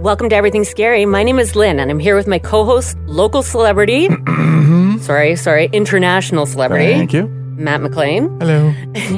Welcome 0.00 0.30
to 0.30 0.34
Everything 0.34 0.64
Scary. 0.64 1.04
My 1.04 1.22
name 1.22 1.38
is 1.38 1.54
Lynn, 1.54 1.78
and 1.78 1.90
I'm 1.90 1.98
here 1.98 2.16
with 2.16 2.26
my 2.26 2.38
co 2.38 2.64
host, 2.64 2.96
local 3.04 3.42
celebrity. 3.42 4.08
Mm-hmm. 4.60 4.98
sorry, 4.98 5.36
sorry, 5.36 5.68
international 5.72 6.46
celebrity. 6.46 6.92
Thank 6.92 7.12
you. 7.12 7.26
Matt 7.56 7.80
McLean. 7.80 8.28
Hello. 8.40 8.72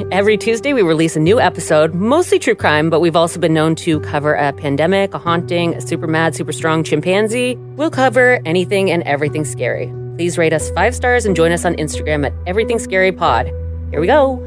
Every 0.11 0.37
Tuesday, 0.37 0.73
we 0.73 0.81
release 0.81 1.15
a 1.15 1.19
new 1.19 1.39
episode, 1.39 1.93
mostly 1.93 2.39
true 2.39 2.55
crime, 2.55 2.89
but 2.89 3.01
we've 3.01 3.15
also 3.15 3.39
been 3.39 3.53
known 3.53 3.75
to 3.75 3.99
cover 3.99 4.33
a 4.33 4.51
pandemic, 4.53 5.13
a 5.13 5.19
haunting, 5.19 5.75
a 5.75 5.81
super 5.81 6.07
mad, 6.07 6.33
super 6.33 6.51
strong 6.51 6.83
chimpanzee. 6.83 7.55
We'll 7.75 7.91
cover 7.91 8.39
anything 8.45 8.89
and 8.89 9.03
everything 9.03 9.45
scary. 9.45 9.93
Please 10.15 10.37
rate 10.37 10.53
us 10.53 10.71
five 10.71 10.95
stars 10.95 11.25
and 11.25 11.35
join 11.35 11.51
us 11.51 11.65
on 11.65 11.75
Instagram 11.75 12.25
at 12.25 12.33
Everything 12.47 12.79
Scary 12.79 13.11
Pod. 13.11 13.47
Here 13.91 13.99
we 14.01 14.07
go. 14.07 14.37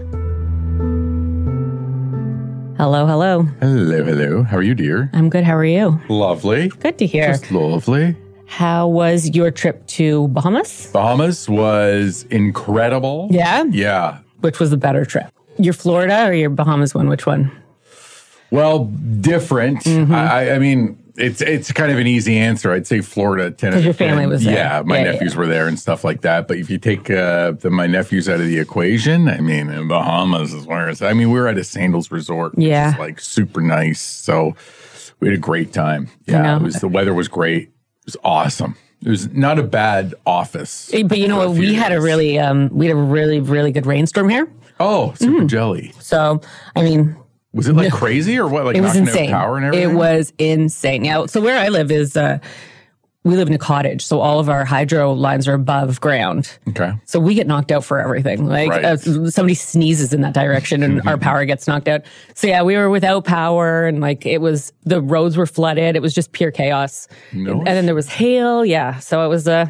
Hello, 2.79 3.07
hello. 3.07 3.43
Hello, 3.61 4.05
hello. 4.05 4.43
How 4.43 4.59
are 4.59 4.63
you, 4.63 4.75
dear? 4.75 5.11
I'm 5.15 5.31
good. 5.31 5.45
How 5.45 5.55
are 5.57 5.65
you? 5.65 5.99
Lovely. 6.09 6.69
Good 6.69 6.99
to 6.99 7.07
hear. 7.07 7.29
Just 7.29 7.51
lovely. 7.51 8.17
How 8.47 8.87
was 8.87 9.31
your 9.35 9.51
trip 9.51 9.87
to 9.89 10.29
Bahamas? 10.29 10.91
Bahamas 10.93 11.49
was 11.49 12.27
incredible. 12.31 13.29
Yeah? 13.31 13.65
Yeah. 13.71 14.19
Which 14.41 14.61
was 14.61 14.71
the 14.71 14.77
better 14.77 15.05
trip? 15.05 15.27
Your 15.59 15.73
Florida 15.73 16.27
or 16.29 16.35
your 16.35 16.51
Bahamas 16.51 16.95
one? 16.95 17.09
Which 17.09 17.25
one? 17.27 17.51
Well, 18.51 18.85
different. 19.21 19.81
Mm-hmm. 19.85 20.15
I, 20.15 20.27
I- 20.51 20.55
I 20.55 20.59
mean, 20.59 20.99
it's 21.19 21.41
it's 21.41 21.73
kind 21.73 21.91
of 21.93 21.99
an 21.99 22.07
easy 22.07 22.37
answer. 22.39 22.73
I'd 22.73 22.87
say 22.87 23.01
Florida. 23.01 23.51
10 23.51 23.73
'Cause 23.73 23.85
your 23.85 23.95
family 23.95 24.27
was 24.27 24.45
there. 24.45 24.55
Yeah, 24.55 24.83
my 24.85 24.99
Yeah, 24.99 25.13
nephews 25.13 25.35
were 25.37 25.47
there 25.47 25.67
and 25.69 25.79
stuff 25.79 26.05
like 26.05 26.21
that. 26.23 26.47
But 26.49 26.59
if 26.59 26.69
you 26.71 26.79
take 26.79 27.11
uh, 27.11 27.53
the, 27.53 27.71
my 27.71 27.87
nephews 27.87 28.29
out 28.29 28.41
of 28.41 28.47
the 28.47 28.59
equation, 28.59 29.29
I 29.29 29.41
mean, 29.41 29.89
Bahamas 29.89 30.53
is 30.53 30.67
where 30.67 30.89
it's. 30.89 31.03
I 31.03 31.13
mean, 31.13 31.31
we 31.31 31.39
were 31.41 31.49
at 31.49 31.59
a 31.59 31.65
Sandals 31.65 32.11
resort. 32.11 32.55
which 32.55 32.67
Yeah. 32.67 32.93
is, 32.93 32.99
like 32.99 33.21
super 33.21 33.61
nice. 33.61 34.01
So 34.01 34.55
we 35.21 35.29
had 35.29 35.37
a 35.37 35.41
great 35.41 35.73
time. 35.73 36.09
Yeah, 36.27 36.57
it 36.57 36.63
was. 36.63 36.75
The 36.77 36.89
weather 36.89 37.15
was 37.15 37.29
great. 37.29 37.63
It 37.65 38.07
was 38.07 38.17
awesome. 38.23 38.77
It 39.05 39.09
was 39.11 39.29
not 39.33 39.59
a 39.59 39.63
bad 39.63 40.15
office. 40.27 40.91
Eh, 40.93 41.03
But 41.03 41.19
you 41.19 41.29
know 41.29 41.37
what? 41.39 41.51
We 41.51 41.75
had 41.75 41.93
a 41.93 42.01
really, 42.01 42.39
um, 42.39 42.69
we 42.73 42.87
had 42.87 42.97
a 42.97 42.99
really, 43.01 43.41
really 43.41 43.71
good 43.73 43.87
rainstorm 43.87 44.29
here. 44.29 44.49
oh 44.81 45.15
super 45.15 45.43
Mm. 45.43 45.47
jelly. 45.47 45.93
So, 46.01 46.41
I 46.75 46.83
mean, 46.83 47.17
Was 47.57 47.69
it 47.69 47.75
like 47.75 47.93
crazy 47.93 48.39
or 48.39 48.47
what? 48.47 48.65
Like 48.67 48.77
it 48.77 48.81
was 48.83 48.95
insane. 48.97 49.31
out 49.33 49.41
power 49.41 49.57
and 49.57 49.67
everything. 49.67 49.91
It 49.91 49.95
was 49.95 50.33
insane. 50.39 51.05
Yeah. 51.05 51.27
So 51.27 51.41
where 51.41 51.59
I 51.59 51.69
live 51.69 51.91
is, 51.91 52.17
uh, 52.17 52.39
we 53.25 53.35
live 53.35 53.49
in 53.49 53.55
a 53.55 53.59
cottage, 53.59 54.05
so 54.07 54.21
all 54.21 54.39
of 54.39 54.49
our 54.49 54.65
hydro 54.65 55.13
lines 55.13 55.49
are 55.49 55.55
above 55.55 56.01
ground. 56.01 56.57
okay. 56.69 56.93
So 57.07 57.19
we 57.19 57.35
get 57.35 57.49
knocked 57.49 57.73
out 57.73 57.83
for 57.85 57.99
everything. 57.99 58.47
Like 58.47 58.71
Right. 58.71 58.85
uh, 58.85 58.97
somebody 58.99 59.55
sneezes 59.55 60.13
in 60.13 60.21
that 60.21 60.33
direction 60.33 60.85
and 60.85 61.05
our 61.09 61.19
power 61.29 61.45
gets 61.45 61.67
knocked 61.67 61.89
out. 61.89 62.03
So 62.37 62.47
yeah, 62.47 62.63
we 62.63 62.77
were 62.77 62.89
without 62.89 63.25
power 63.25 63.85
and 63.85 64.01
like 64.01 64.25
it 64.27 64.41
was 64.41 64.73
the 64.85 65.01
roads 65.03 65.37
were 65.37 65.47
flooded. 65.47 65.97
It 65.97 66.03
was 66.03 66.15
just 66.15 66.31
pure 66.31 66.53
chaos. 66.53 67.09
Nice. 67.33 67.53
And 67.57 67.67
then 67.67 67.87
there 67.87 67.97
was 67.97 68.07
hail. 68.09 68.65
Yeah. 68.65 69.01
So 69.01 69.25
it 69.25 69.29
was 69.29 69.49
uh, 69.49 69.67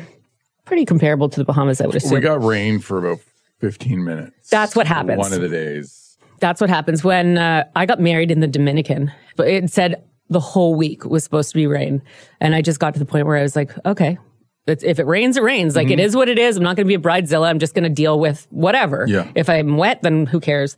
pretty 0.66 0.84
comparable 0.84 1.30
to 1.30 1.40
the 1.40 1.44
Bahamas, 1.44 1.80
I 1.80 1.86
would 1.86 1.96
assume. 1.96 2.12
We 2.12 2.20
got 2.20 2.42
rain 2.42 2.78
for 2.78 2.98
about 2.98 3.20
15 3.60 4.04
minutes. 4.04 4.50
That's 4.50 4.76
what 4.76 4.86
happens. 4.86 5.16
One 5.18 5.32
of 5.32 5.40
the 5.40 5.48
days. 5.48 6.05
That's 6.40 6.60
what 6.60 6.70
happens 6.70 7.02
when 7.04 7.38
uh, 7.38 7.64
I 7.74 7.86
got 7.86 8.00
married 8.00 8.30
in 8.30 8.40
the 8.40 8.46
Dominican. 8.46 9.12
But 9.36 9.48
it 9.48 9.70
said 9.70 10.02
the 10.28 10.40
whole 10.40 10.74
week 10.74 11.04
was 11.04 11.22
supposed 11.24 11.50
to 11.50 11.54
be 11.54 11.66
rain, 11.66 12.02
and 12.40 12.54
I 12.54 12.62
just 12.62 12.78
got 12.80 12.94
to 12.94 12.98
the 12.98 13.06
point 13.06 13.26
where 13.26 13.36
I 13.36 13.42
was 13.42 13.56
like, 13.56 13.72
okay. 13.86 14.18
It's, 14.68 14.82
if 14.82 14.98
it 14.98 15.06
rains, 15.06 15.36
it 15.36 15.44
rains. 15.44 15.76
Like 15.76 15.86
Mm-hmm. 15.86 15.92
it 15.92 16.00
is 16.00 16.16
what 16.16 16.28
it 16.28 16.40
is. 16.40 16.56
I'm 16.56 16.64
not 16.64 16.74
going 16.74 16.86
to 16.86 16.88
be 16.88 16.94
a 16.94 16.98
bridezilla. 16.98 17.48
I'm 17.48 17.60
just 17.60 17.72
going 17.72 17.84
to 17.84 17.88
deal 17.88 18.18
with 18.18 18.48
whatever. 18.50 19.04
Yeah. 19.08 19.30
If 19.36 19.48
I'm 19.48 19.76
wet, 19.76 20.02
then 20.02 20.26
who 20.26 20.40
cares? 20.40 20.76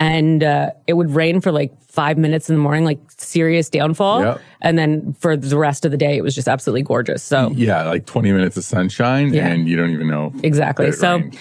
And 0.00 0.42
uh, 0.42 0.70
it 0.88 0.94
would 0.94 1.10
rain 1.10 1.40
for 1.40 1.52
like 1.52 1.72
five 1.88 2.18
minutes 2.18 2.50
in 2.50 2.56
the 2.56 2.60
morning, 2.60 2.84
like 2.84 2.98
serious 3.16 3.70
downfall. 3.70 4.22
Yeah. 4.22 4.38
And 4.60 4.76
then 4.76 5.12
for 5.20 5.36
the 5.36 5.56
rest 5.56 5.84
of 5.84 5.92
the 5.92 5.96
day, 5.96 6.16
it 6.16 6.22
was 6.24 6.34
just 6.34 6.48
absolutely 6.48 6.82
gorgeous. 6.82 7.22
So 7.22 7.50
Yeah, 7.54 7.84
like 7.84 8.06
20 8.06 8.32
minutes 8.32 8.56
of 8.56 8.64
sunshine 8.64 9.32
Yeah. 9.32 9.46
and 9.46 9.68
you 9.68 9.76
don't 9.76 9.90
even 9.90 10.08
know. 10.08 10.32
exactly. 10.42 10.90
So 10.90 11.18
rained. 11.18 11.38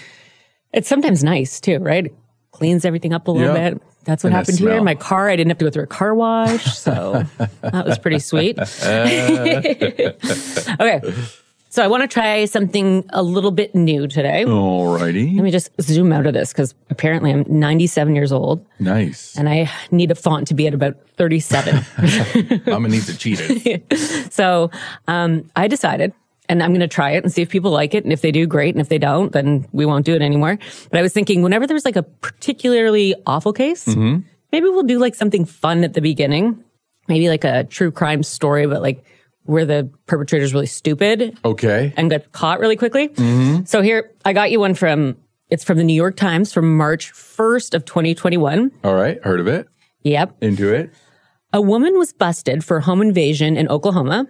it's 0.74 0.88
sometimes 0.88 1.24
nice 1.24 1.60
too, 1.60 1.80
right? 1.80 2.14
Cleans 2.52 2.86
everything 2.86 3.14
up 3.14 3.28
a 3.28 3.32
little 3.32 3.54
Yeah. 3.56 3.72
bit. 3.72 3.82
That's 4.06 4.24
what 4.24 4.30
And 4.30 4.38
happened 4.38 4.58
here. 4.60 4.82
My 4.82 4.96
car, 4.96 5.30
I 5.30 5.36
didn't 5.36 5.50
have 5.52 5.58
to 5.60 5.66
go 5.66 5.72
through 5.72 5.84
a 5.84 5.88
car 5.88 6.16
wash. 6.16 6.64
So 6.78 7.24
that 7.62 7.86
was 7.86 7.98
pretty 8.00 8.20
sweet. 8.20 8.58
okay. 10.80 11.02
So 11.70 11.84
I 11.84 11.88
want 11.88 12.02
to 12.02 12.08
try 12.08 12.46
something 12.46 13.04
a 13.10 13.22
little 13.22 13.52
bit 13.52 13.76
new 13.76 14.08
today. 14.08 14.46
Alrighty. 14.46 15.36
Let 15.36 15.44
me 15.44 15.52
just 15.52 15.70
zoom 15.82 16.14
out 16.14 16.26
of 16.26 16.34
this 16.34 16.54
because 16.54 16.74
apparently 16.90 17.32
I'm 17.32 17.44
97 17.48 18.16
years 18.16 18.32
old 18.32 18.66
Nice. 18.80 19.38
and 19.38 19.50
I 19.50 19.70
need 19.92 20.10
a 20.10 20.16
font 20.16 20.48
to 20.48 20.54
be 20.54 20.66
at 20.68 20.74
about 20.74 20.96
37. 21.18 21.84
I'm 21.98 22.62
gonna 22.64 22.88
need 22.88 23.04
to 23.04 23.18
cheat 23.18 23.40
it. 23.42 24.34
so 24.34 24.72
um, 25.08 25.44
I 25.56 25.68
decided, 25.68 26.14
and 26.50 26.64
I'm 26.64 26.72
going 26.72 26.82
to 26.82 26.88
try 26.88 27.12
it 27.12 27.24
and 27.24 27.32
see 27.32 27.42
if 27.42 27.50
people 27.50 27.72
like 27.72 27.94
it. 27.94 28.04
And 28.04 28.14
if 28.14 28.22
they 28.22 28.32
do, 28.32 28.46
great. 28.48 28.74
And 28.74 28.82
if 28.82 28.90
they 28.90 28.98
don't, 28.98 29.32
then 29.32 29.68
we 29.72 29.86
won't 29.86 30.06
do 30.06 30.14
it 30.14 30.22
anymore. 30.22 30.58
But 30.90 31.00
I 31.00 31.02
was 31.02 31.14
thinking, 31.14 31.42
whenever 31.42 31.68
there's 31.68 31.86
like 31.86 31.96
a 31.96 32.04
particularly 32.04 33.16
awful 33.26 33.54
case, 33.54 33.86
mm-hmm. 33.86 34.20
maybe 34.52 34.70
we'll 34.70 34.84
do 34.84 35.00
like 35.00 35.16
something 35.16 35.46
fun 35.46 35.84
at 35.84 35.94
the 35.94 36.02
beginning. 36.02 36.64
Maybe 37.08 37.30
like 37.30 37.44
a 37.44 37.64
true 37.64 37.92
crime 37.92 38.24
story, 38.24 38.68
but 38.68 38.82
like 38.82 39.04
where 39.44 39.66
the 39.66 39.90
perpetrator's 40.08 40.54
really 40.54 40.68
stupid 40.68 41.38
Okay. 41.46 41.94
and 41.96 42.10
got 42.10 42.32
caught 42.34 42.60
really 42.60 42.76
quickly. 42.76 43.08
Mm-hmm. 43.08 43.64
So 43.64 43.82
here, 43.82 44.12
I 44.26 44.34
got 44.34 44.52
you 44.52 44.60
one 44.60 44.74
from, 44.74 45.16
it's 45.50 45.64
from 45.64 45.78
the 45.78 45.86
New 45.86 45.94
York 45.94 46.18
Times 46.18 46.52
from 46.52 46.76
March 46.76 47.14
1st 47.14 47.74
of 47.74 47.86
2021. 47.86 48.72
All 48.84 48.94
right. 48.94 49.24
Heard 49.24 49.40
of 49.40 49.48
it. 49.48 49.68
Yep. 50.04 50.38
Into 50.42 50.74
it. 50.74 50.92
A 51.54 51.62
woman 51.62 51.98
was 51.98 52.12
busted 52.12 52.64
for 52.66 52.82
home 52.82 53.02
invasion 53.02 53.56
in 53.56 53.70
Oklahoma, 53.70 54.28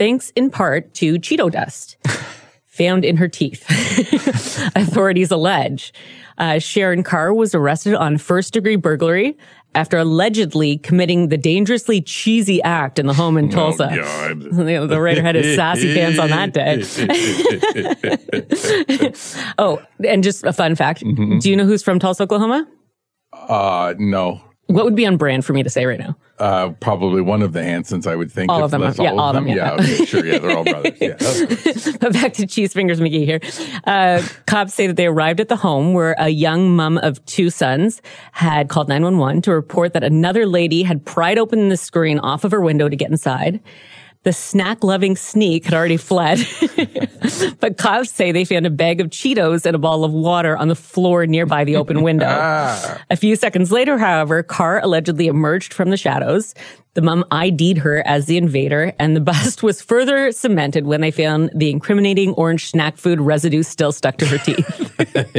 thanks 0.00 0.32
in 0.34 0.48
part 0.48 0.94
to 0.94 1.16
Cheeto 1.16 1.52
dust 1.52 1.98
found 2.66 3.04
in 3.04 3.18
her 3.18 3.28
teeth. 3.28 3.66
Authorities 4.74 5.30
allege 5.30 5.92
uh, 6.38 6.58
Sharon 6.58 7.02
Carr 7.02 7.34
was 7.34 7.54
arrested 7.54 7.94
on 7.94 8.16
first 8.16 8.54
degree 8.54 8.76
burglary 8.76 9.36
after 9.74 9.98
allegedly 9.98 10.78
committing 10.78 11.28
the 11.28 11.36
dangerously 11.36 12.00
cheesy 12.00 12.62
act 12.62 12.98
in 12.98 13.04
the 13.06 13.12
home 13.12 13.36
in 13.36 13.50
Tulsa. 13.50 13.90
Oh. 13.92 14.34
The, 14.50 14.86
the 14.86 15.00
writer 15.00 15.22
had 15.22 15.34
his 15.34 15.54
sassy 15.56 15.92
pants 15.94 16.18
on 16.18 16.30
that 16.30 16.54
day. 16.54 16.82
oh, 19.58 19.82
and 20.06 20.24
just 20.24 20.44
a 20.44 20.52
fun 20.52 20.76
fact. 20.76 21.02
Mm-hmm. 21.02 21.38
Do 21.40 21.50
you 21.50 21.56
know 21.56 21.66
who's 21.66 21.82
from 21.82 21.98
Tulsa, 21.98 22.22
Oklahoma? 22.22 22.66
Uh, 23.32 23.94
no. 23.98 24.40
What 24.70 24.84
would 24.84 24.94
be 24.94 25.06
on 25.06 25.16
brand 25.16 25.44
for 25.44 25.52
me 25.52 25.62
to 25.62 25.70
say 25.70 25.84
right 25.84 25.98
now? 25.98 26.16
Uh, 26.38 26.70
probably 26.80 27.20
one 27.20 27.42
of 27.42 27.52
the 27.52 27.62
Hansons, 27.62 28.06
I 28.06 28.14
would 28.14 28.30
think. 28.30 28.50
All 28.50 28.62
of 28.62 28.70
them. 28.70 28.82
Yeah, 28.82 29.12
all 29.12 29.20
of 29.20 29.34
them, 29.34 29.48
yeah. 29.48 29.72
okay, 29.72 30.04
sure. 30.04 30.24
Yeah, 30.24 30.38
they're 30.38 30.56
all 30.56 30.64
brothers. 30.64 30.96
Yeah. 31.00 31.16
But 32.00 32.12
back 32.12 32.32
to 32.34 32.46
Cheese 32.46 32.72
Fingers 32.72 33.00
McGee 33.00 33.24
here. 33.24 33.40
Uh, 33.84 34.22
cops 34.46 34.72
say 34.74 34.86
that 34.86 34.96
they 34.96 35.06
arrived 35.06 35.40
at 35.40 35.48
the 35.48 35.56
home 35.56 35.92
where 35.92 36.14
a 36.18 36.28
young 36.28 36.74
mom 36.74 36.98
of 36.98 37.24
two 37.26 37.50
sons 37.50 38.00
had 38.32 38.68
called 38.68 38.88
911 38.88 39.42
to 39.42 39.52
report 39.52 39.92
that 39.92 40.04
another 40.04 40.46
lady 40.46 40.82
had 40.82 41.04
pried 41.04 41.36
open 41.38 41.68
the 41.68 41.76
screen 41.76 42.18
off 42.20 42.44
of 42.44 42.52
her 42.52 42.60
window 42.60 42.88
to 42.88 42.96
get 42.96 43.10
inside. 43.10 43.60
The 44.22 44.34
snack 44.34 44.84
loving 44.84 45.16
sneak 45.16 45.64
had 45.64 45.72
already 45.72 45.96
fled. 45.96 46.46
but 47.60 47.78
cops 47.78 48.10
say 48.10 48.32
they 48.32 48.44
found 48.44 48.66
a 48.66 48.70
bag 48.70 49.00
of 49.00 49.08
Cheetos 49.08 49.64
and 49.64 49.74
a 49.74 49.78
bottle 49.78 50.04
of 50.04 50.12
water 50.12 50.58
on 50.58 50.68
the 50.68 50.74
floor 50.74 51.26
nearby 51.26 51.64
the 51.64 51.76
open 51.76 52.02
window. 52.02 52.26
Ah. 52.42 53.02
A 53.10 53.16
few 53.16 53.36
seconds 53.36 53.70
later, 53.72 53.98
however, 53.98 54.42
Carr 54.42 54.80
allegedly 54.82 55.26
emerged 55.26 55.72
from 55.72 55.90
the 55.90 55.96
shadows. 55.96 56.54
The 56.94 57.02
mom 57.02 57.24
ID'd 57.30 57.78
her 57.78 58.02
as 58.04 58.26
the 58.26 58.36
invader, 58.36 58.92
and 58.98 59.14
the 59.14 59.20
bust 59.20 59.62
was 59.62 59.80
further 59.80 60.32
cemented 60.32 60.86
when 60.86 61.00
they 61.00 61.12
found 61.12 61.50
the 61.54 61.70
incriminating 61.70 62.32
orange 62.32 62.68
snack 62.68 62.96
food 62.96 63.20
residue 63.20 63.62
still 63.62 63.92
stuck 63.92 64.16
to 64.16 64.26
her 64.26 64.38
teeth. 64.38 64.66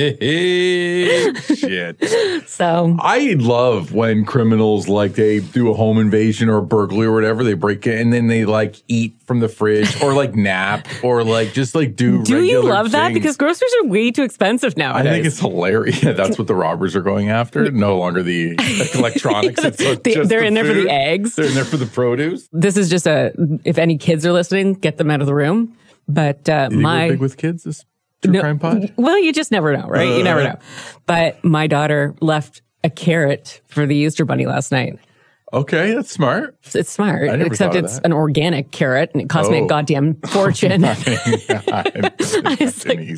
Shit. 1.57 2.47
so, 2.47 2.95
I 3.01 3.35
love 3.37 3.93
when 3.93 4.23
criminals 4.25 4.87
like 4.87 5.15
they 5.15 5.39
do 5.41 5.69
a 5.69 5.73
home 5.73 5.97
invasion 5.97 6.47
or 6.49 6.57
a 6.57 6.61
burglary 6.61 7.07
or 7.07 7.13
whatever. 7.13 7.43
They 7.43 7.53
break 7.53 7.85
it 7.85 7.99
and 7.99 8.13
then 8.13 8.27
they 8.27 8.45
like 8.45 8.77
eat 8.87 9.15
from 9.25 9.39
the 9.41 9.49
fridge 9.49 10.01
or 10.01 10.13
like 10.13 10.35
nap 10.35 10.87
or 11.03 11.23
like 11.23 11.53
just 11.53 11.75
like 11.75 11.95
do. 11.95 12.23
do 12.23 12.43
you 12.43 12.61
love 12.63 12.91
that? 12.91 13.13
Because 13.13 13.35
groceries 13.37 13.73
are 13.83 13.87
way 13.87 14.11
too 14.11 14.23
expensive 14.23 14.77
now. 14.77 14.95
I 14.95 15.03
think 15.03 15.25
it's 15.25 15.39
hilarious. 15.39 15.99
That's 16.01 16.37
what 16.37 16.47
the 16.47 16.55
robbers 16.55 16.95
are 16.95 17.01
going 17.01 17.29
after. 17.29 17.69
No 17.71 17.97
longer 17.97 18.23
the 18.23 18.55
electronics. 18.95 19.63
It's 19.63 19.83
like 19.83 20.03
They- 20.03 20.13
just 20.15 20.29
they're 20.29 20.43
in 20.43 20.53
there 20.53 20.65
for 20.65 20.73
the 20.73 20.89
eggs. 20.89 21.35
And 21.47 21.49
they're 21.49 21.49
in 21.49 21.55
there 21.55 21.65
for 21.65 21.77
the 21.77 21.85
produce. 21.85 22.47
this 22.51 22.77
is 22.77 22.89
just 22.89 23.07
a, 23.07 23.31
if 23.63 23.77
any 23.77 23.97
kids 23.97 24.25
are 24.25 24.31
listening, 24.31 24.73
get 24.73 24.97
them 24.97 25.09
out 25.11 25.21
of 25.21 25.27
the 25.27 25.35
room. 25.35 25.75
But 26.07 26.47
uh, 26.49 26.69
my. 26.71 27.09
big 27.09 27.19
with 27.19 27.37
kids. 27.37 27.63
This 27.63 27.85
true 28.21 28.33
No, 28.33 28.41
crime 28.41 28.59
pod. 28.59 28.93
Well, 28.97 29.17
you 29.19 29.31
just 29.33 29.51
never 29.51 29.75
know, 29.75 29.87
right? 29.87 30.07
you 30.17 30.23
never 30.23 30.41
Uh. 30.41 30.43
know. 30.53 30.59
But 31.05 31.43
my 31.43 31.67
daughter 31.67 32.15
left 32.21 32.61
a 32.83 32.89
carrot 32.89 33.61
for 33.67 33.85
the 33.85 33.95
Easter 33.95 34.25
bunny 34.25 34.45
last 34.45 34.71
night. 34.71 34.97
Okay, 35.53 35.93
that's 35.93 36.09
smart. 36.09 36.55
It's 36.73 36.89
smart, 36.89 37.23
except 37.41 37.75
it's 37.75 37.99
an 37.99 38.13
organic 38.13 38.71
carrot 38.71 39.09
and 39.13 39.21
it 39.21 39.27
cost 39.29 39.51
me 39.51 39.59
a 39.59 39.61
Oh. 39.63 39.67
goddamn 39.67 40.15
fortune. 40.27 40.85
I 40.85 40.95
was 42.59 42.85
like- 42.85 43.09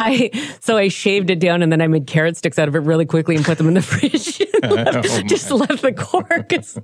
I 0.00 0.30
so 0.60 0.76
I 0.76 0.88
shaved 0.88 1.30
it 1.30 1.40
down 1.40 1.62
and 1.62 1.72
then 1.72 1.82
I 1.82 1.86
made 1.88 2.06
carrot 2.06 2.36
sticks 2.36 2.58
out 2.58 2.68
of 2.68 2.76
it 2.76 2.80
really 2.80 3.06
quickly 3.06 3.34
and 3.36 3.44
put 3.44 3.58
them 3.58 3.66
in 3.68 3.74
the 3.74 3.82
fridge. 3.90 4.40
Oh, 4.62 5.02
Just 5.26 5.50
left 5.50 5.82
the 5.82 5.92
core 5.92 6.24
because 6.48 6.78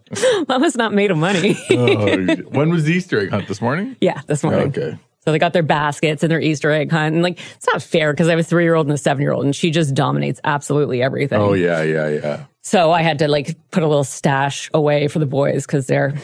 Mama's 0.49 0.77
not 0.77 0.93
made 0.93 1.11
of 1.11 1.19
money. 1.19 1.57
Oh, 1.71 2.27
when 2.51 2.71
was 2.71 2.85
the 2.85 2.93
Easter 2.93 3.21
egg 3.21 3.31
hunt 3.31 3.47
this 3.49 3.61
morning? 3.61 3.97
yeah, 4.01 4.23
this 4.27 4.43
morning. 4.43 4.69
Okay. 4.69 4.99
So 5.25 5.33
they 5.33 5.39
got 5.39 5.53
their 5.53 5.63
baskets 5.63 6.23
and 6.23 6.31
their 6.31 6.41
Easter 6.41 6.71
egg 6.71 6.91
hunt. 6.91 7.15
And 7.15 7.23
like, 7.23 7.39
it's 7.57 7.67
not 7.73 7.83
fair 7.83 8.13
because 8.13 8.29
I 8.29 8.31
have 8.31 8.41
a 8.41 8.43
three 8.43 8.65
year 8.65 8.75
old 8.75 8.87
and 8.87 8.95
a 8.95 8.99
seven 8.99 9.23
year 9.23 9.33
old 9.33 9.45
and 9.45 9.55
she 9.55 9.71
just 9.71 9.95
dominates 9.95 10.41
absolutely 10.45 11.03
everything. 11.03 11.41
Oh 11.41 11.53
yeah, 11.53 11.83
yeah, 11.83 12.09
yeah. 12.09 12.45
So 12.63 12.91
I 12.93 13.03
had 13.03 13.19
to 13.21 13.29
like 13.29 13.57
put 13.71 13.83
a 13.83 13.87
little 13.89 14.05
stash 14.05 14.71
away 14.73 15.09
for 15.09 15.19
the 15.19 15.27
boys 15.27 15.67
because 15.67 15.87
they're, 15.87 16.15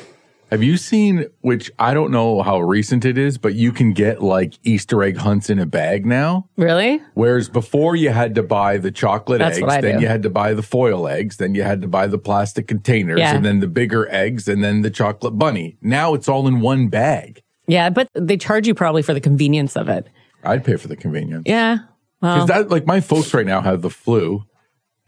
Have 0.51 0.63
you 0.63 0.77
seen? 0.77 1.27
Which 1.41 1.71
I 1.79 1.93
don't 1.93 2.11
know 2.11 2.41
how 2.43 2.61
recent 2.61 3.05
it 3.05 3.19
is, 3.19 3.37
but 3.37 3.55
you 3.55 3.73
can 3.73 3.93
get 3.93 4.23
like 4.23 4.55
Easter 4.63 5.03
egg 5.03 5.17
hunts 5.17 5.51
in 5.51 5.59
a 5.59 5.67
bag 5.67 6.07
now. 6.07 6.49
really? 6.57 7.01
Whereas 7.15 7.49
before 7.49 7.97
you 7.97 8.11
had 8.11 8.35
to 8.37 8.43
buy 8.43 8.79
the 8.79 8.91
chocolate 8.93 9.41
That's 9.41 9.59
eggs, 9.59 9.67
then 9.83 9.97
do. 9.97 10.03
you 10.03 10.09
had 10.09 10.23
to 10.23 10.31
buy 10.31 10.55
the 10.55 10.63
foil 10.63 11.09
eggs, 11.09 11.37
then 11.39 11.55
you 11.55 11.63
had 11.65 11.81
to 11.83 11.89
buy 11.89 12.07
the 12.07 12.19
plastic 12.19 12.69
containers, 12.69 13.19
Yeah. 13.19 13.35
and 13.35 13.45
then 13.45 13.61
the 13.61 13.67
bigger 13.67 14.09
eggs, 14.11 14.47
and 14.49 14.63
then 14.65 14.83
the 14.83 14.91
chocolate 14.91 15.37
bunny. 15.37 15.77
Now 15.83 16.15
it's 16.15 16.29
all 16.29 16.47
in 16.47 16.61
one 16.61 16.89
bag. 16.89 17.43
Yeah, 17.67 17.91
but 17.91 18.09
they 18.15 18.37
charge 18.37 18.67
you 18.67 18.75
probably 18.75 19.03
for 19.03 19.15
the 19.15 19.21
convenience 19.21 19.77
of 19.77 19.89
it. 19.89 20.07
I'd 20.45 20.65
pay 20.65 20.77
for 20.77 20.89
the 20.89 20.97
convenience. 20.97 21.45
Yeah. 21.47 21.79
Well, 22.21 22.47
Because 22.47 22.49
that, 22.49 22.71
like, 22.71 22.87
my 22.87 23.01
folks 23.01 23.35
right 23.35 23.47
now 23.47 23.61
have 23.61 23.83
the 23.83 23.91
flu. 23.91 24.45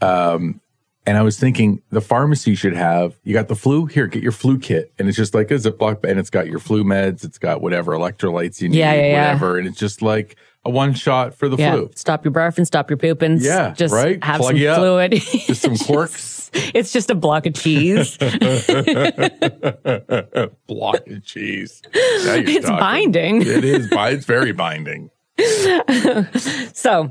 Um, 0.01 0.61
and 1.07 1.17
I 1.17 1.23
was 1.23 1.39
thinking 1.39 1.81
the 1.91 2.01
pharmacy 2.01 2.55
should 2.55 2.75
have, 2.75 3.19
you 3.25 3.33
got 3.33 3.49
the 3.49 3.57
flu? 3.57 3.87
Here, 3.87 4.07
get 4.07 4.23
your 4.23 4.33
flu 4.33 4.59
kit. 4.59 4.93
And 4.99 5.09
it's 5.09 5.17
just 5.17 5.35
like 5.35 5.51
a 5.51 5.55
Ziploc, 5.55 6.05
and 6.05 6.19
it's 6.19 6.29
got 6.31 6.49
your 6.49 6.59
flu 6.59 6.85
meds, 6.85 7.25
it's 7.25 7.39
got 7.39 7.63
whatever 7.63 7.93
electrolytes 7.93 8.61
you 8.61 8.69
need, 8.69 8.79
Yeah, 8.79 8.93
yeah, 8.93 9.07
yeah. 9.07 9.25
whatever. 9.25 9.57
And 9.59 9.67
it's 9.67 9.79
just 9.79 10.03
like 10.03 10.37
a 10.67 10.71
one 10.71 10.93
shot 10.93 11.35
for 11.35 11.49
the 11.49 11.57
yeah. 11.57 11.73
flu. 11.73 11.91
Stop 11.95 12.25
your 12.27 12.33
barfing, 12.35 12.67
stop 12.67 12.91
your 12.91 12.99
pooping. 12.99 13.39
Yeah, 13.41 13.73
Just 13.73 13.95
right? 13.95 14.23
have 14.23 14.41
Plug 14.41 14.59
some 14.59 14.75
fluid. 14.77 15.13
Just 15.13 15.63
some 15.63 15.77
quirks, 15.79 16.38
it's 16.53 16.93
just 16.93 17.11
a 17.11 17.15
block 17.15 17.47
of 17.47 17.55
cheese. 17.55 18.17
block 20.67 21.07
of 21.07 21.25
cheese. 21.25 21.83
It's 21.93 22.67
talking. 22.67 22.81
binding. 22.81 23.43
It 23.43 23.65
is. 23.65 23.89
It's 23.91 24.27
very 24.27 24.53
binding. 24.53 25.11
So 26.75 27.11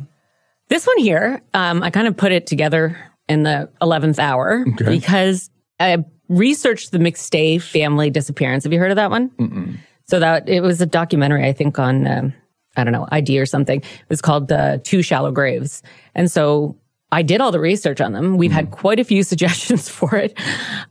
this 0.69 0.87
one 0.87 0.97
here, 0.99 1.41
um, 1.53 1.83
I 1.83 1.89
kind 1.89 2.07
of 2.07 2.17
put 2.17 2.31
it 2.31 2.47
together 2.47 2.97
in 3.27 3.43
the 3.43 3.69
11th 3.81 4.19
hour 4.19 4.65
because 4.85 5.49
I 5.79 6.03
researched 6.29 6.91
the 6.91 6.97
McStay 6.97 7.61
family 7.61 8.09
disappearance. 8.09 8.63
Have 8.63 8.73
you 8.73 8.79
heard 8.79 8.91
of 8.91 8.95
that 8.95 9.11
one? 9.11 9.79
So 10.05 10.19
that 10.19 10.47
it 10.47 10.61
was 10.61 10.81
a 10.81 10.85
documentary, 10.85 11.45
I 11.45 11.53
think 11.53 11.79
on, 11.79 12.07
um, 12.07 12.33
I 12.77 12.83
don't 12.83 12.93
know, 12.93 13.07
ID 13.11 13.39
or 13.39 13.45
something. 13.45 13.81
It 13.81 14.09
was 14.09 14.21
called 14.21 14.51
uh, 14.51 14.77
Two 14.83 15.01
Shallow 15.01 15.31
Graves. 15.31 15.83
And 16.15 16.31
so 16.31 16.77
I 17.11 17.21
did 17.21 17.39
all 17.39 17.51
the 17.51 17.59
research 17.59 18.01
on 18.01 18.11
them. 18.11 18.37
We've 18.37 18.51
had 18.51 18.65
mm-hmm. 18.65 18.73
quite 18.73 18.99
a 18.99 19.03
few 19.03 19.23
suggestions 19.31 19.87
for 19.89 20.15
it. 20.15 20.37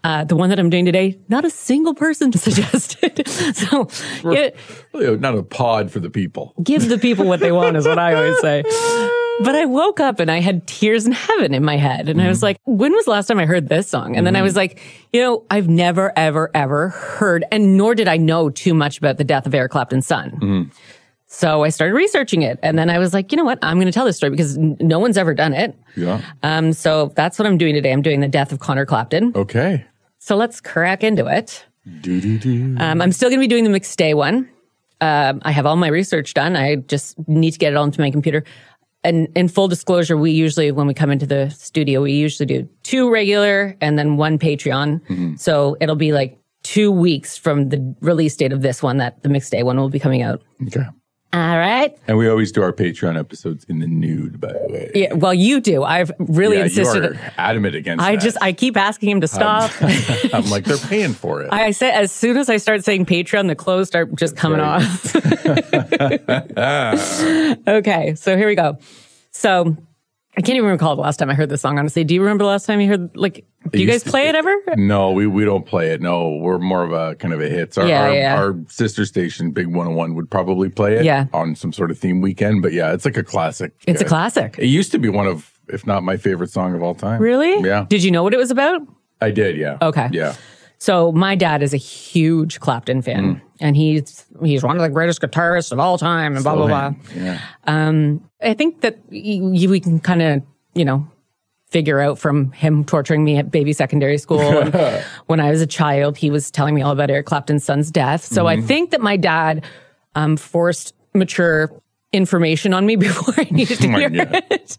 Uh, 0.03 0.25
the 0.25 0.37
one 0.37 0.49
that 0.51 0.59
I'm 0.59 0.71
doing 0.71 0.85
today, 0.85 1.19
not 1.29 1.45
a 1.45 1.51
single 1.51 1.95
person 1.95 2.33
suggested. 2.37 3.27
so 3.55 3.89
not 5.17 5.37
a 5.37 5.43
pod 5.43 5.91
for 5.91 6.01
the 6.01 6.11
people. 6.11 6.55
give 6.63 6.89
the 6.89 6.99
people 6.99 7.27
what 7.27 7.41
they 7.41 7.53
want 7.53 7.77
is 7.77 7.87
what 7.87 7.99
I 7.99 8.15
always 8.15 8.39
say. 8.41 8.63
But 9.41 9.55
I 9.55 9.67
woke 9.67 10.01
up 10.01 10.19
and 10.19 10.31
I 10.31 10.41
had 10.41 10.67
tears 10.67 11.05
in 11.05 11.13
heaven 11.13 11.53
in 11.53 11.63
my 11.63 11.77
head. 11.77 12.09
And 12.09 12.23
I 12.23 12.29
was 12.29 12.39
mm-hmm. 12.39 12.45
like, 12.45 12.61
when 12.65 12.93
was 12.95 13.05
the 13.05 13.11
last 13.11 13.27
time 13.27 13.39
I 13.39 13.45
heard 13.45 13.69
this 13.69 13.87
song? 13.87 14.17
And 14.17 14.27
then 14.27 14.35
I 14.35 14.39
mm-hmm. 14.39 14.45
was 14.45 14.57
like, 14.57 14.81
you 15.13 15.21
know, 15.21 15.45
I've 15.51 15.69
never, 15.69 16.11
ever, 16.17 16.51
ever 16.55 16.89
heard, 16.89 17.45
and 17.53 17.77
nor 17.77 17.95
did 17.95 18.09
I 18.09 18.17
know 18.17 18.49
too 18.49 18.73
much 18.73 18.97
about 18.97 19.19
the 19.19 19.25
death 19.25 19.47
of 19.47 19.55
Eric 19.55 19.73
Clapton's 19.73 20.07
son. 20.07 20.71
So 21.29 21.65
I 21.65 21.71
started 21.71 21.95
researching 21.95 22.43
it. 22.43 22.59
And 22.63 22.79
then 22.79 22.89
I 22.89 22.99
was 22.99 23.13
like, 23.13 23.33
you 23.33 23.37
know 23.37 23.45
what? 23.45 23.59
I'm 23.63 23.77
going 23.77 23.87
to 23.87 23.93
tell 23.93 24.05
this 24.05 24.17
story 24.17 24.31
because 24.31 24.57
n- 24.57 24.77
no 24.81 24.99
one's 24.99 25.19
ever 25.19 25.35
done 25.35 25.53
it. 25.55 25.75
Yeah. 25.97 26.21
Um, 26.43 26.73
so 26.73 27.13
that's 27.17 27.39
what 27.39 27.47
I'm 27.47 27.59
doing 27.59 27.75
today. 27.75 27.93
I'm 27.93 28.03
doing 28.03 28.21
the 28.21 28.29
death 28.29 28.53
of 28.53 28.61
Conor 28.61 28.87
Clapton. 28.87 29.33
Okay. 29.35 29.85
So 30.19 30.37
let's 30.37 30.61
crack 30.61 31.03
into 31.03 31.27
it. 31.27 31.65
Do 32.01 32.21
do 32.21 32.39
do. 32.39 32.77
Um, 32.79 33.01
I'm 33.01 33.13
still 33.13 33.29
going 33.29 33.39
to 33.41 33.45
be 33.45 33.49
doing 33.49 33.65
the 33.65 33.71
McStay 33.71 34.15
one. 34.15 34.49
Um, 35.01 35.41
I 35.45 35.53
have 35.53 35.67
all 35.67 35.77
my 35.77 35.89
research 35.89 36.33
done. 36.35 36.57
I 36.57 36.77
just 36.77 37.17
need 37.29 37.51
to 37.53 37.59
get 37.59 37.73
it 37.73 37.77
all 37.77 37.85
into 37.85 38.01
my 38.01 38.11
computer. 38.11 38.45
And 39.05 39.29
in 39.37 39.47
full 39.47 39.69
disclosure, 39.69 40.17
we 40.17 40.33
usually, 40.33 40.73
when 40.73 40.87
we 40.89 40.95
come 40.95 41.11
into 41.11 41.27
the 41.27 41.51
studio, 41.51 42.03
we 42.03 42.13
usually 42.13 42.47
do 42.47 42.69
two 42.83 43.09
regular 43.11 43.77
and 43.81 43.97
then 43.97 44.17
one 44.17 44.37
Patreon. 44.39 45.39
So 45.39 45.77
it'll 45.81 45.95
be 45.95 46.13
like 46.13 46.39
two 46.65 46.91
weeks 46.91 47.37
from 47.37 47.69
the 47.69 47.95
release 48.01 48.35
date 48.37 48.53
of 48.53 48.63
this 48.63 48.83
one 48.83 48.97
that 48.97 49.23
the 49.23 49.29
McStay 49.29 49.63
one 49.63 49.77
will 49.77 49.91
be 49.91 50.01
coming 50.01 50.23
out. 50.23 50.43
Okay. 50.67 50.83
All 51.37 51.59
right. 51.59 51.95
And 52.09 52.17
we 52.17 52.31
always 52.31 52.51
do 52.51 52.63
our 52.63 52.73
Patreon 52.73 53.19
episodes 53.19 53.65
in 53.65 53.81
the 53.81 53.87
nude, 53.87 54.41
by 54.41 54.55
the 54.55 54.69
way. 54.71 54.91
Yeah, 54.95 55.13
well, 55.13 55.35
you 55.35 55.61
do. 55.61 55.85
I've 55.85 56.11
really 56.19 56.57
Yeah, 56.57 56.65
you 56.65 56.81
insisted. 56.81 57.05
are 57.05 57.33
adamant 57.37 57.75
against 57.75 58.03
I 58.03 58.17
that. 58.17 58.23
just, 58.23 58.39
I 58.41 58.55
keep 58.55 58.75
asking 58.79 59.11
him 59.11 59.21
to 59.21 59.27
um, 59.27 59.29
stop. 59.29 59.71
I'm 60.33 60.49
like, 60.49 60.65
they're 60.65 60.79
paying 60.79 61.13
for 61.13 61.43
it. 61.43 61.53
I 61.53 61.73
say 61.73 61.91
as 61.91 62.11
soon 62.11 62.39
as 62.39 62.49
I 62.49 62.57
start 62.57 62.85
saying 62.87 63.05
Patreon, 63.05 63.49
the 63.49 63.55
clothes 63.55 63.89
start 63.89 64.15
just 64.15 64.35
coming 64.35 64.61
right. 64.61 64.83
off. 64.83 65.15
okay, 67.69 68.15
so 68.15 68.35
here 68.35 68.47
we 68.47 68.55
go. 68.55 68.79
So 69.33 69.77
I 70.39 70.43
can't 70.43 70.57
even 70.59 70.69
recall 70.69 70.97
the 70.97 71.03
last 71.03 71.17
time 71.17 71.31
I 71.31 71.35
heard 71.35 71.49
this 71.49 71.63
song. 71.63 71.79
Honestly, 71.79 72.05
do 72.05 72.13
you 72.15 72.21
remember 72.21 72.45
the 72.45 72.49
last 72.51 72.67
time 72.67 72.79
you 72.83 72.89
heard? 72.89 73.17
Like, 73.17 73.47
do 73.73 73.79
you 73.81 73.87
guys 73.87 74.05
play 74.05 74.25
be- 74.25 74.29
it 74.29 74.35
ever? 74.35 74.55
no, 74.77 75.11
we, 75.13 75.27
we 75.27 75.47
don't 75.47 75.65
play 75.65 75.93
it. 75.93 76.03
No, 76.03 76.37
we're 76.37 76.59
more 76.59 76.83
of 76.83 76.93
a 76.93 77.15
kind 77.15 77.33
of 77.33 77.41
a 77.41 77.49
hits. 77.49 77.79
Our, 77.79 77.87
Yeah, 77.89 78.03
our, 78.03 78.15
yeah. 78.15 78.37
our 78.37 78.55
sister 78.69 79.07
station, 79.07 79.51
Big 79.53 79.67
101, 79.69 80.15
would 80.15 80.31
probably 80.31 80.69
play 80.69 80.97
it 80.97 81.05
Yeah. 81.07 81.27
on 81.33 81.55
some 81.57 81.73
sort 81.73 81.91
of 81.91 81.99
theme 81.99 82.21
weekend. 82.21 82.61
But 82.63 82.75
yeah, 82.75 82.93
it's 82.93 83.07
like 83.07 83.17
a 83.17 83.23
classic. 83.23 83.73
It's 83.87 84.03
a 84.03 84.05
Uh, 84.05 84.09
classic. 84.09 84.57
It 84.59 84.67
used 84.67 84.93
to 84.93 84.99
be 84.99 85.09
one 85.09 85.27
of, 85.27 85.59
if 85.69 85.87
not 85.87 86.03
my 86.03 86.19
favorite 86.19 86.51
song 86.51 86.75
of 86.75 86.83
all 86.83 86.95
time. 86.95 87.21
Really? 87.21 87.67
Yeah. 87.67 87.87
Did 87.89 88.05
you 88.05 88.11
know 88.11 88.23
what 88.23 88.35
it 88.35 88.39
was 88.39 88.51
about? 88.51 88.83
I 89.23 89.31
did, 89.31 89.57
yeah. 89.57 89.79
Okay. 89.81 90.11
Yeah. 90.13 90.35
So 90.79 91.11
my 91.13 91.35
dad 91.35 91.63
is 91.63 91.73
a 91.73 91.79
huge 91.79 92.61
Clapton 92.61 93.01
fan, 93.03 93.37
Mm. 93.37 93.41
and 93.61 93.77
he's 93.77 94.27
he's 94.45 94.63
one 94.63 94.77
of 94.77 94.83
the 94.83 94.89
greatest 94.91 95.21
guitarists 95.23 95.73
of 95.73 95.79
all 95.79 95.97
time, 95.99 96.35
and 96.35 96.45
blah 96.45 96.55
blah 96.55 96.67
blah. 96.67 96.93
Yeah. 97.15 97.41
I 98.43 98.55
think 98.55 98.83
that 98.83 98.99
y- 99.11 99.41
we 99.43 99.81
can 99.81 99.99
kind 100.01 100.21
of, 100.23 100.43
you 100.75 100.85
know, 100.85 101.07
figure 101.71 101.99
out 102.01 102.19
from 102.19 102.53
him 102.53 102.85
torturing 102.85 103.25
me 103.25 103.39
at 103.39 103.51
baby 103.51 103.73
secondary 103.73 104.19
school. 104.19 104.41
and 104.41 105.03
when 105.27 105.41
I 105.41 105.51
was 105.51 105.63
a 105.63 105.67
child, 105.67 106.17
he 106.19 106.31
was 106.31 106.51
telling 106.51 106.75
me 106.75 106.83
all 106.83 106.93
about 106.93 107.11
Eric 107.11 107.27
Clapton's 107.27 107.65
son's 107.65 107.91
death. 107.91 108.23
So 108.25 108.47
I 108.47 108.61
think 108.61 108.91
that 108.91 109.01
my 109.01 109.17
dad 109.17 109.65
um, 110.15 110.37
forced 110.37 110.93
mature 111.15 111.71
information 112.13 112.73
on 112.75 112.85
me 112.87 112.97
before 113.07 113.35
I 113.39 113.49
needed 113.51 113.79
to 113.81 113.89
hear 113.89 114.11
God. 114.11 114.45
it. 114.51 114.79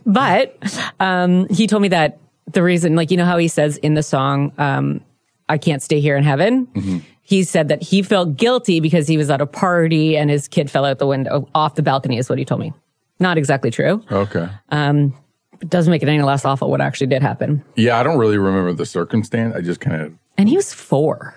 But 0.06 0.80
um, 1.00 1.48
he 1.48 1.66
told 1.66 1.82
me 1.82 1.88
that 1.88 2.18
the 2.52 2.62
reason, 2.62 2.96
like, 2.96 3.10
you 3.10 3.16
know 3.16 3.24
how 3.24 3.38
he 3.38 3.48
says 3.48 3.76
in 3.78 3.94
the 3.94 4.02
song, 4.02 4.52
um, 4.58 5.00
I 5.48 5.58
can't 5.58 5.82
stay 5.82 6.00
here 6.00 6.16
in 6.16 6.24
heaven. 6.24 7.02
He 7.22 7.42
said 7.42 7.68
that 7.68 7.82
he 7.82 8.02
felt 8.02 8.36
guilty 8.36 8.78
because 8.80 9.08
he 9.08 9.16
was 9.16 9.30
at 9.30 9.40
a 9.40 9.46
party 9.46 10.16
and 10.16 10.30
his 10.30 10.46
kid 10.48 10.70
fell 10.70 10.84
out 10.84 10.98
the 10.98 11.06
window 11.06 11.48
off 11.54 11.74
the 11.74 11.82
balcony, 11.82 12.18
is 12.18 12.28
what 12.28 12.38
he 12.38 12.44
told 12.44 12.60
me. 12.60 12.72
Not 13.18 13.38
exactly 13.38 13.70
true. 13.70 14.02
okay. 14.10 14.48
It 15.62 15.70
doesn't 15.70 15.90
make 15.90 16.02
it 16.02 16.08
any 16.08 16.22
less 16.22 16.44
awful 16.44 16.70
what 16.70 16.80
actually 16.82 17.06
did 17.06 17.22
happen. 17.22 17.64
Yeah, 17.76 17.98
I 17.98 18.02
don't 18.02 18.18
really 18.18 18.36
remember 18.36 18.74
the 18.74 18.84
circumstance. 18.84 19.54
I 19.56 19.62
just 19.62 19.80
kind 19.80 20.02
of, 20.02 20.12
And 20.36 20.48
he 20.50 20.56
was 20.56 20.72
four. 20.74 21.34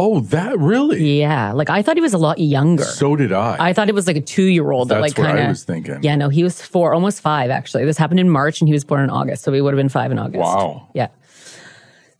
Oh, 0.00 0.20
that 0.20 0.56
really? 0.58 1.18
Yeah. 1.18 1.52
Like 1.52 1.70
I 1.70 1.82
thought 1.82 1.96
he 1.96 2.00
was 2.00 2.14
a 2.14 2.18
lot 2.18 2.38
younger. 2.38 2.84
So 2.84 3.16
did 3.16 3.32
I. 3.32 3.56
I 3.58 3.72
thought 3.72 3.88
it 3.88 3.94
was 3.96 4.06
like 4.06 4.16
a 4.16 4.20
two 4.20 4.44
year 4.44 4.70
old 4.70 4.88
that 4.90 5.00
That's 5.00 5.16
like 5.16 5.18
what 5.18 5.26
kind 5.26 5.38
I 5.38 5.42
of. 5.42 5.48
was 5.48 5.64
thinking. 5.64 5.98
Yeah, 6.02 6.14
no, 6.14 6.28
he 6.28 6.44
was 6.44 6.62
four, 6.62 6.94
almost 6.94 7.20
five 7.20 7.50
actually. 7.50 7.84
This 7.84 7.98
happened 7.98 8.20
in 8.20 8.30
March 8.30 8.60
and 8.60 8.68
he 8.68 8.72
was 8.72 8.84
born 8.84 9.02
in 9.02 9.10
August. 9.10 9.42
So 9.42 9.52
he 9.52 9.60
would 9.60 9.74
have 9.74 9.78
been 9.78 9.88
five 9.88 10.12
in 10.12 10.18
August. 10.18 10.40
Wow. 10.40 10.88
Yeah. 10.94 11.08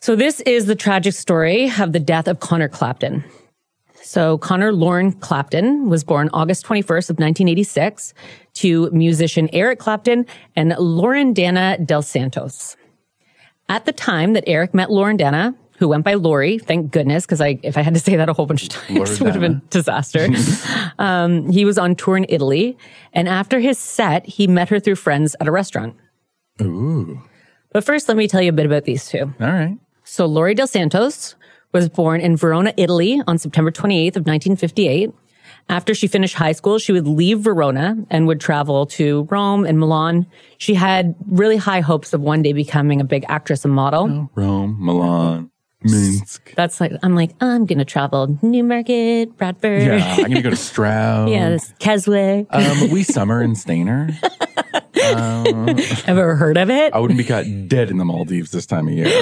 So 0.01 0.17
this 0.17 0.41
is 0.41 0.67
the 0.67 0.75
tragic 0.75 1.15
story 1.15 1.71
of 1.79 1.93
the 1.93 2.01
death 2.01 2.27
of 2.27 2.41
Conor 2.41 2.69
Clapton. 2.69 3.25
So 4.03 4.39
Conor 4.39 4.73
Loren 4.73 5.13
Clapton 5.13 5.89
was 5.89 6.03
born 6.03 6.31
August 6.33 6.65
21st 6.67 7.11
of 7.11 7.19
1986 7.19 8.15
to 8.55 8.91
musician 8.91 9.49
Eric 9.53 9.79
Clapton 9.79 10.27
and 10.57 10.75
Lauren 10.79 11.33
Dana 11.33 11.79
Del 11.85 12.03
Santos. 12.03 12.77
At 13.69 13.85
the 13.85 13.93
time 13.93 14.33
that 14.33 14.45
Eric 14.47 14.73
met 14.73 14.91
Lauren 14.91 15.17
Dana, 15.17 15.55
who 15.79 15.89
went 15.89 16.05
by 16.05 16.15
Lori, 16.15 16.59
thank 16.59 16.91
goodness, 16.91 17.25
because 17.25 17.41
I 17.41 17.59
if 17.63 17.77
I 17.77 17.83
had 17.83 17.95
to 17.95 18.01
say 18.01 18.17
that 18.17 18.29
a 18.29 18.33
whole 18.33 18.47
bunch 18.47 18.65
of 18.65 18.69
times, 18.71 19.13
it 19.13 19.21
would 19.21 19.33
have 19.33 19.41
been 19.41 19.63
a 19.65 19.71
disaster. 19.71 20.29
um, 20.99 21.49
he 21.51 21.65
was 21.65 21.79
on 21.79 21.95
tour 21.95 22.17
in 22.17 22.27
Italy, 22.29 22.77
and 23.13 23.29
after 23.29 23.61
his 23.61 23.79
set, 23.79 24.27
he 24.27 24.47
met 24.47 24.69
her 24.69 24.81
through 24.81 24.97
friends 24.97 25.37
at 25.41 25.47
a 25.47 25.53
restaurant. 25.53 25.97
Ooh. 26.61 27.23
But 27.73 27.85
first, 27.85 28.09
let 28.09 28.17
me 28.17 28.27
tell 28.27 28.43
you 28.43 28.51
a 28.51 28.53
bit 28.53 28.67
about 28.67 28.85
these 28.85 29.09
two. 29.09 29.33
All 29.41 29.47
right. 29.47 29.79
So 30.05 30.27
Lori 30.27 30.55
Del 30.55 30.67
Santos 30.67 31.37
was 31.73 31.89
born 31.89 32.21
in 32.21 32.37
Verona, 32.37 32.73
Italy 32.77 33.23
on 33.27 33.39
September 33.39 33.71
28th 33.71 34.17
of 34.17 34.27
1958. 34.27 35.13
After 35.71 35.95
she 35.95 36.07
finished 36.07 36.35
high 36.35 36.53
school, 36.53 36.79
she 36.79 36.93
would 36.93 37.07
leave 37.07 37.41
Verona 37.41 37.97
and 38.09 38.27
would 38.27 38.41
travel 38.41 38.87
to 38.87 39.29
Rome 39.31 39.67
and 39.67 39.79
Milan. 39.79 40.27
She 40.57 40.75
had 40.75 41.15
really 41.27 41.59
high 41.59 41.81
hopes 41.81 42.15
of 42.15 42.23
one 42.23 42.41
day 42.43 42.55
becoming 42.55 43.03
a 43.03 43.05
big 43.05 43.27
actress 43.29 43.67
and 43.67 43.75
model. 43.75 44.31
Rome, 44.35 44.77
Milan, 44.81 45.51
Minsk. 45.83 46.55
That's 46.57 46.81
like, 46.81 46.93
I'm 47.03 47.15
like, 47.15 47.31
I'm 47.41 47.65
going 47.67 47.79
to 47.79 47.85
travel 47.85 48.37
Newmarket, 48.43 49.37
Bradford. 49.37 49.83
Yeah, 49.83 50.17
I'm 50.19 50.23
gonna 50.25 50.43
go 50.43 50.51
to 50.51 50.57
Stroud. 50.71 51.29
Yeah, 51.31 51.51
this 51.51 51.73
Keswick. 51.79 52.47
Um, 52.51 52.91
we 52.91 53.03
summer 53.05 53.41
in 53.41 53.53
Stayner. 53.53 54.11
Have 54.95 55.79
you 55.79 55.85
ever 56.07 56.35
heard 56.35 56.57
of 56.57 56.69
it? 56.71 56.93
I 56.93 56.99
wouldn't 56.99 57.17
be 57.19 57.25
caught 57.25 57.45
dead 57.69 57.91
in 57.91 57.99
the 57.99 58.05
Maldives 58.05 58.51
this 58.51 58.67
time 58.67 58.89
of 58.89 58.95
year. 58.95 59.07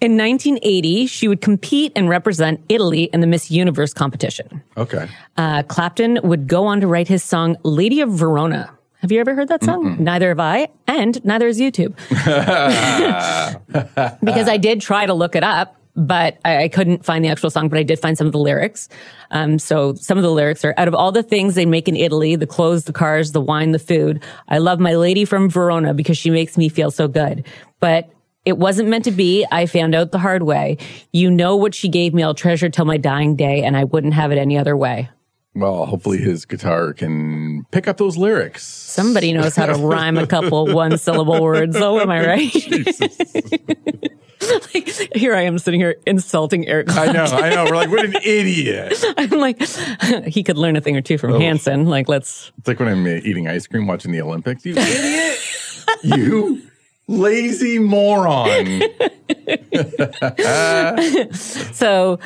In 0.00 0.16
1980, 0.18 1.06
she 1.06 1.28
would 1.28 1.40
compete 1.40 1.92
and 1.94 2.08
represent 2.08 2.60
Italy 2.68 3.04
in 3.12 3.20
the 3.20 3.26
Miss 3.26 3.48
Universe 3.50 3.94
competition. 3.94 4.62
okay. 4.76 5.08
Uh, 5.36 5.62
Clapton 5.62 6.18
would 6.24 6.48
go 6.48 6.66
on 6.66 6.80
to 6.80 6.86
write 6.88 7.06
his 7.06 7.22
song 7.22 7.56
Lady 7.62 8.00
of 8.00 8.10
Verona. 8.10 8.76
Have 9.04 9.12
you 9.12 9.20
ever 9.20 9.34
heard 9.34 9.48
that 9.48 9.62
song? 9.62 10.02
Neither 10.02 10.28
have 10.28 10.40
I, 10.40 10.68
and 10.86 11.22
neither 11.26 11.46
has 11.46 11.60
YouTube. 11.60 11.94
because 14.24 14.48
I 14.48 14.56
did 14.56 14.80
try 14.80 15.04
to 15.04 15.12
look 15.12 15.36
it 15.36 15.44
up, 15.44 15.78
but 15.94 16.38
I, 16.42 16.62
I 16.62 16.68
couldn't 16.68 17.04
find 17.04 17.22
the 17.22 17.28
actual 17.28 17.50
song, 17.50 17.68
but 17.68 17.78
I 17.78 17.82
did 17.82 17.98
find 17.98 18.16
some 18.16 18.26
of 18.26 18.32
the 18.32 18.38
lyrics. 18.38 18.88
Um, 19.30 19.58
so 19.58 19.92
some 19.92 20.16
of 20.16 20.22
the 20.22 20.30
lyrics 20.30 20.64
are 20.64 20.72
out 20.78 20.88
of 20.88 20.94
all 20.94 21.12
the 21.12 21.22
things 21.22 21.54
they 21.54 21.66
make 21.66 21.86
in 21.86 21.96
Italy, 21.96 22.34
the 22.34 22.46
clothes, 22.46 22.84
the 22.84 22.94
cars, 22.94 23.32
the 23.32 23.42
wine, 23.42 23.72
the 23.72 23.78
food. 23.78 24.24
I 24.48 24.56
love 24.56 24.80
my 24.80 24.94
lady 24.94 25.26
from 25.26 25.50
Verona 25.50 25.92
because 25.92 26.16
she 26.16 26.30
makes 26.30 26.56
me 26.56 26.70
feel 26.70 26.90
so 26.90 27.06
good. 27.06 27.46
But 27.80 28.08
it 28.46 28.56
wasn't 28.56 28.88
meant 28.88 29.04
to 29.04 29.10
be. 29.10 29.46
I 29.52 29.66
found 29.66 29.94
out 29.94 30.12
the 30.12 30.18
hard 30.18 30.44
way. 30.44 30.78
You 31.12 31.30
know 31.30 31.56
what 31.56 31.74
she 31.74 31.90
gave 31.90 32.14
me. 32.14 32.22
I'll 32.22 32.32
treasure 32.32 32.70
till 32.70 32.86
my 32.86 32.96
dying 32.96 33.36
day, 33.36 33.64
and 33.64 33.76
I 33.76 33.84
wouldn't 33.84 34.14
have 34.14 34.32
it 34.32 34.38
any 34.38 34.56
other 34.56 34.74
way. 34.74 35.10
Well, 35.54 35.86
hopefully 35.86 36.18
his 36.18 36.44
guitar 36.46 36.92
can 36.92 37.64
pick 37.70 37.86
up 37.86 37.96
those 37.96 38.16
lyrics. 38.16 38.66
Somebody 38.66 39.32
knows 39.32 39.54
how 39.54 39.66
to 39.66 39.74
rhyme 39.86 40.18
a 40.18 40.26
couple 40.26 40.66
one 40.66 40.98
syllable 40.98 41.40
words. 41.40 41.76
Oh, 41.76 42.00
am 42.00 42.10
I 42.10 42.26
right? 42.26 42.52
like, 44.74 44.88
here 45.14 45.32
I 45.34 45.42
am 45.42 45.60
sitting 45.60 45.78
here 45.78 45.94
insulting 46.06 46.66
Eric. 46.66 46.90
I 46.90 47.12
know, 47.12 47.24
I 47.24 47.50
know. 47.50 47.66
We're 47.66 47.76
like, 47.76 47.88
what 47.88 48.04
an 48.04 48.16
idiot. 48.24 49.00
I'm 49.16 49.30
like, 49.30 49.62
he 50.26 50.42
could 50.42 50.58
learn 50.58 50.74
a 50.74 50.80
thing 50.80 50.96
or 50.96 51.00
two 51.00 51.18
from 51.18 51.34
oh. 51.34 51.38
Hanson. 51.38 51.86
Like, 51.86 52.08
let's. 52.08 52.50
It's 52.58 52.66
like 52.66 52.80
when 52.80 52.88
I'm 52.88 53.06
eating 53.06 53.46
ice 53.46 53.68
cream 53.68 53.86
watching 53.86 54.10
the 54.10 54.22
Olympics. 54.22 54.66
You 54.66 54.74
idiot. 54.76 55.38
you 56.02 56.62
lazy 57.06 57.78
moron. 57.78 58.82
So, 61.32 62.18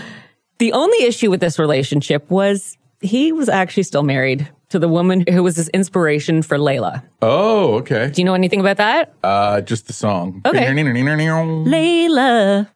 the 0.58 0.72
only 0.72 1.04
issue 1.04 1.30
with 1.30 1.40
this 1.40 1.58
relationship 1.58 2.30
was 2.30 2.76
he 3.00 3.32
was 3.32 3.48
actually 3.48 3.84
still 3.84 4.02
married 4.02 4.48
to 4.70 4.78
the 4.78 4.88
woman 4.88 5.24
who 5.28 5.42
was 5.42 5.56
his 5.56 5.68
inspiration 5.70 6.42
for 6.42 6.58
Layla. 6.58 7.02
Oh, 7.22 7.74
okay. 7.76 8.10
Do 8.10 8.20
you 8.20 8.26
know 8.26 8.34
anything 8.34 8.60
about 8.60 8.76
that? 8.76 9.14
Uh, 9.22 9.60
just 9.62 9.86
the 9.86 9.92
song. 9.92 10.42
Okay. 10.44 10.66
Layla. 10.66 12.68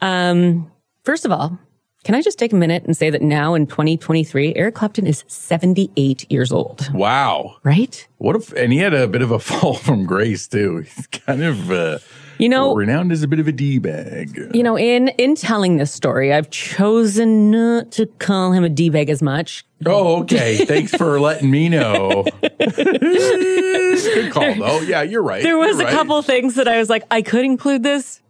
Um, 0.00 0.70
first 1.04 1.24
of 1.24 1.32
all, 1.32 1.58
can 2.04 2.14
I 2.14 2.20
just 2.22 2.38
take 2.38 2.52
a 2.52 2.56
minute 2.56 2.84
and 2.84 2.96
say 2.96 3.10
that 3.10 3.22
now 3.22 3.54
in 3.54 3.66
2023, 3.66 4.54
Eric 4.56 4.74
Clapton 4.74 5.06
is 5.06 5.24
78 5.26 6.30
years 6.30 6.52
old, 6.52 6.90
Wow. 6.92 7.56
right? 7.64 8.06
What 8.18 8.36
if, 8.36 8.52
and 8.52 8.72
he 8.72 8.78
had 8.78 8.92
a 8.92 9.08
bit 9.08 9.22
of 9.22 9.30
a 9.30 9.38
fall 9.38 9.74
from 9.74 10.04
grace 10.04 10.46
too. 10.46 10.78
He's 10.78 11.06
kind 11.06 11.42
of, 11.42 11.70
uh, 11.70 11.98
You 12.38 12.48
know, 12.48 12.74
renowned 12.74 13.12
as 13.12 13.22
a 13.22 13.28
bit 13.28 13.38
of 13.38 13.46
a 13.48 13.52
D 13.52 13.78
bag. 13.78 14.50
you 14.54 14.62
know, 14.62 14.76
in 14.76 15.08
in 15.18 15.34
telling 15.36 15.76
this 15.76 15.92
story, 15.92 16.32
I've 16.32 16.50
chosen 16.50 17.50
not 17.50 17.90
to 17.92 18.06
call 18.18 18.52
him 18.52 18.64
a 18.64 18.68
d-bag 18.68 19.08
as 19.10 19.22
much. 19.22 19.64
Oh, 19.86 20.22
okay. 20.22 20.64
Thanks 20.64 20.92
for 20.94 21.20
letting 21.28 21.50
me 21.50 21.68
know. 21.68 22.24
Good 22.42 24.32
call, 24.32 24.54
though. 24.54 24.80
Yeah, 24.80 25.02
you're 25.02 25.22
right. 25.22 25.42
There 25.42 25.58
was 25.58 25.76
You're 25.78 25.82
a 25.82 25.84
right. 25.84 25.92
couple 25.94 26.20
things 26.22 26.54
that 26.56 26.68
I 26.68 26.78
was 26.78 26.88
like, 26.90 27.04
I 27.10 27.22
could 27.22 27.44
include 27.44 27.82
this. 27.82 28.20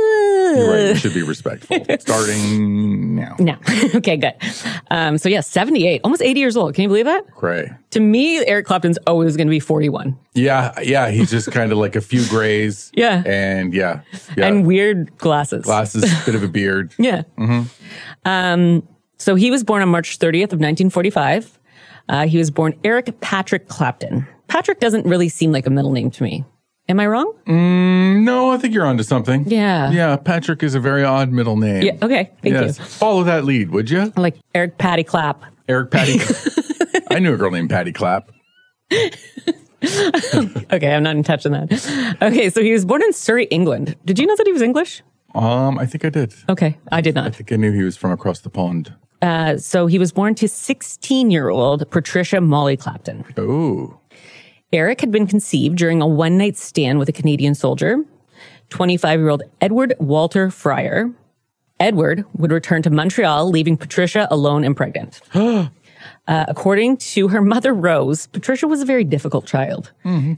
You're 0.00 0.70
right. 0.70 0.88
You 0.88 0.94
should 0.96 1.14
be 1.14 1.22
respectful. 1.22 1.84
Starting 2.00 3.14
now. 3.14 3.36
No. 3.38 3.56
okay, 3.94 4.16
good. 4.16 4.34
Um, 4.90 5.18
so 5.18 5.28
yeah, 5.28 5.40
78, 5.40 6.00
almost 6.04 6.22
80 6.22 6.40
years 6.40 6.56
old. 6.56 6.74
Can 6.74 6.82
you 6.82 6.88
believe 6.88 7.06
that? 7.06 7.26
Great. 7.34 7.68
To 7.90 8.00
me, 8.00 8.44
Eric 8.46 8.66
Clapton's 8.66 8.98
always 9.06 9.36
going 9.36 9.46
to 9.46 9.50
be 9.50 9.60
41 9.60 10.18
Yeah, 10.34 10.78
yeah. 10.80 11.10
He's 11.10 11.30
just 11.30 11.50
kind 11.52 11.72
of 11.72 11.78
like 11.78 11.96
a 11.96 12.00
few 12.00 12.26
grays. 12.28 12.90
Yeah. 13.02 13.22
And 13.26 13.72
yeah. 13.74 14.02
Yeah. 14.36 14.46
and 14.46 14.66
weird 14.66 15.16
glasses. 15.18 15.64
glasses, 15.64 16.04
bit 16.24 16.34
of 16.34 16.42
a 16.42 16.48
beard. 16.48 16.94
Yeah. 16.98 17.22
Um, 18.24 18.86
so 19.18 19.34
he 19.34 19.50
was 19.50 19.64
born 19.64 19.82
on 19.82 19.88
March 19.88 20.18
30th 20.18 20.52
of 20.52 20.60
1945. 20.60 21.58
Uh, 22.08 22.26
he 22.26 22.38
was 22.38 22.50
born 22.50 22.78
Eric 22.84 23.20
Patrick 23.20 23.68
Clapton. 23.68 24.26
Patrick 24.48 24.80
doesn't 24.80 25.06
really 25.06 25.28
seem 25.28 25.52
like 25.52 25.66
a 25.66 25.70
middle 25.70 25.92
name 25.92 26.10
to 26.10 26.22
me. 26.22 26.44
Am 26.88 26.98
I 26.98 27.06
wrong? 27.06 27.32
No, 27.46 28.50
I 28.50 28.58
think 28.58 28.74
you're 28.74 28.84
onto 28.84 29.02
something. 29.04 29.48
Yeah. 29.48 29.90
Yeah. 29.90 30.16
Patrick 30.16 30.62
is 30.62 30.74
a 30.74 30.80
very 30.80 31.04
odd 31.04 31.30
middle 31.30 31.56
name. 31.56 31.82
Yeah. 31.82 31.92
Okay. 32.02 32.30
Thank 32.42 32.54
yes. 32.54 32.78
you. 32.78 32.84
Follow 32.84 33.22
that 33.24 33.44
lead, 33.44 33.70
would 33.70 33.88
you? 33.88 34.12
Like 34.16 34.36
Eric 34.54 34.78
Patty 34.78 35.04
Clap. 35.04 35.42
Eric 35.68 35.90
Patty. 35.90 36.20
I 37.10 37.18
knew 37.18 37.34
a 37.34 37.36
girl 37.36 37.50
named 37.50 37.70
Patty 37.70 37.92
Clap. 37.92 38.30
Okay, 39.84 40.94
I'm 40.94 41.02
not 41.02 41.16
in 41.16 41.24
touch 41.24 41.44
on 41.44 41.52
that. 41.52 42.16
Okay, 42.22 42.50
so 42.50 42.62
he 42.62 42.72
was 42.72 42.84
born 42.84 43.02
in 43.02 43.12
Surrey, 43.12 43.46
England. 43.46 43.96
Did 44.04 44.18
you 44.18 44.26
know 44.26 44.36
that 44.36 44.46
he 44.46 44.52
was 44.52 44.62
English? 44.62 45.02
Um, 45.34 45.78
I 45.78 45.86
think 45.86 46.04
I 46.04 46.08
did. 46.08 46.34
Okay, 46.48 46.78
I 46.92 47.00
did 47.00 47.14
not. 47.14 47.26
I 47.26 47.30
think 47.30 47.50
I 47.52 47.56
knew 47.56 47.72
he 47.72 47.82
was 47.82 47.96
from 47.96 48.12
across 48.12 48.40
the 48.40 48.50
pond. 48.50 48.94
Uh, 49.22 49.56
so 49.56 49.86
he 49.86 49.98
was 49.98 50.12
born 50.12 50.34
to 50.36 50.48
16 50.48 51.30
year 51.30 51.48
old 51.48 51.88
Patricia 51.90 52.40
Molly 52.40 52.76
Clapton. 52.76 53.24
Oh. 53.36 53.98
Eric 54.72 55.00
had 55.02 55.10
been 55.10 55.26
conceived 55.26 55.76
during 55.76 56.00
a 56.00 56.06
one 56.06 56.38
night 56.38 56.56
stand 56.56 56.98
with 56.98 57.08
a 57.08 57.12
Canadian 57.12 57.54
soldier, 57.54 58.04
25 58.70 59.20
year 59.20 59.28
old 59.28 59.42
Edward 59.60 59.94
Walter 59.98 60.50
Fryer. 60.50 61.12
Edward 61.78 62.24
would 62.34 62.52
return 62.52 62.80
to 62.82 62.90
Montreal, 62.90 63.50
leaving 63.50 63.76
Patricia 63.76 64.26
alone 64.30 64.64
and 64.64 64.76
pregnant. 64.76 65.20
uh, 65.34 65.68
according 66.26 66.96
to 66.96 67.28
her 67.28 67.42
mother, 67.42 67.74
Rose, 67.74 68.28
Patricia 68.28 68.66
was 68.66 68.80
a 68.80 68.84
very 68.84 69.04
difficult 69.04 69.46
child, 69.46 69.90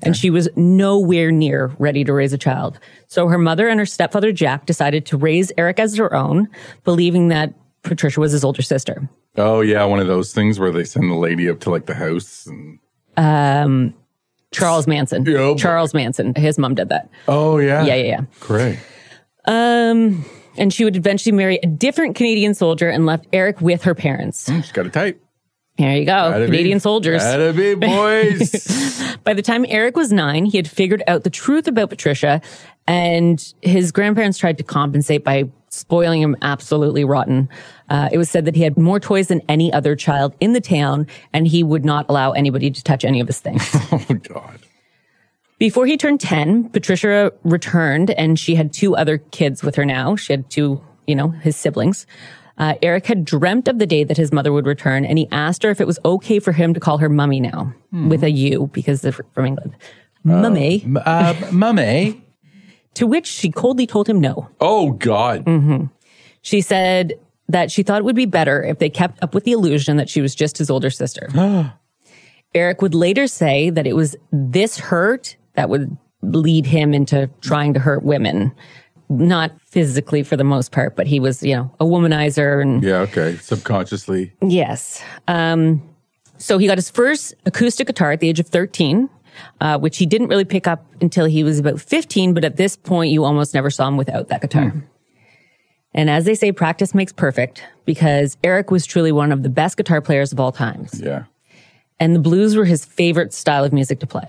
and 0.02 0.16
she 0.16 0.30
was 0.30 0.48
nowhere 0.56 1.30
near 1.30 1.72
ready 1.78 2.02
to 2.02 2.12
raise 2.12 2.32
a 2.32 2.38
child. 2.38 2.80
So 3.08 3.28
her 3.28 3.38
mother 3.38 3.68
and 3.68 3.78
her 3.78 3.86
stepfather, 3.86 4.32
Jack, 4.32 4.66
decided 4.66 5.06
to 5.06 5.16
raise 5.16 5.52
Eric 5.58 5.78
as 5.78 5.94
their 5.94 6.12
own, 6.14 6.48
believing 6.82 7.28
that 7.28 7.52
Patricia 7.82 8.20
was 8.20 8.32
his 8.32 8.42
older 8.42 8.62
sister. 8.62 9.08
Oh 9.36 9.60
yeah, 9.60 9.84
one 9.84 10.00
of 10.00 10.06
those 10.06 10.32
things 10.32 10.58
where 10.58 10.72
they 10.72 10.84
send 10.84 11.10
the 11.10 11.14
lady 11.14 11.48
up 11.48 11.60
to 11.60 11.70
like 11.70 11.86
the 11.86 11.94
house 11.94 12.46
and 12.46 12.78
Charles 14.54 14.86
Manson. 14.86 15.24
Yeah. 15.26 15.54
Charles 15.56 15.92
Manson. 15.94 16.34
His 16.36 16.58
mom 16.58 16.74
did 16.74 16.88
that. 16.88 17.08
Oh 17.28 17.58
yeah. 17.58 17.84
Yeah, 17.84 17.94
yeah, 17.96 18.04
yeah. 18.06 18.20
Great. 18.40 18.78
Um, 19.46 20.24
and 20.56 20.72
she 20.72 20.84
would 20.84 20.96
eventually 20.96 21.32
marry 21.32 21.58
a 21.62 21.66
different 21.66 22.16
Canadian 22.16 22.54
soldier 22.54 22.88
and 22.88 23.04
left 23.06 23.26
Eric 23.32 23.60
with 23.60 23.82
her 23.84 23.94
parents. 23.94 24.46
She's 24.50 24.72
got 24.72 24.86
a 24.86 24.90
type. 24.90 25.20
There 25.76 25.96
you 25.96 26.04
go, 26.04 26.12
Gotta 26.12 26.40
be- 26.44 26.46
Canadian 26.46 26.78
soldiers. 26.78 27.20
Gotta 27.22 27.52
be 27.52 27.74
boys. 27.74 29.16
By 29.24 29.34
the 29.34 29.42
time 29.42 29.66
Eric 29.68 29.96
was 29.96 30.12
nine, 30.12 30.44
he 30.44 30.56
had 30.56 30.68
figured 30.68 31.02
out 31.08 31.24
the 31.24 31.30
truth 31.30 31.66
about 31.66 31.90
Patricia, 31.90 32.40
and 32.86 33.52
his 33.60 33.90
grandparents 33.90 34.38
tried 34.38 34.56
to 34.58 34.62
compensate 34.64 35.24
by 35.24 35.50
spoiling 35.74 36.22
him 36.22 36.36
absolutely 36.42 37.04
rotten. 37.04 37.48
Uh, 37.88 38.08
it 38.12 38.18
was 38.18 38.30
said 38.30 38.44
that 38.46 38.56
he 38.56 38.62
had 38.62 38.76
more 38.78 38.98
toys 39.00 39.28
than 39.28 39.42
any 39.48 39.72
other 39.72 39.94
child 39.96 40.34
in 40.40 40.52
the 40.52 40.60
town, 40.60 41.06
and 41.32 41.46
he 41.46 41.62
would 41.62 41.84
not 41.84 42.06
allow 42.08 42.32
anybody 42.32 42.70
to 42.70 42.82
touch 42.82 43.04
any 43.04 43.20
of 43.20 43.26
his 43.26 43.40
things. 43.40 43.62
oh 43.92 44.04
God. 44.22 44.60
Before 45.58 45.86
he 45.86 45.96
turned 45.96 46.20
10, 46.20 46.70
Patricia 46.70 47.32
returned 47.44 48.10
and 48.10 48.38
she 48.38 48.54
had 48.56 48.72
two 48.72 48.96
other 48.96 49.18
kids 49.18 49.62
with 49.62 49.76
her 49.76 49.84
now. 49.84 50.16
She 50.16 50.32
had 50.32 50.50
two, 50.50 50.82
you 51.06 51.14
know, 51.14 51.28
his 51.28 51.54
siblings. 51.56 52.06
Uh, 52.58 52.74
Eric 52.82 53.06
had 53.06 53.24
dreamt 53.24 53.68
of 53.68 53.78
the 53.78 53.86
day 53.86 54.04
that 54.04 54.16
his 54.16 54.32
mother 54.32 54.52
would 54.52 54.66
return 54.66 55.04
and 55.04 55.16
he 55.18 55.28
asked 55.30 55.62
her 55.62 55.70
if 55.70 55.80
it 55.80 55.86
was 55.86 55.98
okay 56.04 56.38
for 56.40 56.52
him 56.52 56.74
to 56.74 56.80
call 56.80 56.98
her 56.98 57.08
mummy 57.08 57.40
now 57.40 57.72
with 57.92 58.22
a 58.24 58.30
U 58.30 58.68
because 58.72 59.00
they're 59.00 59.12
from 59.12 59.46
England. 59.46 59.74
mummy. 60.24 60.82
M- 60.84 60.98
Uh, 61.04 61.34
mummy. 61.52 62.23
To 62.94 63.06
which 63.06 63.26
she 63.26 63.50
coldly 63.50 63.86
told 63.86 64.08
him 64.08 64.20
no. 64.20 64.48
Oh 64.60 64.92
God. 64.92 65.44
She 66.42 66.60
said 66.60 67.14
that 67.48 67.70
she 67.70 67.82
thought 67.82 67.98
it 67.98 68.04
would 68.04 68.16
be 68.16 68.26
better 68.26 68.62
if 68.62 68.78
they 68.78 68.88
kept 68.90 69.22
up 69.22 69.34
with 69.34 69.44
the 69.44 69.52
illusion 69.52 69.96
that 69.96 70.08
she 70.08 70.20
was 70.20 70.34
just 70.34 70.58
his 70.58 70.70
older 70.70 70.90
sister. 70.90 71.28
Eric 72.54 72.82
would 72.82 72.94
later 72.94 73.26
say 73.26 73.70
that 73.70 73.86
it 73.86 73.94
was 73.96 74.14
this 74.32 74.78
hurt 74.78 75.36
that 75.54 75.68
would 75.68 75.96
lead 76.22 76.66
him 76.66 76.94
into 76.94 77.28
trying 77.40 77.74
to 77.74 77.80
hurt 77.80 78.02
women. 78.04 78.52
Not 79.10 79.52
physically 79.66 80.22
for 80.22 80.36
the 80.36 80.44
most 80.44 80.72
part, 80.72 80.96
but 80.96 81.06
he 81.06 81.20
was, 81.20 81.42
you 81.42 81.54
know, 81.54 81.74
a 81.80 81.84
womanizer 81.84 82.62
and 82.62 82.82
Yeah. 82.82 83.00
Okay. 83.00 83.36
Subconsciously. 83.36 84.32
yes. 84.40 85.02
Um, 85.28 85.82
so 86.38 86.58
he 86.58 86.66
got 86.66 86.78
his 86.78 86.90
first 86.90 87.34
acoustic 87.44 87.86
guitar 87.86 88.12
at 88.12 88.20
the 88.20 88.28
age 88.28 88.40
of 88.40 88.46
13, 88.46 89.08
uh, 89.60 89.78
which 89.78 89.98
he 89.98 90.06
didn't 90.06 90.28
really 90.28 90.44
pick 90.44 90.66
up 90.66 90.84
until 91.00 91.26
he 91.26 91.44
was 91.44 91.58
about 91.58 91.80
15. 91.80 92.34
But 92.34 92.44
at 92.44 92.56
this 92.56 92.76
point, 92.76 93.12
you 93.12 93.24
almost 93.24 93.54
never 93.54 93.70
saw 93.70 93.88
him 93.88 93.96
without 93.96 94.28
that 94.28 94.40
guitar. 94.42 94.72
And 95.94 96.10
as 96.10 96.24
they 96.24 96.34
say, 96.34 96.50
practice 96.52 96.94
makes 96.94 97.12
perfect 97.12 97.62
because 97.84 98.36
Eric 98.42 98.70
was 98.70 98.84
truly 98.84 99.12
one 99.12 99.30
of 99.30 99.42
the 99.42 99.48
best 99.48 99.76
guitar 99.76 100.00
players 100.00 100.32
of 100.32 100.40
all 100.40 100.50
times. 100.52 101.00
Yeah. 101.00 101.24
And 102.00 102.14
the 102.14 102.20
blues 102.20 102.56
were 102.56 102.64
his 102.64 102.84
favorite 102.84 103.32
style 103.32 103.64
of 103.64 103.72
music 103.72 104.00
to 104.00 104.06
play. 104.06 104.26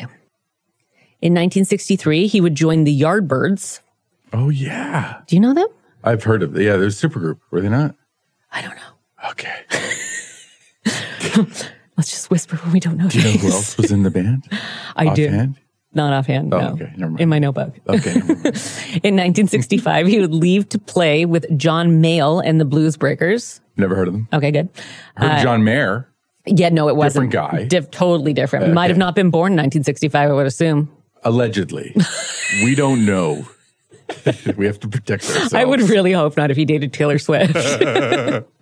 In 1.22 1.34
1963, 1.34 2.28
he 2.28 2.40
would 2.40 2.54
join 2.54 2.84
the 2.84 3.02
Yardbirds. 3.02 3.80
Oh 4.32 4.50
yeah. 4.50 5.22
Do 5.26 5.36
you 5.36 5.40
know 5.40 5.54
them? 5.54 5.68
I've 6.04 6.24
heard 6.24 6.44
of 6.44 6.54
them. 6.54 6.62
yeah, 6.62 6.78
there's 6.78 7.04
a 7.04 7.08
supergroup, 7.08 7.40
were 7.50 7.62
they 7.62 7.70
not? 7.70 7.96
I 8.52 8.62
don't 8.62 8.76
know. 8.76 9.30
Okay. 9.32 9.56
Let's 11.98 12.10
just 12.10 12.30
whisper 12.30 12.58
when 12.58 12.74
we 12.74 12.80
don't 12.80 12.98
know. 12.98 13.08
Do 13.08 13.18
you 13.20 13.24
know 13.24 13.32
who 13.40 13.48
else 13.48 13.78
was 13.78 13.92
in 13.92 14.04
the 14.04 14.12
band? 14.12 14.48
I 14.96 15.14
do. 15.14 15.54
Not 15.94 16.12
offhand. 16.12 16.54
Oh, 16.54 16.60
no. 16.60 16.68
Oh, 16.68 16.74
okay. 16.74 16.92
Never 16.98 17.12
mind. 17.12 17.22
In 17.22 17.30
my 17.30 17.40
notebook. 17.40 17.74
Okay. 17.88 18.12
In 19.02 19.16
1965, 19.16 20.08
he 20.08 20.20
would 20.20 20.34
leave 20.34 20.68
to 20.70 20.78
play 20.80 21.24
with 21.26 21.46
John 21.58 22.02
Mayall 22.02 22.42
and 22.44 22.60
the 22.60 22.66
Bluesbreakers. 22.66 23.62
Never 23.78 23.96
heard 23.96 24.10
of 24.10 24.14
them. 24.14 24.28
Okay, 24.34 24.52
good. 24.52 24.68
Heard 25.16 25.32
of 25.32 25.38
uh, 25.40 25.44
John 25.44 25.64
Mayer. 25.64 26.10
Yeah, 26.46 26.68
no, 26.68 26.90
it 26.90 26.98
wasn't. 26.98 27.32
Different 27.32 27.52
guy. 27.54 27.64
Diff- 27.68 27.92
totally 27.92 28.34
different. 28.34 28.74
Might 28.74 28.90
have 28.90 28.98
not 28.98 29.16
been 29.16 29.30
born 29.32 29.54
in 29.54 29.58
1965, 29.58 30.30
I 30.30 30.34
would 30.34 30.46
assume. 30.46 30.92
Allegedly. 31.24 31.96
we 32.66 32.76
don't 32.76 33.06
know. 33.06 33.48
we 34.58 34.66
have 34.66 34.80
to 34.82 34.90
protect 34.90 35.24
ourselves. 35.24 35.54
I 35.54 35.64
would 35.64 35.82
really 35.82 36.12
hope 36.12 36.36
not 36.36 36.52
if 36.52 36.58
he 36.58 36.66
dated 36.66 36.92
Taylor 36.92 37.18
Swift. 37.20 37.56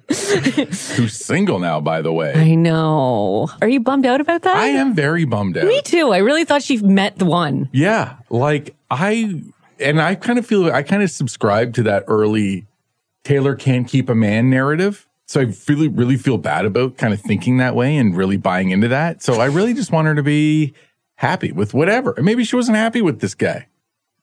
Who's 0.09 1.13
single 1.13 1.59
now, 1.59 1.79
by 1.79 2.01
the 2.01 2.11
way. 2.11 2.33
I 2.33 2.55
know. 2.55 3.49
Are 3.61 3.67
you 3.67 3.79
bummed 3.79 4.05
out 4.05 4.21
about 4.21 4.41
that? 4.43 4.55
I 4.55 4.67
am 4.67 4.93
very 4.93 5.25
bummed 5.25 5.57
out. 5.57 5.65
Me 5.65 5.81
too. 5.81 6.11
I 6.11 6.17
really 6.17 6.45
thought 6.45 6.61
she 6.61 6.77
met 6.77 7.17
the 7.17 7.25
one. 7.25 7.69
Yeah, 7.71 8.17
like 8.29 8.75
I 8.91 9.41
and 9.79 10.01
I 10.01 10.15
kind 10.15 10.37
of 10.39 10.45
feel 10.45 10.71
I 10.71 10.83
kind 10.83 11.03
of 11.03 11.09
subscribe 11.09 11.73
to 11.75 11.83
that 11.83 12.03
early 12.07 12.65
Taylor 13.23 13.55
can't 13.55 13.87
keep 13.87 14.09
a 14.09 14.15
man 14.15 14.49
narrative. 14.49 15.07
So 15.25 15.41
I 15.41 15.53
really 15.67 15.87
really 15.87 16.17
feel 16.17 16.37
bad 16.37 16.65
about 16.65 16.97
kind 16.97 17.13
of 17.13 17.21
thinking 17.21 17.57
that 17.57 17.75
way 17.75 17.97
and 17.97 18.15
really 18.15 18.37
buying 18.37 18.71
into 18.71 18.89
that. 18.89 19.23
So 19.23 19.35
I 19.35 19.45
really 19.45 19.73
just 19.73 19.91
want 19.91 20.07
her 20.07 20.15
to 20.15 20.23
be 20.23 20.73
happy 21.15 21.51
with 21.51 21.73
whatever. 21.73 22.13
And 22.17 22.25
maybe 22.25 22.43
she 22.43 22.55
wasn't 22.55 22.77
happy 22.77 23.01
with 23.01 23.19
this 23.19 23.35
guy. 23.35 23.67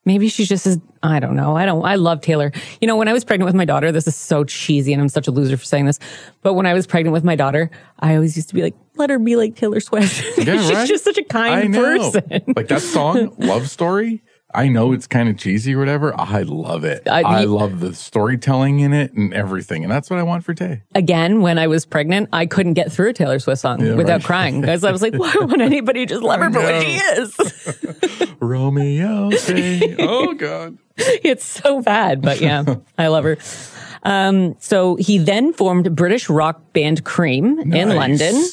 Maybe 0.07 0.29
she's 0.29 0.49
just 0.49 0.67
as 0.67 0.79
I 1.03 1.21
don't 1.21 1.37
know. 1.37 1.57
I 1.57 1.67
don't. 1.67 1.85
I 1.85 1.97
love 1.97 2.21
Taylor. 2.23 2.53
You 2.81 2.89
know, 2.89 2.97
when 2.97 3.07
I 3.09 3.13
was 3.13 3.23
pregnant 3.25 3.47
with 3.47 3.55
my 3.55 3.67
daughter, 3.67 3.93
this 3.93 4.07
is 4.07 4.17
so 4.17 4.45
cheesy, 4.45 4.93
and 4.95 5.01
I'm 5.03 5.09
such 5.11 5.29
a 5.29 5.31
loser 5.31 5.57
for 5.59 5.65
saying 5.65 5.85
this. 5.87 5.99
But 6.43 6.55
when 6.55 6.65
I 6.67 6.73
was 6.73 6.87
pregnant 6.87 7.13
with 7.13 7.25
my 7.25 7.37
daughter, 7.37 7.71
I 7.99 8.15
always 8.15 8.35
used 8.35 8.49
to 8.49 8.55
be 8.55 8.63
like, 8.63 8.75
"Let 8.97 9.11
her 9.11 9.19
be 9.19 9.37
like 9.37 9.57
Taylor 9.57 9.81
Swift." 9.81 10.23
Yeah, 10.39 10.57
she's 10.57 10.73
right? 10.73 10.89
just 10.89 11.05
such 11.05 11.19
a 11.19 11.25
kind 11.25 11.75
person. 11.75 12.23
like 12.57 12.69
that 12.69 12.81
song, 12.83 13.35
Love 13.39 13.69
Story. 13.69 14.23
I 14.55 14.69
know 14.69 14.93
it's 14.93 15.07
kind 15.07 15.29
of 15.29 15.39
cheesy 15.39 15.75
or 15.75 15.79
whatever. 15.79 16.19
I 16.19 16.43
love 16.43 16.85
it. 16.85 17.09
I- 17.09 17.23
I, 17.23 17.45
love 17.45 17.81
the 17.81 17.95
storytelling 17.95 18.81
in 18.81 18.93
it 18.93 19.13
and 19.13 19.33
everything. 19.33 19.85
And 19.85 19.93
that's 19.93 20.11
what 20.11 20.19
I 20.19 20.23
want 20.23 20.45
for 20.45 20.55
Tay. 20.55 20.83
Again, 20.95 21.41
when 21.41 21.59
I 21.59 21.67
was 21.67 21.87
pregnant, 21.87 22.29
I 22.33 22.47
couldn't 22.47 22.75
get 22.75 22.93
through 22.93 23.11
a 23.11 23.13
Taylor 23.13 23.39
Swift 23.39 23.61
song 23.61 23.79
without 23.97 24.21
right. 24.21 24.25
crying 24.25 24.61
because 24.61 24.85
I 24.85 24.93
was 24.93 25.03
like, 25.03 25.15
"Why 25.17 25.35
would 25.39 25.61
anybody 25.61 26.07
just 26.07 26.23
love 26.23 26.41
her 26.41 26.51
for 26.51 26.61
what 26.61 26.83
she 26.83 26.95
is?" 26.95 28.37
Romeo 28.41 29.31
say, 29.31 29.97
oh 29.99 30.35
God. 30.35 30.79
it's 30.97 31.45
so 31.45 31.83
bad, 31.83 32.21
but 32.23 32.41
yeah, 32.41 32.77
I 32.99 33.09
love 33.09 33.25
her. 33.25 33.39
Um, 34.03 34.57
so 34.59 34.97
he 34.97 35.19
then 35.19 35.53
formed 35.53 35.95
British 35.95 36.29
rock 36.29 36.73
band 36.73 37.05
Cream 37.05 37.59
in 37.73 37.91
London. 37.91 38.45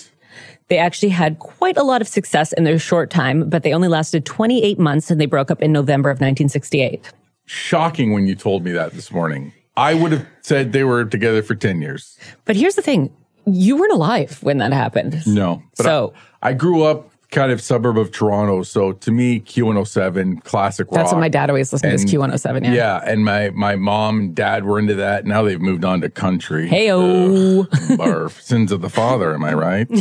They 0.70 0.78
actually 0.78 1.10
had 1.10 1.40
quite 1.40 1.78
a 1.78 1.84
lot 1.84 2.02
of 2.02 2.08
success 2.08 2.52
in 2.54 2.64
their 2.66 2.78
short 2.80 3.10
time, 3.10 3.50
but 3.50 3.64
they 3.64 3.74
only 3.74 3.88
lasted 3.88 4.26
28 4.26 4.78
months 4.78 5.10
and 5.10 5.20
they 5.22 5.26
broke 5.26 5.50
up 5.50 5.62
in 5.62 5.72
November 5.72 6.10
of 6.10 6.16
1968. 6.18 7.12
shocking 7.46 8.12
when 8.14 8.28
you 8.28 8.36
told 8.36 8.64
me 8.66 8.72
that 8.74 8.92
this 8.94 9.12
morning. 9.12 9.54
I 9.78 9.94
would 9.94 10.12
have 10.12 10.26
said 10.42 10.74
they 10.74 10.84
were 10.84 11.06
together 11.06 11.42
for 11.42 11.56
10 11.56 11.82
years. 11.82 12.18
But 12.46 12.56
here's 12.58 12.76
the 12.76 12.82
thing. 12.82 13.16
You 13.46 13.78
weren't 13.78 13.94
alive 13.94 14.40
when 14.42 14.58
that 14.58 14.74
happened. 14.74 15.26
No. 15.26 15.64
But 15.78 15.84
So- 15.86 16.14
I, 16.42 16.50
I 16.50 16.54
grew 16.54 16.84
up 16.84 17.12
kind 17.32 17.52
of 17.52 17.62
suburb 17.62 17.98
of 17.98 18.12
Toronto. 18.12 18.64
So 18.64 18.94
to 18.94 19.12
me, 19.12 19.40
Q107, 19.40 20.44
classic 20.44 20.88
rock. 20.88 20.96
That's 20.96 21.12
what 21.14 21.20
my 21.20 21.30
dad 21.30 21.50
always 21.50 21.72
listened 21.72 21.92
to 21.92 21.96
is 21.96 22.06
Q107. 22.06 22.64
Yeah. 22.66 22.74
Yeah. 22.74 23.02
And 23.06 23.24
my, 23.24 23.50
my 23.52 23.76
mom 23.76 24.20
and 24.20 24.36
dad 24.36 24.64
were 24.66 24.80
into 24.80 24.96
that. 24.96 25.26
Now 25.26 25.44
they've 25.44 25.62
moved 25.62 25.86
on 25.86 26.02
to 26.02 26.10
country. 26.10 26.70
Heyo. 26.70 27.68
Ugh, 27.92 28.00
Our 28.00 28.30
sins 28.30 28.72
of 28.74 28.82
the 28.82 28.90
father. 28.90 29.34
Am 29.34 29.44
I 29.46 29.54
right? 29.54 29.88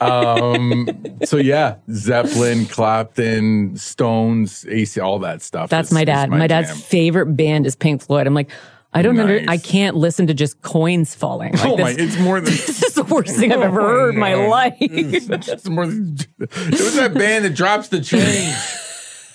um, 0.00 0.88
so 1.24 1.36
yeah, 1.36 1.76
Zeppelin, 1.90 2.66
Clapton, 2.66 3.76
Stones, 3.76 4.66
AC, 4.68 5.00
all 5.00 5.18
that 5.20 5.42
stuff. 5.42 5.70
That's 5.70 5.88
is- 5.88 5.94
my 5.94 6.04
dad. 6.04 6.30
My, 6.30 6.46
dad's 6.46 6.68
jam. 6.68 6.76
favorite 6.78 7.36
band 7.36 7.66
is 7.66 7.76
Pink 7.76 8.02
Floyd. 8.02 8.26
I'm 8.26 8.34
like, 8.34 8.50
I 8.94 9.00
don't 9.00 9.18
under, 9.18 9.42
I 9.48 9.56
can't 9.56 9.96
listen 9.96 10.26
to 10.26 10.34
just 10.34 10.60
coins 10.60 11.14
falling. 11.14 11.52
Like 11.52 11.64
Oh 11.64 11.76
this, 11.76 11.84
my, 11.84 11.90
it's 12.04 12.18
more 12.18 12.40
than 12.40 12.44
this 12.52 12.82
is 12.82 12.94
the 12.94 13.04
worst 13.04 13.36
thing 13.36 13.50
I've 13.52 13.60
ever 13.62 13.80
heard 13.80 14.14
in 14.14 14.20
my 14.20 14.34
life. 14.34 14.76
It's 14.80 15.68
more 15.68 15.86
than, 15.86 16.18
it 16.38 16.70
was 16.70 16.96
that 16.96 17.14
band 17.14 17.46
that 17.46 17.54
drops 17.54 17.88
the 17.88 18.00
change. 18.00 18.54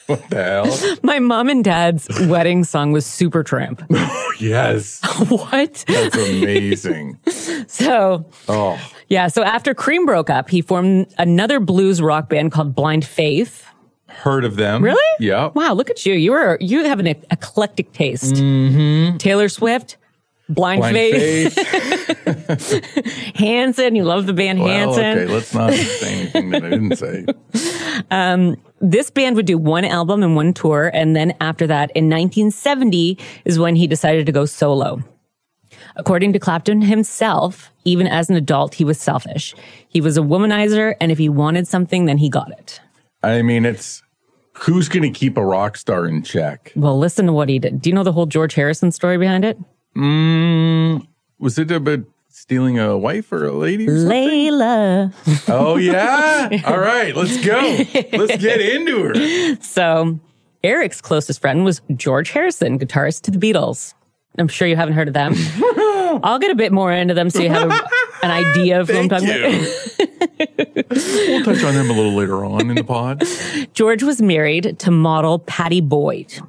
What 0.18 0.30
the 0.30 0.44
hell? 0.44 0.98
My 1.04 1.20
mom 1.20 1.50
and 1.50 1.64
dad's 1.64 2.08
wedding 2.28 2.64
song 2.64 2.92
was 2.94 3.06
Supertramp. 3.06 3.86
Oh, 4.40 4.40
yes. 4.40 5.02
what? 5.30 5.84
That's 5.88 6.16
amazing. 6.16 7.18
So, 7.68 8.26
Oh, 8.48 8.80
yeah. 9.10 9.28
So 9.30 9.44
after 9.44 9.74
Cream 9.74 10.06
broke 10.06 10.30
up, 10.30 10.50
he 10.50 10.62
formed 10.62 11.08
another 11.18 11.60
blues 11.60 12.02
rock 12.02 12.30
band 12.30 12.52
called 12.52 12.76
Blind 12.76 13.04
Faith. 13.04 13.66
heard 14.08 14.46
of 14.46 14.56
them. 14.58 14.84
Really? 14.84 15.02
Yeah. 15.20 15.48
Wow. 15.56 15.74
Look 15.74 15.90
at 15.90 16.06
you. 16.06 16.14
You 16.14 16.34
are, 16.34 16.58
you 16.62 16.84
have 16.86 17.00
an 17.00 17.08
eclectic 17.08 17.92
taste. 17.94 18.36
Mm-hmm. 18.36 19.18
Taylor 19.18 19.50
Swift, 19.50 19.98
Blind, 20.50 20.82
Blind 20.82 20.96
Faith, 20.96 21.54
Faith. 21.56 23.36
Hanson. 23.36 23.96
You 23.96 24.04
love 24.04 24.26
the 24.28 24.34
band 24.34 24.60
Well, 24.60 24.94
Hanson. 24.94 25.18
okay, 25.18 25.34
let's 25.34 25.54
not 25.54 25.74
say 25.74 26.14
anything 26.22 26.50
that 26.52 26.64
I 26.64 26.70
didn't 26.70 26.96
say. 26.96 27.26
Um, 28.12 28.56
this 28.80 29.10
band 29.10 29.36
would 29.36 29.46
do 29.46 29.58
one 29.58 29.86
album 29.86 30.24
and 30.24 30.36
one 30.36 30.54
tour. 30.54 30.92
And 30.94 31.16
then 31.16 31.36
after 31.42 31.68
that, 31.68 31.92
in 31.92 32.06
1970 32.06 33.18
is 33.46 33.60
when 33.60 33.76
he 33.76 33.88
decided 33.88 34.26
to 34.26 34.32
go 34.32 34.46
solo. 34.46 35.04
According 35.96 36.34
to 36.34 36.40
Clapton 36.40 36.82
himself, 36.82 37.72
even 37.84 38.08
as 38.08 38.30
an 38.30 38.36
adult, 38.36 38.76
he 38.76 38.86
was 38.86 39.00
selfish. 39.00 39.56
He 39.88 40.02
was 40.02 40.18
a 40.18 40.22
womanizer, 40.22 40.96
and 41.02 41.12
if 41.12 41.18
he 41.18 41.30
wanted 41.30 41.68
something, 41.68 42.06
then 42.06 42.18
he 42.18 42.30
got 42.30 42.52
it. 42.52 42.80
I 43.24 43.42
mean, 43.42 43.66
it's 43.66 44.04
who's 44.54 44.90
going 44.90 45.04
to 45.04 45.18
keep 45.20 45.38
a 45.38 45.46
rock 45.46 45.78
star 45.78 46.08
in 46.08 46.24
check? 46.24 46.72
Well, 46.76 46.98
listen 46.98 47.26
to 47.28 47.34
what 47.34 47.50
he 47.50 47.60
did. 47.60 47.82
Do 47.82 47.90
you 47.90 47.96
know 47.96 48.04
the 48.04 48.12
whole 48.12 48.26
George 48.26 48.54
Harrison 48.54 48.92
story 48.92 49.18
behind 49.18 49.46
it? 49.46 49.58
Mm, 49.96 51.08
was 51.40 51.58
it 51.58 51.72
about 51.72 52.00
stealing 52.38 52.78
a 52.78 52.96
wife 52.96 53.32
or 53.32 53.46
a 53.46 53.52
lady? 53.52 53.88
Or? 53.88 53.92
Layla. 53.92 55.14
Oh 55.50 55.76
yeah. 55.78 56.62
All 56.66 56.80
right, 56.80 57.16
let's 57.16 57.44
go. 57.44 57.60
Let's 58.14 58.38
get 58.38 58.62
into 58.62 59.04
her. 59.04 59.58
So, 59.62 60.20
Eric's 60.64 61.02
closest 61.02 61.42
friend 61.42 61.66
was 61.66 61.82
George 61.96 62.30
Harrison, 62.30 62.78
guitarist 62.78 63.24
to 63.24 63.32
the 63.32 63.40
Beatles. 63.40 63.94
I'm 64.38 64.48
sure 64.48 64.68
you 64.68 64.76
haven't 64.76 64.94
heard 64.94 65.08
of 65.08 65.16
them. 65.16 65.34
I'll 66.24 66.38
get 66.38 66.52
a 66.52 66.56
bit 66.56 66.72
more 66.72 66.92
into 66.92 67.16
them 67.16 67.32
so 67.32 67.42
you 67.42 67.50
have 67.50 67.72
a, 67.72 67.90
an 68.24 68.30
idea 68.30 68.80
of 68.80 68.88
who 68.88 69.00
I'm 69.00 69.10
talking 69.10 69.30
about. 69.30 69.52
we'll 71.28 71.44
touch 71.44 71.64
on 71.64 71.74
them 71.74 71.90
a 71.90 71.94
little 71.94 72.14
later 72.14 72.46
on 72.46 72.70
in 72.70 72.76
the 72.76 72.84
pod. 72.84 73.24
George 73.74 74.04
was 74.04 74.22
married 74.22 74.78
to 74.78 74.92
model 74.92 75.40
Pattie 75.40 75.82
Boyd, 75.82 76.40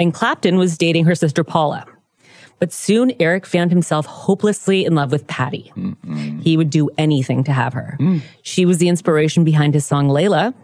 and 0.00 0.12
Clapton 0.12 0.58
was 0.58 0.76
dating 0.76 1.04
her 1.04 1.14
sister 1.14 1.44
Paula. 1.44 1.86
But 2.58 2.72
soon 2.72 3.12
Eric 3.20 3.46
found 3.46 3.70
himself 3.70 4.04
hopelessly 4.06 4.84
in 4.84 4.94
love 4.94 5.12
with 5.12 5.26
Patty. 5.26 5.72
He 6.42 6.56
would 6.56 6.70
do 6.70 6.90
anything 6.98 7.44
to 7.44 7.52
have 7.52 7.72
her. 7.72 7.98
She 8.42 8.64
was 8.66 8.78
the 8.78 8.88
inspiration 8.88 9.44
behind 9.44 9.74
his 9.74 9.86
song 9.86 10.08
Layla, 10.08 10.54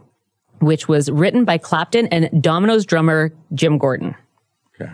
which 0.61 0.89
was 0.89 1.11
written 1.11 1.45
by 1.45 1.59
Clapton 1.59 2.07
and 2.09 2.43
Domino's 2.43 2.85
drummer 2.85 3.33
Jim 3.55 3.79
Gordon. 3.79 4.15
Okay. 4.81 4.91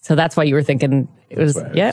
So 0.00 0.14
that's 0.14 0.36
why 0.36 0.44
you 0.44 0.54
were 0.54 0.62
thinking 0.62 1.08
it 1.30 1.38
was, 1.38 1.58
yeah. 1.74 1.92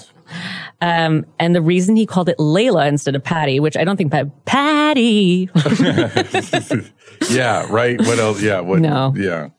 Um, 0.82 1.26
and 1.39 1.56
the 1.56 1.62
reason 1.62 1.95
he 1.95 2.06
called 2.06 2.30
it 2.30 2.38
Layla 2.38 2.88
instead 2.88 3.15
of 3.15 3.24
Patty, 3.24 3.60
which 3.60 3.76
I 3.76 3.84
don't 3.84 3.97
think 3.97 4.12
Pat- 4.12 4.45
Patty. 4.45 5.50
Yeah, 7.30 7.67
right. 7.69 8.00
What 8.00 8.19
else? 8.19 8.41
Yeah, 8.41 8.62
what 8.62 8.80
No. 8.80 9.13
yeah. 9.15 9.50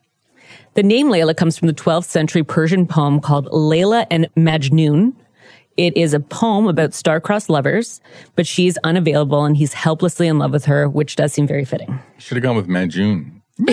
The 0.74 0.82
name 0.82 1.08
Layla 1.08 1.36
comes 1.36 1.58
from 1.58 1.68
the 1.68 1.74
12th 1.74 2.04
century 2.06 2.42
Persian 2.42 2.86
poem 2.86 3.20
called 3.20 3.46
Layla 3.46 4.06
and 4.10 4.28
Majnun. 4.36 5.12
It 5.76 5.96
is 5.96 6.12
a 6.14 6.20
poem 6.20 6.66
about 6.66 6.92
star-crossed 6.94 7.48
lovers, 7.48 8.00
but 8.36 8.46
she's 8.46 8.76
unavailable 8.84 9.44
and 9.44 9.56
he's 9.56 9.72
helplessly 9.72 10.28
in 10.28 10.38
love 10.38 10.52
with 10.52 10.66
her, 10.66 10.88
which 10.88 11.16
does 11.16 11.32
seem 11.32 11.46
very 11.46 11.64
fitting. 11.64 11.98
Should 12.18 12.36
have 12.36 12.42
gone 12.42 12.56
with 12.56 12.68
Manjun. 12.68 13.40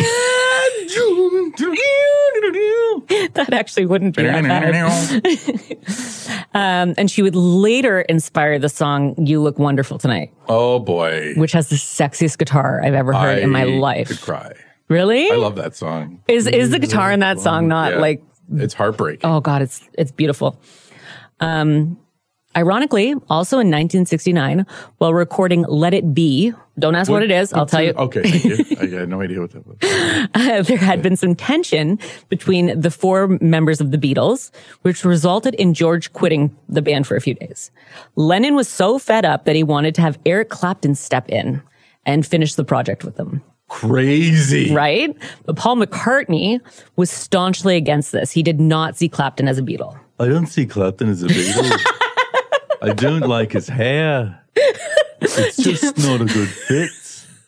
That 3.33 3.49
actually 3.53 3.85
wouldn't 3.85 4.15
be 4.15 4.23
that 4.23 4.43
bad. 4.43 5.75
Um, 6.53 6.95
and 6.97 7.11
she 7.11 7.21
would 7.21 7.35
later 7.35 8.01
inspire 8.01 8.57
the 8.57 8.69
song 8.69 9.13
"You 9.23 9.39
Look 9.39 9.59
Wonderful 9.59 9.99
Tonight," 9.99 10.33
oh 10.47 10.79
boy. 10.79 11.33
which 11.35 11.51
has 11.51 11.69
the 11.69 11.75
sexiest 11.75 12.39
guitar 12.39 12.81
I've 12.83 12.95
ever 12.95 13.13
heard 13.13 13.37
in 13.39 13.51
my 13.51 13.61
I 13.61 13.65
life. 13.65 14.07
Could 14.07 14.21
cry. 14.21 14.53
Really? 14.89 15.29
I 15.31 15.35
love 15.35 15.55
that 15.55 15.75
song. 15.75 16.21
is 16.27 16.47
is 16.47 16.71
the 16.71 16.79
guitar 16.79 17.11
in 17.11 17.19
that 17.21 17.39
song 17.39 17.67
not 17.67 17.93
Yeah. 17.93 17.99
like 17.99 18.23
It's 18.55 18.73
heartbreaking. 18.73 19.29
Oh 19.29 19.39
God, 19.39 19.61
it's 19.61 19.87
it's 19.93 20.11
beautiful. 20.11 20.59
Um 21.39 21.97
Ironically, 22.57 23.13
also 23.29 23.57
in 23.59 23.67
1969, 23.69 24.65
while 24.97 25.13
recording 25.13 25.61
Let 25.69 25.93
It 25.93 26.15
Be, 26.15 26.51
don't 26.79 26.95
ask 26.95 27.09
what, 27.11 27.21
it 27.21 27.29
is, 27.29 27.53
I'll 27.53 27.67
tell 27.67 27.83
you. 27.83 27.91
Okay, 27.91 28.23
thank 28.23 28.43
you. 28.43 28.77
I 28.81 28.99
had 29.01 29.07
no 29.07 29.21
idea 29.21 29.39
what 29.39 29.51
that 29.51 29.67
was. 29.67 29.77
there 30.67 30.77
had 30.77 31.03
been 31.03 31.15
some 31.15 31.35
tension 31.35 31.99
between 32.27 32.81
the 32.81 32.89
four 32.89 33.37
members 33.39 33.79
of 33.79 33.91
the 33.91 33.99
Beatles, 33.99 34.49
which 34.81 35.05
resulted 35.05 35.53
in 35.55 35.75
George 35.75 36.11
quitting 36.13 36.53
the 36.67 36.81
band 36.81 37.05
for 37.05 37.15
a 37.15 37.21
few 37.21 37.35
days. 37.35 37.69
Lennon 38.15 38.55
was 38.55 38.67
so 38.67 38.97
fed 38.97 39.25
up 39.25 39.45
that 39.45 39.55
he 39.55 39.61
wanted 39.61 39.93
to 39.95 40.01
have 40.01 40.17
Eric 40.25 40.49
Clapton 40.49 40.95
step 40.95 41.29
in 41.29 41.61
and 42.03 42.25
finish 42.25 42.55
the 42.55 42.65
project 42.65 43.03
with 43.03 43.15
them. 43.15 43.43
Crazy. 43.69 44.73
Right? 44.73 45.15
But 45.45 45.55
Paul 45.55 45.77
McCartney 45.77 46.59
was 46.95 47.09
staunchly 47.09 47.75
against 47.77 48.11
this. 48.11 48.31
He 48.31 48.43
did 48.43 48.59
not 48.59 48.97
see 48.97 49.07
Clapton 49.09 49.47
as 49.47 49.57
a 49.57 49.61
Beatle. 49.61 49.97
I 50.19 50.27
don't 50.27 50.47
see 50.47 50.65
Clapton 50.65 51.09
as 51.09 51.23
a 51.23 51.27
Beatle. 51.27 51.81
I 52.81 52.93
don't 52.93 53.27
like 53.27 53.51
his 53.53 53.67
hair. 53.67 54.41
It's 55.21 55.57
just 55.57 55.97
not 55.99 56.21
a 56.21 56.25
good 56.25 56.49
fit. 56.49 56.89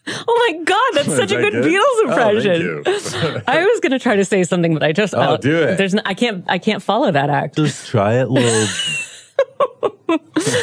Oh 0.08 0.50
my 0.58 0.64
God, 0.64 0.92
that's 0.94 1.16
such 1.16 1.32
a 1.32 1.36
good 1.38 1.54
good? 1.54 1.66
Beatles 1.66 1.80
Oh, 1.84 2.08
impression. 2.38 2.84
thank 2.84 3.44
I 3.48 3.64
was 3.66 3.80
going 3.82 3.92
to 3.92 4.00
try 4.00 4.16
to 4.16 4.26
say 4.26 4.44
something, 4.44 4.74
but 4.74 4.84
I 4.84 4.92
just, 4.92 5.14
Oh, 5.16 5.38
do 5.38 5.64
it. 5.64 5.78
There's, 5.78 5.94
no, 5.94 6.02
I 6.06 6.14
can't, 6.14 6.44
I 6.48 6.58
can't 6.58 6.82
follow 6.84 7.12
that 7.12 7.30
act. 7.30 7.56
Just 7.56 7.88
try 7.88 8.16
it, 8.16 8.30
love. 8.30 9.08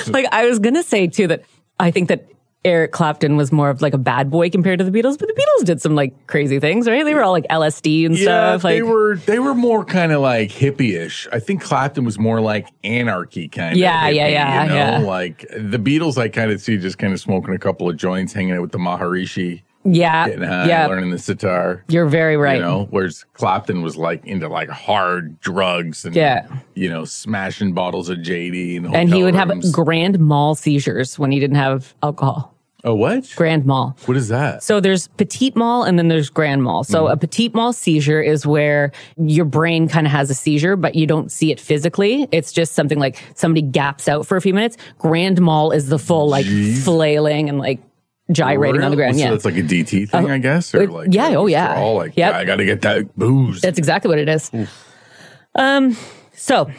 like 0.09 0.27
I 0.33 0.47
was 0.47 0.59
gonna 0.59 0.83
say 0.83 1.07
too 1.07 1.27
that 1.29 1.43
I 1.81 1.91
think 1.91 2.09
that 2.09 2.27
Eric 2.65 2.91
Clapton 2.91 3.37
was 3.37 3.53
more 3.53 3.71
of 3.71 3.81
like 3.83 3.95
a 3.95 3.99
bad 3.99 4.31
boy 4.31 4.51
compared 4.51 4.81
to 4.81 4.85
the 4.85 4.91
Beatles, 4.91 5.17
but 5.19 5.29
the 5.29 5.33
Beatles 5.35 5.65
did 5.65 5.81
some 5.81 5.95
like 5.95 6.27
crazy 6.27 6.59
things, 6.59 6.89
right? 6.89 7.05
They 7.05 7.15
were 7.15 7.23
all 7.23 7.31
like 7.33 7.47
LSD 7.49 8.05
and 8.07 8.19
Yeah, 8.19 8.25
stuff. 8.59 8.63
they 8.63 8.83
were 8.83 9.17
they 9.27 9.39
were 9.39 9.55
more 9.55 9.85
kind 9.85 10.11
of 10.11 10.21
like 10.23 10.51
hippie-ish. 10.51 11.29
I 11.33 11.39
think 11.39 11.63
Clapton 11.63 12.05
was 12.05 12.19
more 12.19 12.41
like 12.41 12.67
anarchy 12.83 13.49
kind 13.49 13.73
of. 13.75 13.79
Yeah, 13.79 14.09
yeah, 14.09 14.27
yeah, 14.27 14.63
You 14.65 14.69
know, 14.71 14.75
yeah. 14.75 14.99
like 14.99 15.47
the 15.57 15.79
Beatles. 15.79 16.19
I 16.19 16.29
kind 16.29 16.51
of 16.51 16.61
see 16.61 16.77
just 16.79 16.99
kind 16.99 17.13
of 17.13 17.21
smoking 17.21 17.55
a 17.55 17.59
couple 17.59 17.89
of 17.89 17.97
joints, 17.97 18.33
hanging 18.33 18.55
out 18.55 18.63
with 18.63 18.73
the 18.73 18.79
Maharishi, 18.79 19.63
yeah, 19.95 20.29
getting 20.29 20.43
high, 20.45 20.67
yeah. 20.69 20.87
learning 20.87 21.11
the 21.11 21.19
sitar. 21.19 21.85
You're 21.89 22.07
very 22.07 22.37
right. 22.37 22.57
You 22.57 22.63
know, 22.63 22.87
whereas 22.91 23.25
Clapton 23.35 23.83
was 23.83 23.97
like 23.97 24.25
into 24.27 24.49
like 24.49 24.69
hard 24.69 25.39
drugs 25.41 26.05
and 26.05 26.15
Yeah. 26.15 26.47
you 26.75 26.89
know, 26.89 27.05
smashing 27.05 27.73
bottles 27.73 28.09
of 28.09 28.19
JD 28.19 28.77
and, 28.79 28.95
and 28.95 29.13
he 29.13 29.23
would 29.25 29.35
have 29.35 29.51
grand 29.73 30.19
mal 30.19 30.55
seizures 30.55 31.19
when 31.19 31.31
he 31.33 31.41
didn't 31.41 31.57
have 31.57 31.95
alcohol. 32.03 32.55
oh 32.85 32.95
what? 32.95 33.29
Grand 33.35 33.67
mal. 33.67 33.97
What 34.07 34.17
is 34.17 34.29
that? 34.29 34.63
So 34.63 34.79
there's 34.81 35.09
petite 35.09 35.57
mal 35.57 35.83
and 35.83 35.99
then 35.99 36.07
there's 36.09 36.31
grand 36.31 36.63
mal. 36.63 36.85
So 36.85 37.05
Mm-hmm. 37.05 37.13
a 37.13 37.17
petite 37.17 37.55
mal 37.55 37.73
seizure 37.73 38.23
is 38.23 38.47
where 38.47 38.93
your 39.17 39.45
brain 39.45 39.89
kind 39.89 40.07
of 40.07 40.13
has 40.13 40.31
a 40.31 40.35
seizure, 40.35 40.77
but 40.77 40.95
you 40.95 41.05
don't 41.07 41.31
see 41.33 41.51
it 41.51 41.59
physically. 41.59 42.29
It's 42.31 42.53
just 42.53 42.75
something 42.75 42.99
like 43.01 43.19
somebody 43.35 43.63
gaps 43.63 44.09
out 44.09 44.27
for 44.27 44.37
a 44.37 44.41
few 44.41 44.55
minutes. 44.55 44.77
Grand 44.99 45.41
mal 45.41 45.73
is 45.73 45.89
the 45.89 45.99
full 45.99 46.29
like 46.29 46.47
Jeez. 46.47 46.85
flailing 46.85 47.49
and 47.49 47.59
like 47.59 47.81
gyrating 48.33 48.83
on 48.83 48.91
the 48.91 48.97
ground. 48.97 49.17
So 49.17 49.23
Yeah. 49.23 49.31
that's 49.31 49.45
like 49.45 49.57
a 49.57 49.63
DT 49.63 50.09
thing, 50.11 50.31
I 50.31 50.39
guess, 50.39 50.75
or 50.75 50.83
it- 50.83 50.91
like 50.91 51.09
yeah, 51.13 51.29
oh, 51.37 51.47
yeah. 51.47 51.77
all 51.77 51.97
like 51.97 52.17
Yep. 52.17 52.35
I 52.35 52.45
got 52.45 52.57
to 52.57 52.65
get 52.65 52.83
that 52.83 53.17
booze. 53.17 53.61
That's 53.61 53.79
exactly 53.79 54.09
what 54.09 54.19
it 54.19 54.29
is. 54.29 54.51
Um, 55.55 55.97
so 56.33 56.71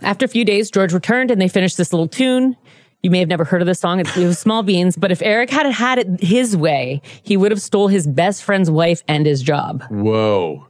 after 0.00 0.24
a 0.24 0.28
few 0.28 0.44
days, 0.44 0.70
George 0.70 0.92
returned 0.92 1.30
and 1.30 1.40
they 1.40 1.48
finished 1.48 1.76
this 1.76 1.92
little 1.92 2.08
tune. 2.08 2.56
You 3.02 3.10
may 3.10 3.20
have 3.20 3.28
never 3.28 3.44
heard 3.44 3.60
of 3.62 3.66
this 3.66 3.78
song. 3.78 4.00
It 4.00 4.16
was 4.16 4.38
Small 4.38 4.62
Beans, 4.62 4.96
but 4.96 5.12
if 5.12 5.22
Eric 5.22 5.50
had 5.50 5.66
had 5.70 5.98
it 5.98 6.20
his 6.22 6.56
way, 6.56 7.00
he 7.22 7.36
would 7.36 7.52
have 7.52 7.60
stole 7.62 7.86
his 7.88 8.06
best 8.08 8.42
friend's 8.42 8.70
wife 8.70 9.02
and 9.06 9.24
his 9.24 9.40
job. 9.42 9.84
Whoa, 9.88 10.66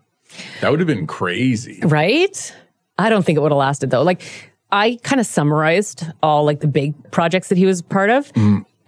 that 0.60 0.70
would 0.70 0.80
have 0.80 0.86
been 0.86 1.06
crazy. 1.06 1.80
Right? 1.82 2.54
I 2.98 3.08
don't 3.08 3.24
think 3.24 3.36
it 3.38 3.40
would 3.40 3.52
have 3.52 3.58
lasted 3.58 3.90
though. 3.90 4.02
Like 4.02 4.22
I 4.70 4.98
kind 5.02 5.20
of 5.20 5.26
summarized 5.26 6.04
all 6.22 6.44
like 6.44 6.60
the 6.60 6.66
big 6.68 6.94
projects 7.12 7.48
that 7.48 7.56
he 7.56 7.64
was 7.64 7.80
part 7.80 8.10
of. 8.10 8.30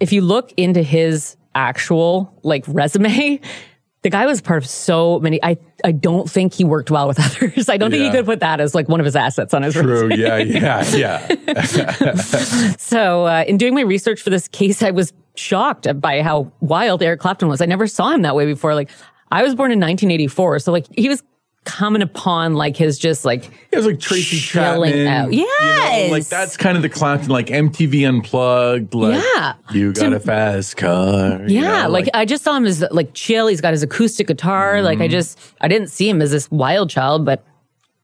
If 0.00 0.12
you 0.12 0.22
look 0.22 0.52
into 0.56 0.82
his 0.82 1.36
actual 1.54 2.32
like 2.42 2.64
resume, 2.66 3.40
the 4.02 4.10
guy 4.10 4.24
was 4.26 4.40
part 4.40 4.62
of 4.62 4.68
so 4.68 5.20
many. 5.20 5.42
I 5.42 5.58
I 5.84 5.92
don't 5.92 6.28
think 6.30 6.54
he 6.54 6.64
worked 6.64 6.90
well 6.90 7.06
with 7.06 7.18
others. 7.42 7.68
I 7.68 7.76
don't 7.76 7.90
think 7.90 8.02
he 8.02 8.10
could 8.10 8.24
put 8.24 8.40
that 8.40 8.60
as 8.60 8.74
like 8.74 8.88
one 8.88 9.00
of 9.00 9.04
his 9.04 9.14
assets 9.16 9.52
on 9.54 9.62
his 9.62 9.74
True. 9.74 10.08
resume. 10.08 10.16
Yeah. 10.16 10.82
Yeah. 10.82 11.36
Yeah. 11.54 12.14
So 12.78 13.26
uh, 13.26 13.44
in 13.46 13.56
doing 13.58 13.74
my 13.74 13.82
research 13.82 14.20
for 14.20 14.30
this 14.30 14.48
case, 14.48 14.82
I 14.82 14.90
was 14.90 15.12
shocked 15.36 15.86
by 16.00 16.22
how 16.22 16.50
wild 16.60 17.02
Eric 17.02 17.20
Clapton 17.20 17.48
was. 17.48 17.60
I 17.60 17.66
never 17.66 17.86
saw 17.86 18.10
him 18.10 18.22
that 18.22 18.34
way 18.34 18.46
before. 18.46 18.74
Like 18.74 18.90
I 19.30 19.42
was 19.42 19.54
born 19.54 19.70
in 19.70 19.78
1984, 19.78 20.58
so 20.60 20.72
like 20.72 20.86
he 20.96 21.08
was 21.08 21.22
coming 21.64 22.00
upon 22.02 22.54
like 22.54 22.76
his 22.76 22.98
just 22.98 23.24
like 23.24 23.50
It 23.70 23.76
was 23.76 23.86
like 23.86 24.00
Tracy 24.00 24.38
Chapman. 24.38 25.06
out. 25.06 25.32
you 25.32 25.44
know, 25.44 26.08
like 26.10 26.26
that's 26.26 26.56
kind 26.56 26.76
of 26.76 26.82
the 26.82 26.88
Clapton, 26.88 27.28
like 27.28 27.46
MTV 27.48 28.08
Unplugged. 28.08 28.94
Like, 28.94 29.22
Yeah. 29.36 29.52
You 29.70 29.92
got 29.92 30.08
To- 30.10 30.16
a 30.16 30.20
fast 30.20 30.76
car. 30.78 31.42
you 31.46 31.60
Yeah, 31.60 31.82
know, 31.84 31.90
like, 31.90 32.08
I 32.14 32.24
just 32.24 32.42
saw 32.44 32.56
him 32.56 32.64
as 32.64 32.82
like 32.90 33.12
chill. 33.14 33.46
He's 33.46 33.60
got 33.60 33.72
his 33.72 33.82
acoustic 33.82 34.26
guitar. 34.26 34.80
Like 34.82 34.98
I 34.98 35.02
Mm-hmm. 35.04 35.12
just 35.12 35.38
I 35.60 35.68
didn't 35.68 35.88
see 35.88 36.08
him 36.08 36.22
as 36.22 36.30
this 36.30 36.50
wild 36.50 36.88
child, 36.90 37.24
but 37.26 37.44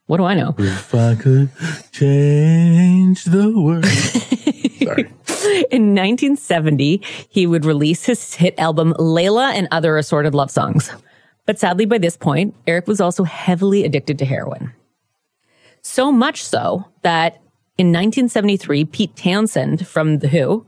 what 0.05 0.17
do 0.17 0.23
I 0.23 0.35
know? 0.35 0.55
if 0.57 0.93
I 0.95 1.15
could 1.15 1.49
change 1.91 3.23
the 3.25 3.51
world. 3.59 3.85
Sorry. 4.87 5.03
In 5.71 5.93
1970, 5.95 7.01
he 7.29 7.45
would 7.47 7.65
release 7.65 8.05
his 8.05 8.35
hit 8.35 8.57
album 8.57 8.93
Layla 8.99 9.51
and 9.53 9.67
other 9.71 9.97
assorted 9.97 10.33
love 10.35 10.51
songs. 10.51 10.91
But 11.47 11.57
sadly, 11.57 11.85
by 11.85 11.97
this 11.97 12.15
point, 12.15 12.53
Eric 12.67 12.87
was 12.87 13.01
also 13.01 13.23
heavily 13.23 13.83
addicted 13.83 14.19
to 14.19 14.25
heroin. 14.25 14.73
So 15.81 16.11
much 16.11 16.43
so 16.43 16.85
that 17.01 17.35
in 17.77 17.87
1973, 17.87 18.85
Pete 18.85 19.15
Townshend 19.15 19.87
from 19.87 20.19
The 20.19 20.27
Who 20.27 20.65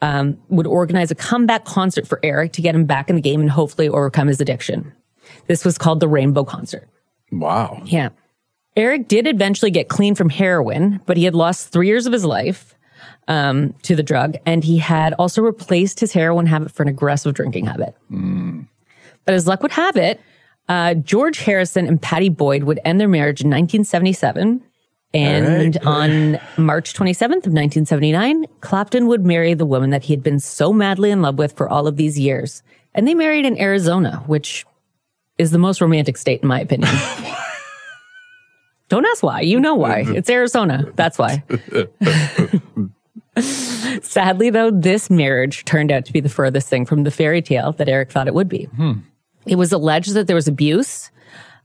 um, 0.00 0.38
would 0.48 0.66
organize 0.66 1.10
a 1.10 1.16
comeback 1.16 1.64
concert 1.64 2.06
for 2.06 2.20
Eric 2.22 2.52
to 2.52 2.62
get 2.62 2.74
him 2.74 2.86
back 2.86 3.10
in 3.10 3.16
the 3.16 3.22
game 3.22 3.40
and 3.40 3.50
hopefully 3.50 3.88
overcome 3.88 4.28
his 4.28 4.40
addiction. 4.40 4.92
This 5.48 5.64
was 5.64 5.76
called 5.76 6.00
the 6.00 6.08
Rainbow 6.08 6.44
Concert. 6.44 6.88
Wow. 7.32 7.82
Yeah. 7.84 8.10
Eric 8.76 9.08
did 9.08 9.26
eventually 9.26 9.70
get 9.70 9.88
clean 9.88 10.14
from 10.14 10.28
heroin, 10.28 11.00
but 11.04 11.16
he 11.16 11.24
had 11.24 11.34
lost 11.34 11.68
three 11.68 11.88
years 11.88 12.06
of 12.06 12.12
his 12.12 12.24
life 12.24 12.74
um, 13.28 13.74
to 13.82 13.96
the 13.96 14.02
drug, 14.02 14.36
and 14.46 14.62
he 14.64 14.78
had 14.78 15.14
also 15.14 15.42
replaced 15.42 16.00
his 16.00 16.12
heroin 16.12 16.46
habit 16.46 16.70
for 16.70 16.82
an 16.82 16.88
aggressive 16.88 17.34
drinking 17.34 17.66
habit. 17.66 17.94
But 19.24 19.34
as 19.34 19.46
luck 19.46 19.62
would 19.62 19.72
have 19.72 19.96
it, 19.96 20.20
uh, 20.68 20.94
George 20.94 21.38
Harrison 21.38 21.86
and 21.86 22.00
Pattie 22.00 22.28
Boyd 22.28 22.64
would 22.64 22.80
end 22.84 23.00
their 23.00 23.08
marriage 23.08 23.40
in 23.40 23.48
1977. 23.48 24.62
And 25.14 25.76
right. 25.76 25.86
on 25.86 26.40
March 26.56 26.94
27th 26.94 27.44
of 27.44 27.52
1979, 27.52 28.46
Clapton 28.60 29.06
would 29.08 29.26
marry 29.26 29.52
the 29.54 29.66
woman 29.66 29.90
that 29.90 30.04
he 30.04 30.12
had 30.12 30.22
been 30.22 30.40
so 30.40 30.72
madly 30.72 31.10
in 31.10 31.20
love 31.20 31.36
with 31.36 31.52
for 31.52 31.68
all 31.68 31.86
of 31.86 31.96
these 31.96 32.18
years. 32.18 32.62
And 32.94 33.06
they 33.06 33.14
married 33.14 33.44
in 33.44 33.60
Arizona, 33.60 34.22
which 34.26 34.64
is 35.36 35.50
the 35.50 35.58
most 35.58 35.80
romantic 35.80 36.16
state, 36.16 36.40
in 36.42 36.48
my 36.48 36.60
opinion. 36.60 36.90
Don't 38.88 39.06
ask 39.06 39.22
why. 39.22 39.40
You 39.40 39.60
know 39.60 39.74
why. 39.74 40.04
It's 40.06 40.28
Arizona. 40.30 40.90
That's 40.96 41.18
why. 41.18 41.42
Sadly, 44.02 44.50
though, 44.50 44.70
this 44.70 45.08
marriage 45.08 45.64
turned 45.64 45.90
out 45.90 46.04
to 46.04 46.12
be 46.12 46.20
the 46.20 46.28
furthest 46.28 46.68
thing 46.68 46.84
from 46.84 47.04
the 47.04 47.10
fairy 47.10 47.40
tale 47.40 47.72
that 47.72 47.88
Eric 47.88 48.10
thought 48.10 48.28
it 48.28 48.34
would 48.34 48.48
be. 48.48 48.68
It 49.46 49.56
was 49.56 49.72
alleged 49.72 50.14
that 50.14 50.26
there 50.26 50.36
was 50.36 50.48
abuse, 50.48 51.10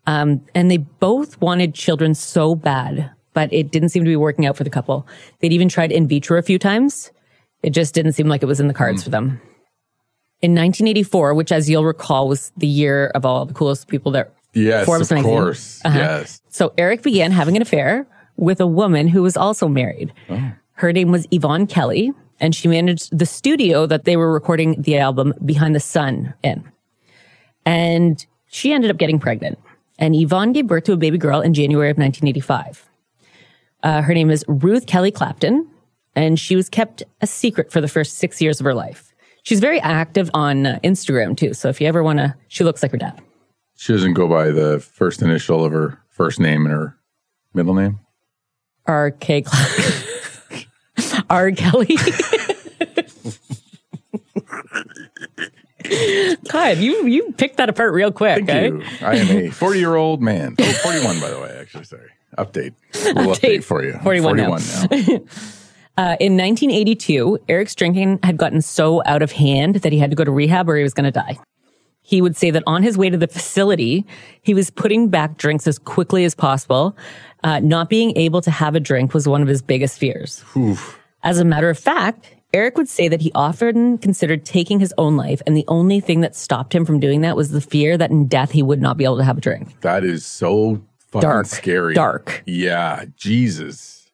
um, 0.05 0.41
and 0.55 0.71
they 0.71 0.77
both 0.77 1.39
wanted 1.41 1.73
children 1.73 2.15
so 2.15 2.55
bad, 2.55 3.11
but 3.33 3.51
it 3.53 3.71
didn't 3.71 3.89
seem 3.89 4.03
to 4.03 4.09
be 4.09 4.15
working 4.15 4.45
out 4.45 4.57
for 4.57 4.63
the 4.63 4.69
couple. 4.69 5.07
They'd 5.39 5.53
even 5.53 5.69
tried 5.69 5.91
in 5.91 6.07
vitro 6.07 6.39
a 6.39 6.41
few 6.41 6.57
times. 6.57 7.11
It 7.63 7.71
just 7.71 7.93
didn't 7.93 8.13
seem 8.13 8.27
like 8.27 8.43
it 8.43 8.47
was 8.47 8.59
in 8.59 8.67
the 8.67 8.73
cards 8.73 9.03
for 9.03 9.09
them. 9.09 9.41
In 10.41 10.51
1984, 10.51 11.33
which, 11.33 11.51
as 11.51 11.69
you'll 11.69 11.85
recall, 11.85 12.27
was 12.27 12.51
the 12.57 12.67
year 12.67 13.07
of 13.15 13.25
all 13.25 13.45
the 13.45 13.53
coolest 13.53 13.87
people 13.87 14.11
that 14.11 14.33
Yes, 14.53 14.85
Forbes 14.85 15.11
of 15.11 15.21
course. 15.21 15.81
Uh-huh. 15.85 15.97
Yes. 15.97 16.41
So 16.49 16.73
Eric 16.77 17.03
began 17.03 17.31
having 17.31 17.55
an 17.55 17.61
affair 17.61 18.07
with 18.37 18.59
a 18.59 18.67
woman 18.67 19.07
who 19.07 19.21
was 19.21 19.37
also 19.37 19.67
married. 19.67 20.13
Her 20.73 20.93
name 20.93 21.11
was 21.11 21.27
Yvonne 21.31 21.67
Kelly, 21.67 22.11
and 22.39 22.55
she 22.55 22.67
managed 22.67 23.17
the 23.17 23.25
studio 23.25 23.85
that 23.85 24.05
they 24.05 24.15
were 24.15 24.31
recording 24.31 24.81
the 24.81 24.97
album 24.97 25.33
Behind 25.43 25.75
the 25.75 25.79
Sun 25.79 26.33
in. 26.43 26.71
And 27.67 28.25
she 28.45 28.71
ended 28.71 28.89
up 28.89 28.97
getting 28.97 29.19
pregnant. 29.19 29.59
And 29.99 30.15
Yvonne 30.15 30.53
gave 30.53 30.67
birth 30.67 30.85
to 30.85 30.93
a 30.93 30.97
baby 30.97 31.17
girl 31.17 31.41
in 31.41 31.53
January 31.53 31.89
of 31.89 31.97
1985. 31.97 32.87
Uh, 33.83 34.01
her 34.01 34.13
name 34.13 34.31
is 34.31 34.45
Ruth 34.47 34.85
Kelly 34.87 35.11
Clapton, 35.11 35.67
and 36.15 36.39
she 36.39 36.55
was 36.55 36.69
kept 36.69 37.03
a 37.19 37.27
secret 37.27 37.71
for 37.71 37.81
the 37.81 37.87
first 37.89 38.15
six 38.15 38.41
years 38.41 38.61
of 38.61 38.63
her 38.63 38.73
life. 38.73 39.13
She's 39.43 39.59
very 39.59 39.81
active 39.81 40.31
on 40.33 40.65
uh, 40.65 40.79
Instagram 40.83 41.35
too. 41.35 41.53
So 41.53 41.67
if 41.67 41.81
you 41.81 41.87
ever 41.87 42.03
want 42.03 42.19
to, 42.19 42.35
she 42.47 42.63
looks 42.63 42.81
like 42.81 42.91
her 42.91 42.97
dad. 42.97 43.21
She 43.75 43.91
doesn't 43.91 44.13
go 44.13 44.27
by 44.27 44.51
the 44.51 44.79
first 44.79 45.21
initial 45.21 45.65
of 45.65 45.73
her 45.73 45.99
first 46.09 46.39
name 46.39 46.65
and 46.65 46.73
her 46.73 46.97
middle 47.53 47.73
name. 47.73 47.99
R.K. 48.85 49.41
Cla- 49.41 50.63
R. 51.29 51.51
Kelly. 51.51 51.97
God, 56.51 56.77
you 56.77 57.05
you 57.07 57.33
picked 57.37 57.57
that 57.57 57.69
apart 57.69 57.93
real 57.93 58.11
quick. 58.11 58.45
Thank 58.45 58.49
eh? 58.49 58.65
you. 58.65 58.83
I 59.01 59.15
am 59.15 59.37
a 59.37 59.49
40 59.49 59.79
year 59.79 59.95
old 59.95 60.21
man. 60.21 60.55
Oh, 60.59 60.71
41, 60.71 61.19
by 61.19 61.29
the 61.29 61.39
way, 61.39 61.57
actually. 61.59 61.85
Sorry. 61.85 62.09
Update. 62.37 62.73
A 62.93 63.13
little 63.13 63.33
update, 63.33 63.57
Update. 63.59 63.63
for 63.63 63.83
you. 63.83 63.97
41 64.03 64.37
now. 64.37 64.55
now. 64.55 65.19
Uh, 65.97 66.15
in 66.19 66.37
1982, 66.37 67.39
Eric's 67.49 67.73
drinking 67.73 68.19
had 68.21 68.37
gotten 68.37 68.61
so 68.61 69.01
out 69.07 69.23
of 69.23 69.31
hand 69.31 69.77
that 69.77 69.91
he 69.91 69.97
had 69.97 70.11
to 70.11 70.15
go 70.15 70.23
to 70.23 70.29
rehab 70.29 70.69
or 70.69 70.77
he 70.77 70.83
was 70.83 70.93
going 70.93 71.05
to 71.05 71.11
die. 71.11 71.39
He 72.03 72.21
would 72.21 72.37
say 72.37 72.51
that 72.51 72.61
on 72.67 72.83
his 72.83 72.99
way 72.99 73.09
to 73.09 73.17
the 73.17 73.27
facility, 73.27 74.05
he 74.43 74.53
was 74.53 74.69
putting 74.69 75.09
back 75.09 75.37
drinks 75.37 75.65
as 75.65 75.79
quickly 75.79 76.23
as 76.23 76.35
possible. 76.35 76.95
Uh, 77.43 77.61
not 77.61 77.89
being 77.89 78.15
able 78.15 78.41
to 78.41 78.51
have 78.51 78.75
a 78.75 78.79
drink 78.79 79.15
was 79.15 79.27
one 79.27 79.41
of 79.41 79.47
his 79.47 79.63
biggest 79.63 79.97
fears. 79.97 80.45
Oof. 80.55 80.99
As 81.23 81.39
a 81.39 81.45
matter 81.45 81.69
of 81.69 81.79
fact, 81.79 82.29
Eric 82.57 82.75
would 82.75 82.89
say 82.89 83.07
that 83.07 83.21
he 83.21 83.31
often 83.35 83.99
considered 83.99 84.43
taking 84.43 84.79
his 84.79 84.91
own 84.97 85.15
life, 85.15 85.43
and 85.45 85.55
the 85.55 85.63
only 85.67 85.99
thing 85.99 86.21
that 86.21 86.35
stopped 86.35 86.73
him 86.73 86.85
from 86.85 86.99
doing 86.99 87.21
that 87.21 87.35
was 87.35 87.51
the 87.51 87.61
fear 87.61 87.99
that 87.99 88.09
in 88.09 88.25
death 88.25 88.49
he 88.49 88.63
would 88.63 88.81
not 88.81 88.97
be 88.97 89.03
able 89.03 89.17
to 89.17 89.23
have 89.23 89.37
a 89.37 89.41
drink. 89.41 89.79
That 89.81 90.03
is 90.03 90.25
so 90.25 90.81
fucking 91.11 91.21
Dark. 91.21 91.45
scary. 91.45 91.93
Dark. 91.93 92.41
Yeah. 92.47 93.05
Jesus. 93.15 94.09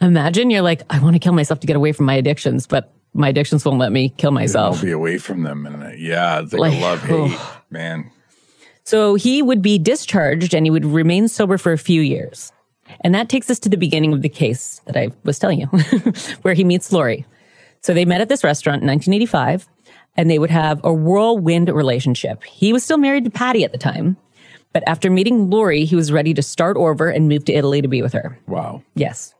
Imagine 0.00 0.50
you're 0.50 0.62
like, 0.62 0.82
I 0.90 0.98
want 0.98 1.14
to 1.14 1.20
kill 1.20 1.32
myself 1.32 1.60
to 1.60 1.66
get 1.68 1.76
away 1.76 1.92
from 1.92 2.06
my 2.06 2.14
addictions, 2.14 2.66
but 2.66 2.92
my 3.14 3.28
addictions 3.28 3.64
won't 3.64 3.78
let 3.78 3.92
me 3.92 4.08
kill 4.16 4.32
myself. 4.32 4.78
I'll 4.78 4.82
be 4.82 4.90
away 4.90 5.18
from 5.18 5.44
them. 5.44 5.64
And 5.64 5.84
uh, 5.84 5.90
yeah, 5.96 6.40
it's 6.40 6.52
like, 6.52 6.72
Like, 6.72 6.78
a 6.78 6.82
love 6.82 7.02
hate, 7.02 7.38
man. 7.70 8.10
So 8.82 9.14
he 9.14 9.42
would 9.42 9.62
be 9.62 9.78
discharged 9.78 10.54
and 10.54 10.66
he 10.66 10.70
would 10.70 10.84
remain 10.84 11.28
sober 11.28 11.56
for 11.56 11.72
a 11.72 11.78
few 11.78 12.00
years. 12.00 12.52
And 13.02 13.14
that 13.14 13.28
takes 13.28 13.48
us 13.48 13.60
to 13.60 13.68
the 13.68 13.76
beginning 13.76 14.12
of 14.12 14.22
the 14.22 14.28
case 14.28 14.80
that 14.86 14.96
I 14.96 15.10
was 15.22 15.38
telling 15.38 15.60
you, 15.60 15.66
where 16.42 16.54
he 16.54 16.64
meets 16.64 16.90
Lori. 16.92 17.24
So 17.86 17.94
they 17.94 18.04
met 18.04 18.20
at 18.20 18.28
this 18.28 18.42
restaurant 18.42 18.82
in 18.82 18.88
1985 18.88 19.68
and 20.16 20.28
they 20.28 20.40
would 20.40 20.50
have 20.50 20.80
a 20.82 20.92
whirlwind 20.92 21.68
relationship. 21.68 22.42
He 22.42 22.72
was 22.72 22.82
still 22.82 22.98
married 22.98 23.22
to 23.26 23.30
Patty 23.30 23.62
at 23.62 23.70
the 23.70 23.78
time, 23.78 24.16
but 24.72 24.82
after 24.88 25.08
meeting 25.08 25.50
Lori, 25.50 25.84
he 25.84 25.94
was 25.94 26.10
ready 26.10 26.34
to 26.34 26.42
start 26.42 26.76
over 26.76 27.08
and 27.08 27.28
move 27.28 27.44
to 27.44 27.52
Italy 27.52 27.80
to 27.80 27.86
be 27.86 28.02
with 28.02 28.12
her. 28.12 28.36
Wow. 28.48 28.82
Yes. 28.96 29.36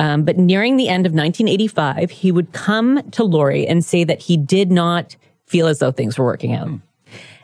Um, 0.00 0.24
but 0.24 0.38
nearing 0.38 0.76
the 0.76 0.88
end 0.88 1.06
of 1.06 1.12
1985, 1.12 2.10
he 2.10 2.32
would 2.32 2.50
come 2.50 3.08
to 3.12 3.22
Lori 3.22 3.64
and 3.64 3.84
say 3.84 4.02
that 4.02 4.22
he 4.22 4.36
did 4.36 4.72
not 4.72 5.14
feel 5.46 5.68
as 5.68 5.78
though 5.78 5.92
things 5.92 6.18
were 6.18 6.24
working 6.24 6.52
out. 6.52 6.68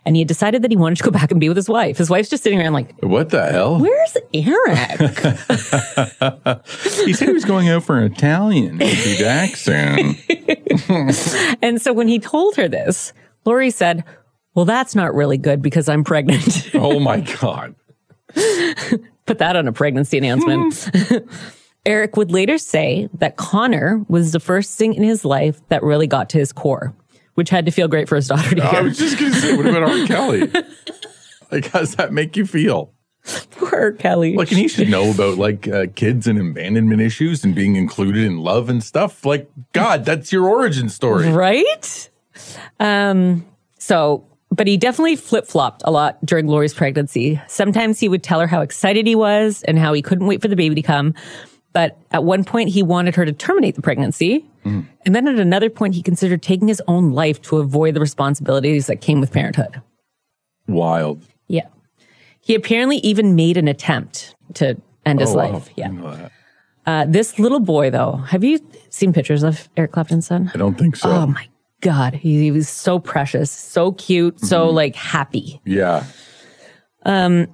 And 0.04 0.16
he 0.16 0.22
had 0.22 0.28
decided 0.28 0.62
that 0.62 0.70
he 0.70 0.76
wanted 0.76 0.98
to 0.98 1.04
go 1.04 1.10
back 1.12 1.30
and 1.30 1.40
be 1.40 1.48
with 1.48 1.56
his 1.56 1.68
wife. 1.68 1.98
His 1.98 2.10
wife's 2.10 2.28
just 2.28 2.42
sitting 2.42 2.60
around 2.60 2.72
like, 2.72 3.00
What 3.02 3.30
the 3.30 3.46
hell? 3.50 3.78
Where's 3.78 4.16
Eric? 4.34 5.00
He 7.04 7.12
said 7.12 7.28
he 7.28 7.34
was 7.34 7.44
going 7.44 7.68
out 7.68 7.84
for 7.84 7.98
an 7.98 8.12
Italian 8.12 8.80
He'll 8.80 9.16
be 9.16 9.22
back 9.22 9.56
soon. 9.56 10.16
and 11.62 11.80
so 11.80 11.92
when 11.92 12.08
he 12.08 12.18
told 12.18 12.56
her 12.56 12.68
this, 12.68 13.12
Lori 13.44 13.70
said, 13.70 14.04
Well, 14.54 14.64
that's 14.64 14.94
not 14.94 15.14
really 15.14 15.38
good 15.38 15.62
because 15.62 15.88
I'm 15.88 16.04
pregnant. 16.04 16.70
oh 16.74 16.98
my 17.00 17.20
God. 17.20 17.74
Put 19.26 19.38
that 19.38 19.56
on 19.56 19.68
a 19.68 19.72
pregnancy 19.72 20.18
announcement. 20.18 20.88
Eric 21.84 22.16
would 22.16 22.30
later 22.30 22.58
say 22.58 23.08
that 23.14 23.36
Conor 23.36 24.04
was 24.08 24.32
the 24.32 24.40
first 24.40 24.78
thing 24.78 24.94
in 24.94 25.02
his 25.02 25.24
life 25.24 25.60
that 25.68 25.82
really 25.82 26.06
got 26.06 26.30
to 26.30 26.38
his 26.38 26.52
core, 26.52 26.94
which 27.34 27.50
had 27.50 27.66
to 27.66 27.72
feel 27.72 27.88
great 27.88 28.08
for 28.08 28.16
his 28.16 28.28
daughter 28.28 28.54
to 28.54 28.62
I 28.62 28.80
was 28.80 28.98
just 28.98 29.18
going 29.18 29.32
to 29.32 29.40
say, 29.40 29.56
what 29.56 29.66
about 29.66 29.82
R. 29.82 30.06
Kelly? 30.06 30.52
Like, 31.52 31.66
how 31.66 31.80
does 31.80 31.96
that 31.96 32.14
make 32.14 32.34
you 32.38 32.46
feel? 32.46 32.94
Poor 33.50 33.92
Kelly. 33.92 34.34
Like, 34.34 34.50
and 34.50 34.58
he 34.58 34.68
should 34.68 34.88
know 34.88 35.10
about 35.10 35.36
like 35.36 35.68
uh, 35.68 35.86
kids 35.94 36.26
and 36.26 36.38
abandonment 36.38 37.02
issues 37.02 37.44
and 37.44 37.54
being 37.54 37.76
included 37.76 38.24
in 38.24 38.38
love 38.38 38.70
and 38.70 38.82
stuff. 38.82 39.26
Like, 39.26 39.50
God, 39.72 40.06
that's 40.06 40.32
your 40.32 40.48
origin 40.48 40.88
story. 40.88 41.30
Right? 41.30 42.10
Um, 42.80 43.44
so, 43.78 44.24
but 44.50 44.66
he 44.66 44.76
definitely 44.76 45.16
flip 45.16 45.46
flopped 45.46 45.82
a 45.84 45.90
lot 45.90 46.24
during 46.24 46.46
Lori's 46.46 46.74
pregnancy. 46.74 47.40
Sometimes 47.48 48.00
he 48.00 48.08
would 48.08 48.22
tell 48.22 48.40
her 48.40 48.46
how 48.46 48.62
excited 48.62 49.06
he 49.06 49.14
was 49.14 49.62
and 49.64 49.78
how 49.78 49.92
he 49.92 50.02
couldn't 50.02 50.26
wait 50.26 50.40
for 50.42 50.48
the 50.48 50.56
baby 50.56 50.74
to 50.76 50.82
come. 50.82 51.14
But 51.72 51.96
at 52.10 52.24
one 52.24 52.44
point, 52.44 52.68
he 52.70 52.82
wanted 52.82 53.14
her 53.16 53.24
to 53.24 53.32
terminate 53.32 53.74
the 53.76 53.82
pregnancy. 53.82 54.44
And 54.64 54.86
then 55.16 55.26
at 55.26 55.40
another 55.40 55.68
point, 55.70 55.94
he 55.96 56.02
considered 56.02 56.40
taking 56.42 56.68
his 56.68 56.80
own 56.86 57.10
life 57.12 57.42
to 57.42 57.56
avoid 57.58 57.94
the 57.94 58.00
responsibilities 58.00 58.86
that 58.86 59.00
came 59.00 59.18
with 59.20 59.32
parenthood. 59.32 59.80
Wild. 60.68 61.24
Yeah. 61.48 61.66
He 62.40 62.54
apparently 62.54 62.98
even 62.98 63.34
made 63.34 63.56
an 63.56 63.66
attempt 63.66 64.36
to 64.54 64.80
end 65.04 65.18
his 65.20 65.30
Oh, 65.30 65.34
life. 65.38 65.68
I 65.70 65.72
Yeah. 65.76 66.28
Uh, 66.86 67.06
this 67.08 67.38
little 67.38 67.58
boy, 67.60 67.90
though, 67.90 68.16
have 68.28 68.44
you 68.44 68.60
seen 68.90 69.12
pictures 69.12 69.42
of 69.42 69.68
Eric 69.76 69.92
Clapton's 69.92 70.26
son? 70.26 70.50
I 70.54 70.58
don't 70.58 70.78
think 70.78 70.94
so. 70.96 71.10
Oh 71.10 71.26
my 71.26 71.48
God. 71.80 72.14
He, 72.14 72.40
he 72.42 72.50
was 72.52 72.68
so 72.68 72.98
precious, 73.00 73.50
so 73.50 73.92
cute, 73.92 74.38
so 74.40 74.66
Mm-hmm. 74.66 74.76
like 74.76 74.94
happy. 74.96 75.60
yeah. 75.64 76.04
Um, 77.04 77.48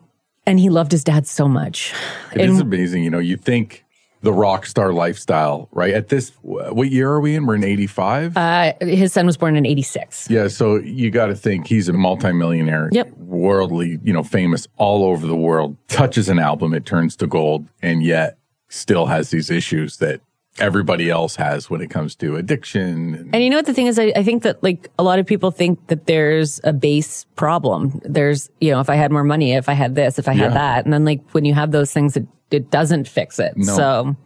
and 0.47 0.59
he 0.61 0.69
loved 0.69 0.93
his 0.93 1.05
dad 1.05 1.27
so 1.27 1.49
much. 1.49 1.95
It 2.35 2.41
is 2.51 2.61
amazing. 2.61 3.03
You 3.05 3.11
know, 3.11 3.19
you 3.19 3.37
think 3.39 3.85
the 4.23 4.33
rock 4.33 4.67
star 4.67 4.93
lifestyle, 4.93 5.69
right? 5.73 5.95
At 5.95 6.09
this, 6.09 6.31
what 6.43 6.91
year 6.91 7.11
are 7.11 7.21
we 7.21 7.35
in? 7.37 7.47
We're 7.47 7.55
in 7.55 7.65
85? 7.65 8.37
Uh, 8.37 8.73
his 8.81 9.13
son 9.13 9.27
was 9.27 9.37
born 9.37 9.55
in 9.57 9.65
86. 9.65 10.29
yeah. 10.31 10.49
So 10.49 10.77
you 10.77 11.11
got 11.11 11.27
to 11.27 11.37
think 11.37 11.67
he's 11.69 11.89
a 11.89 11.93
multimillionaire, 11.93 12.89
Yep. 12.93 13.13
worldly, 13.17 13.99
you 14.03 14.13
know, 14.13 14.23
famous 14.25 14.67
all 14.77 15.05
over 15.05 15.27
the 15.27 15.37
world. 15.37 15.77
Touches 15.89 16.29
an 16.29 16.39
album, 16.39 16.75
it 16.75 16.85
turns 16.85 17.15
to 17.17 17.27
gold, 17.27 17.67
and 17.83 18.03
yet 18.03 18.39
still 18.69 19.07
has 19.07 19.31
these 19.31 19.51
issues 19.51 19.99
that 19.99 20.21
everybody 20.59 21.09
else 21.09 21.37
has 21.37 21.71
when 21.71 21.81
it 21.81 21.89
comes 21.89 22.17
to 22.17 22.35
addiction. 22.35 23.15
And, 23.15 23.35
And 23.35 23.45
you 23.45 23.51
know 23.51 23.57
what 23.59 23.67
the 23.67 23.73
thing 23.75 23.87
is? 23.87 23.97
I, 23.99 24.13
I 24.17 24.25
think 24.25 24.43
that 24.43 24.61
like 24.63 24.91
a 24.99 25.05
lot 25.05 25.21
of 25.21 25.27
people 25.27 25.53
think 25.53 25.87
that 25.87 26.07
there's 26.07 26.61
a 26.65 26.73
base 26.73 27.25
problem. 27.37 28.01
There's, 28.05 28.51
you 28.61 28.73
know, 28.73 28.81
if 28.81 28.91
I 28.91 28.97
had 28.97 29.13
more 29.13 29.23
money, 29.23 29.53
if 29.53 29.69
I 29.69 29.75
had 29.75 29.95
this, 29.95 30.19
if 30.19 30.27
I 30.29 30.33
Yeah. 30.33 30.45
had 30.45 30.55
that. 30.55 30.85
And 30.85 30.93
then 30.93 31.05
like 31.05 31.21
when 31.31 31.45
you 31.45 31.55
have 31.55 31.71
those 31.71 31.93
things, 31.93 32.17
it, 32.17 32.27
it 32.51 32.71
doesn't 32.71 33.09
fix 33.09 33.39
it. 33.39 33.55
So 33.65 34.17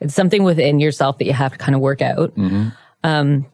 it's 0.00 0.14
something 0.14 0.44
within 0.44 0.80
yourself 0.80 1.18
that 1.18 1.24
you 1.24 1.32
have 1.32 1.52
to 1.52 1.58
kind 1.58 1.74
of 1.74 1.80
work 1.80 2.02
out. 2.02 2.34
Mm-hmm. 2.36 2.68
Um, 3.04 3.46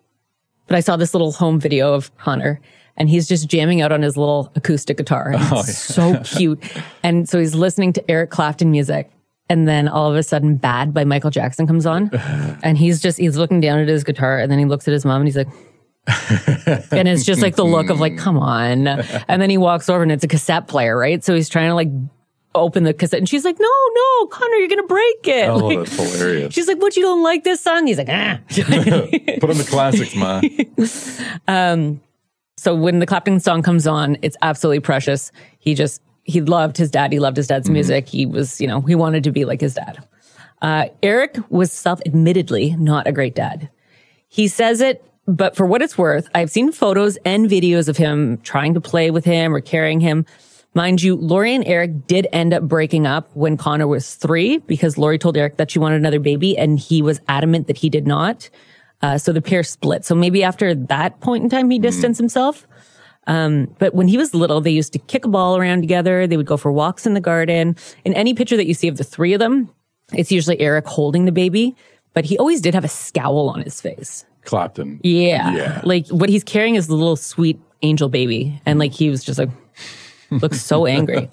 but 0.67 0.77
I 0.77 0.81
saw 0.81 0.97
this 0.97 1.15
little 1.15 1.33
home 1.33 1.61
video 1.61 1.95
of 1.95 2.17
Conor 2.19 2.61
and 2.97 3.09
he's 3.09 3.29
just 3.29 3.49
jamming 3.49 3.81
out 3.81 3.93
on 3.93 4.03
his 4.03 4.17
little 4.17 4.53
acoustic 4.55 4.97
guitar. 4.97 5.33
And 5.33 5.43
it's 5.59 5.79
so 5.79 6.21
cute. 6.25 6.63
And 7.03 7.29
so 7.29 7.39
he's 7.39 7.55
listening 7.55 7.93
to 7.95 8.11
Eric 8.11 8.31
Clapton 8.31 8.71
music. 8.71 9.11
And 9.49 9.67
then 9.67 9.89
all 9.89 10.09
of 10.09 10.17
a 10.17 10.23
sudden, 10.23 10.57
Bad 10.57 10.95
by 10.95 11.05
Michael 11.05 11.31
Jackson 11.31 11.67
comes 11.67 11.85
on. 11.85 12.11
And 12.63 12.79
he's 12.79 13.01
just, 13.01 13.19
he's 13.19 13.37
looking 13.37 13.61
down 13.61 13.81
at 13.81 13.89
his 13.89 14.05
guitar 14.05 14.39
and 14.39 14.51
then 14.51 14.59
he 14.59 14.65
looks 14.65 14.87
at 14.87 14.93
his 14.93 15.05
mom 15.05 15.21
and 15.23 15.29
he's 15.29 15.37
like, 15.37 15.49
and 16.93 17.09
it's 17.09 17.25
just 17.25 17.43
like 17.43 17.57
the 17.57 17.65
look 17.65 17.91
of 17.91 18.01
like, 18.01 18.17
come 18.19 18.39
on. 18.39 18.87
And 18.87 19.43
then 19.43 19.51
he 19.51 19.59
walks 19.59 19.89
over 19.89 20.03
and 20.03 20.13
it's 20.13 20.25
a 20.25 20.29
cassette 20.29 20.69
player, 20.69 20.97
right? 20.97 21.23
So 21.25 21.35
he's 21.35 21.49
trying 21.49 21.71
to 21.71 21.75
like 21.75 21.89
open 22.55 22.85
the 22.85 22.93
cassette 22.95 23.19
and 23.19 23.29
she's 23.29 23.45
like, 23.45 23.57
no, 23.59 23.69
no, 23.95 24.27
Conor, 24.27 24.55
you're 24.57 24.69
going 24.69 24.83
to 24.83 24.87
break 24.87 25.29
it. 25.29 25.49
oh, 25.49 25.57
Like, 25.59 25.79
that's 25.79 25.97
hilarious. 25.97 26.55
she's 26.55 26.69
like, 26.69 26.81
what, 26.81 26.97
you 26.97 27.03
don't 27.03 27.23
like 27.23 27.45
this 27.45 27.61
song? 27.61 27.87
He's 27.87 27.99
like, 27.99 28.09
ah. 28.11 28.39
Put 28.49 29.51
on 29.51 29.59
the 29.59 29.67
classics, 29.69 30.15
ma. 30.15 30.41
um, 31.53 32.01
So 32.57 32.75
when 32.75 32.99
the 32.99 33.07
Clapton 33.07 33.41
song 33.41 33.63
comes 33.63 33.87
on, 33.87 34.17
it's 34.23 34.37
absolutely 34.43 34.81
precious. 34.81 35.33
He 35.59 35.75
just, 35.75 36.03
he 36.25 36.41
loved 36.41 36.77
his 36.77 36.91
dad. 36.91 37.13
He 37.13 37.19
loved 37.19 37.37
his 37.37 37.47
dad's 37.49 37.69
music. 37.71 38.09
He 38.09 38.27
was, 38.27 38.61
you 38.61 38.67
know, 38.67 38.81
he 38.83 38.95
wanted 38.95 39.25
to 39.25 39.33
be 39.33 39.45
like 39.45 39.61
his 39.61 39.75
dad. 39.75 40.05
Uh, 40.61 40.87
Eric 41.03 41.39
was 41.49 41.73
self 41.73 42.01
admittedly 42.07 42.77
not 42.77 43.07
a 43.09 43.13
great 43.13 43.35
dad. 43.35 43.69
He 44.29 44.47
says 44.47 44.81
it, 44.81 45.05
but 45.27 45.57
for 45.57 45.67
what 45.67 45.83
it's 45.83 45.99
worth, 45.99 46.29
I've 46.35 46.51
seen 46.51 46.71
photos 46.73 47.17
and 47.25 47.51
videos 47.51 47.89
of 47.89 47.97
him 47.97 48.39
trying 48.39 48.75
to 48.75 48.81
play 48.81 49.11
with 49.11 49.25
him 49.25 49.55
or 49.55 49.61
carrying 49.61 49.99
him. 50.01 50.25
Mind 50.75 51.03
you, 51.03 51.17
Lori 51.17 51.55
and 51.55 51.67
Eric 51.67 52.07
did 52.07 52.27
end 52.33 52.55
up 52.55 52.63
breaking 52.63 53.07
up 53.07 53.31
when 53.35 53.57
Conor 53.57 53.87
was 53.87 54.15
three 54.15 54.59
because 54.59 54.97
Lori 54.97 55.19
told 55.19 55.37
Eric 55.37 55.59
that 55.59 55.71
she 55.71 55.79
wanted 55.79 55.97
another 55.97 56.19
baby 56.19 56.57
and 56.57 56.79
he 56.79 57.03
was 57.03 57.21
adamant 57.29 57.67
that 57.67 57.77
he 57.77 57.91
did 57.91 58.07
not. 58.07 58.49
Uh, 59.03 59.19
so 59.19 59.33
the 59.33 59.43
pair 59.43 59.63
split. 59.63 60.05
So 60.05 60.15
maybe 60.15 60.43
after 60.43 60.75
that 60.75 61.21
point 61.21 61.45
in 61.45 61.51
time, 61.51 61.69
he 61.69 61.79
distanced 61.79 62.19
himself. 62.19 62.67
Um, 63.27 63.75
but 63.79 63.95
when 63.95 64.09
he 64.09 64.17
was 64.17 64.35
little, 64.35 64.61
they 64.61 64.71
used 64.71 64.93
to 64.95 64.99
kick 64.99 65.25
a 65.25 65.29
ball 65.29 65.57
around 65.57 65.81
together. 65.81 66.27
They 66.27 66.37
would 66.37 66.47
go 66.47 66.57
for 66.57 66.73
walks 66.73 67.05
in 67.07 67.15
the 67.15 67.21
garden. 67.21 67.77
In 68.05 68.15
any 68.15 68.33
picture 68.33 68.57
that 68.57 68.67
you 68.67 68.75
see 68.75 68.89
of 68.89 68.97
the 68.97 69.05
three 69.05 69.33
of 69.35 69.41
them, 69.41 69.71
it's 70.13 70.33
usually 70.33 70.59
Eric 70.61 70.87
holding 70.87 71.25
the 71.25 71.33
baby, 71.33 71.77
but 72.15 72.25
he 72.25 72.39
always 72.39 72.61
did 72.61 72.75
have 72.75 72.85
a 72.85 72.89
scowl 72.89 73.49
on 73.49 73.61
his 73.63 73.81
face. 73.81 74.25
Clapton. 74.45 75.01
Yeah. 75.03 75.55
Yeah. 75.55 75.81
Like 75.85 76.09
what 76.09 76.29
he's 76.29 76.45
carrying 76.45 76.75
is 76.75 76.87
the 76.87 76.95
little 76.95 77.17
sweet 77.17 77.61
angel 77.83 78.09
baby. 78.09 78.61
And 78.67 78.79
like 78.79 78.93
he 78.93 79.11
was 79.11 79.23
just 79.25 79.39
like, 79.39 79.51
looks 80.41 80.61
so 80.61 80.87
angry. 80.87 81.31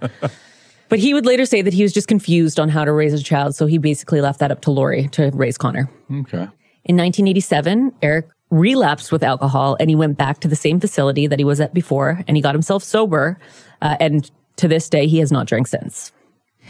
But 0.90 0.98
he 0.98 1.14
would 1.14 1.26
later 1.26 1.46
say 1.46 1.62
that 1.62 1.74
he 1.74 1.84
was 1.84 1.94
just 1.94 2.08
confused 2.08 2.60
on 2.60 2.68
how 2.68 2.84
to 2.84 2.92
raise 2.92 3.14
a 3.14 3.24
child. 3.24 3.56
So 3.56 3.68
he 3.68 3.78
basically 3.78 4.22
left 4.22 4.40
that 4.40 4.52
up 4.52 4.62
to 4.62 4.72
Lori 4.72 5.08
to 5.10 5.30
raise 5.34 5.58
Conor. 5.58 5.90
Okay. 6.12 6.48
In 6.86 6.98
1987, 6.98 7.94
Eric 8.02 8.28
relapsed 8.50 9.12
with 9.12 9.22
alcohol 9.22 9.78
and 9.80 9.92
he 9.92 9.96
went 9.96 10.18
back 10.18 10.40
to 10.40 10.48
the 10.48 10.56
same 10.56 10.80
facility 10.80 11.28
that 11.28 11.38
he 11.38 11.46
was 11.46 11.62
at 11.62 11.74
before 11.74 12.24
and 12.28 12.36
he 12.36 12.42
got 12.42 12.56
himself 12.56 12.84
sober. 12.84 13.38
Uh, 13.84 13.98
and 14.00 14.32
to 14.56 14.68
this 14.68 14.90
day, 14.90 15.06
he 15.06 15.20
has 15.20 15.32
not 15.32 15.46
drank 15.46 15.68
since. 15.68 16.12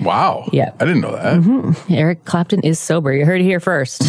Wow. 0.01 0.49
Yeah. 0.53 0.71
I 0.79 0.85
didn't 0.85 1.01
know 1.01 1.11
that. 1.11 1.85
Eric 1.89 2.25
Clapton 2.25 2.61
is 2.61 2.79
sober. 2.79 3.13
You 3.13 3.25
heard 3.25 3.41
it 3.41 3.43
here 3.43 3.59
first. 3.59 4.01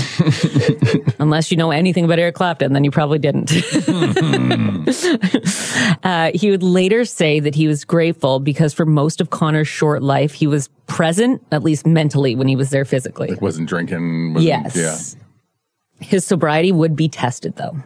Unless 1.19 1.51
you 1.51 1.57
know 1.57 1.71
anything 1.71 2.05
about 2.05 2.19
Eric 2.19 2.35
Clapton, 2.37 2.73
then 2.73 2.85
you 2.85 2.91
probably 2.91 3.19
didn't. 3.19 3.53
uh, 6.05 6.31
he 6.35 6.51
would 6.51 6.63
later 6.63 7.05
say 7.05 7.41
that 7.41 7.55
he 7.55 7.67
was 7.67 7.85
grateful 7.85 8.41
because 8.41 8.73
for 8.73 8.87
most 8.87 9.21
of 9.21 9.31
Conor's 9.31 9.69
short 9.69 10.03
life, 10.03 10.33
he 10.33 10.47
was 10.47 10.69
present, 10.87 11.43
at 11.53 11.63
least 11.63 11.87
mentally, 11.87 12.35
when 12.35 12.49
he 12.49 12.57
was 12.57 12.71
there 12.71 12.85
physically. 12.85 13.37
Wasn't 13.41 13.69
drinking. 13.69 14.35
Wasn't, 14.35 14.47
Yes. 14.47 14.77
Yeah. 14.77 16.07
His 16.07 16.25
sobriety 16.25 16.73
would 16.73 16.97
be 16.97 17.09
tested 17.09 17.57
though. 17.57 17.77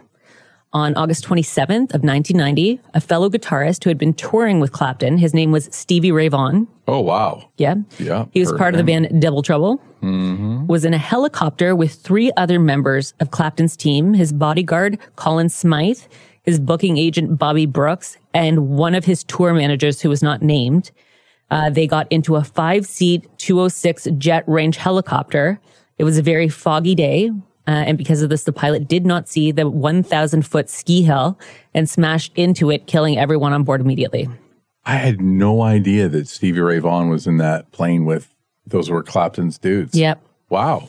On 0.75 0.93
August 0.95 1.23
27th 1.23 1.93
of 1.95 2.03
1990, 2.03 2.81
a 2.93 2.99
fellow 2.99 3.29
guitarist 3.29 3.85
who 3.85 3.89
had 3.89 3.97
been 3.97 4.13
touring 4.13 4.59
with 4.59 4.73
Clapton, 4.73 5.17
his 5.17 5.33
name 5.33 5.53
was 5.53 5.69
Stevie 5.71 6.11
Ray 6.11 6.27
Vaughan. 6.27 6.67
Oh, 6.85 6.99
wow. 6.99 7.49
Yeah. 7.55 7.75
Yeah, 7.97 8.25
He 8.33 8.41
was 8.41 8.51
part 8.51 8.73
of 8.73 8.77
the 8.77 8.83
band 8.83 9.21
Double 9.21 9.41
Trouble. 9.41 9.81
Was 10.67 10.83
in 10.83 10.93
a 10.93 10.97
helicopter 10.97 11.77
with 11.77 11.93
three 11.93 12.29
other 12.35 12.59
members 12.59 13.13
of 13.21 13.31
Clapton's 13.31 13.77
team, 13.77 14.13
his 14.15 14.33
bodyguard, 14.33 14.99
Colin 15.15 15.47
Smythe, 15.47 16.01
his 16.43 16.59
booking 16.59 16.97
agent, 16.97 17.39
Bobby 17.39 17.65
Brooks, 17.65 18.17
and 18.33 18.67
one 18.67 18.95
of 18.95 19.05
his 19.05 19.23
tour 19.23 19.53
managers 19.53 20.01
who 20.01 20.09
was 20.09 20.21
not 20.21 20.41
named. 20.41 20.91
Uh, 21.49 21.69
they 21.69 21.87
got 21.87 22.05
into 22.11 22.35
a 22.35 22.43
five 22.43 22.85
seat 22.85 23.25
206 23.37 24.09
jet 24.17 24.43
range 24.45 24.75
helicopter. 24.75 25.61
It 25.97 26.03
was 26.03 26.17
a 26.17 26.21
very 26.21 26.49
foggy 26.49 26.95
day. 26.95 27.31
Uh, 27.67 27.71
and 27.71 27.97
because 27.97 28.21
of 28.21 28.29
this, 28.29 28.43
the 28.43 28.53
pilot 28.53 28.87
did 28.87 29.05
not 29.05 29.27
see 29.27 29.51
the 29.51 29.67
1,000 29.69 30.43
foot 30.45 30.69
ski 30.69 31.01
hill 31.03 31.39
and 31.73 31.89
smashed 31.89 32.31
into 32.35 32.69
it, 32.69 32.85
killing 32.87 33.17
everyone 33.17 33.53
on 33.53 33.63
board 33.63 33.81
immediately. 33.81 34.27
I 34.85 34.95
had 34.97 35.19
no 35.19 35.61
idea 35.63 36.07
that 36.09 36.27
Stevie 36.27 36.59
Ray 36.61 36.77
Vaughan 36.79 37.09
was 37.09 37.25
in 37.25 37.37
that 37.37 37.71
plane 37.71 38.05
with 38.05 38.33
those 38.67 38.89
were 38.89 39.01
Clapton's 39.01 39.57
dudes. 39.57 39.95
Yep. 39.95 40.21
Wow. 40.49 40.87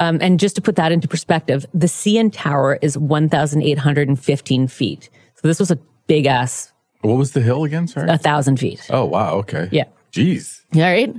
Um, 0.00 0.18
and 0.20 0.38
just 0.40 0.56
to 0.56 0.62
put 0.62 0.76
that 0.76 0.90
into 0.92 1.06
perspective, 1.08 1.64
the 1.72 1.86
CN 1.86 2.30
Tower 2.32 2.78
is 2.82 2.98
1,815 2.98 4.68
feet. 4.68 5.08
So 5.36 5.48
this 5.48 5.60
was 5.60 5.70
a 5.70 5.78
big 6.06 6.26
ass, 6.26 6.72
What 7.02 7.16
was 7.18 7.32
the 7.32 7.40
hill 7.40 7.64
again? 7.64 7.86
Sorry. 7.88 8.08
a 8.10 8.18
thousand 8.18 8.58
feet. 8.58 8.84
oh, 8.90 9.04
wow. 9.04 9.34
Okay. 9.36 9.68
Yeah. 9.70 9.84
Jeez. 10.12 10.60
All 10.74 10.80
right. 10.82 11.14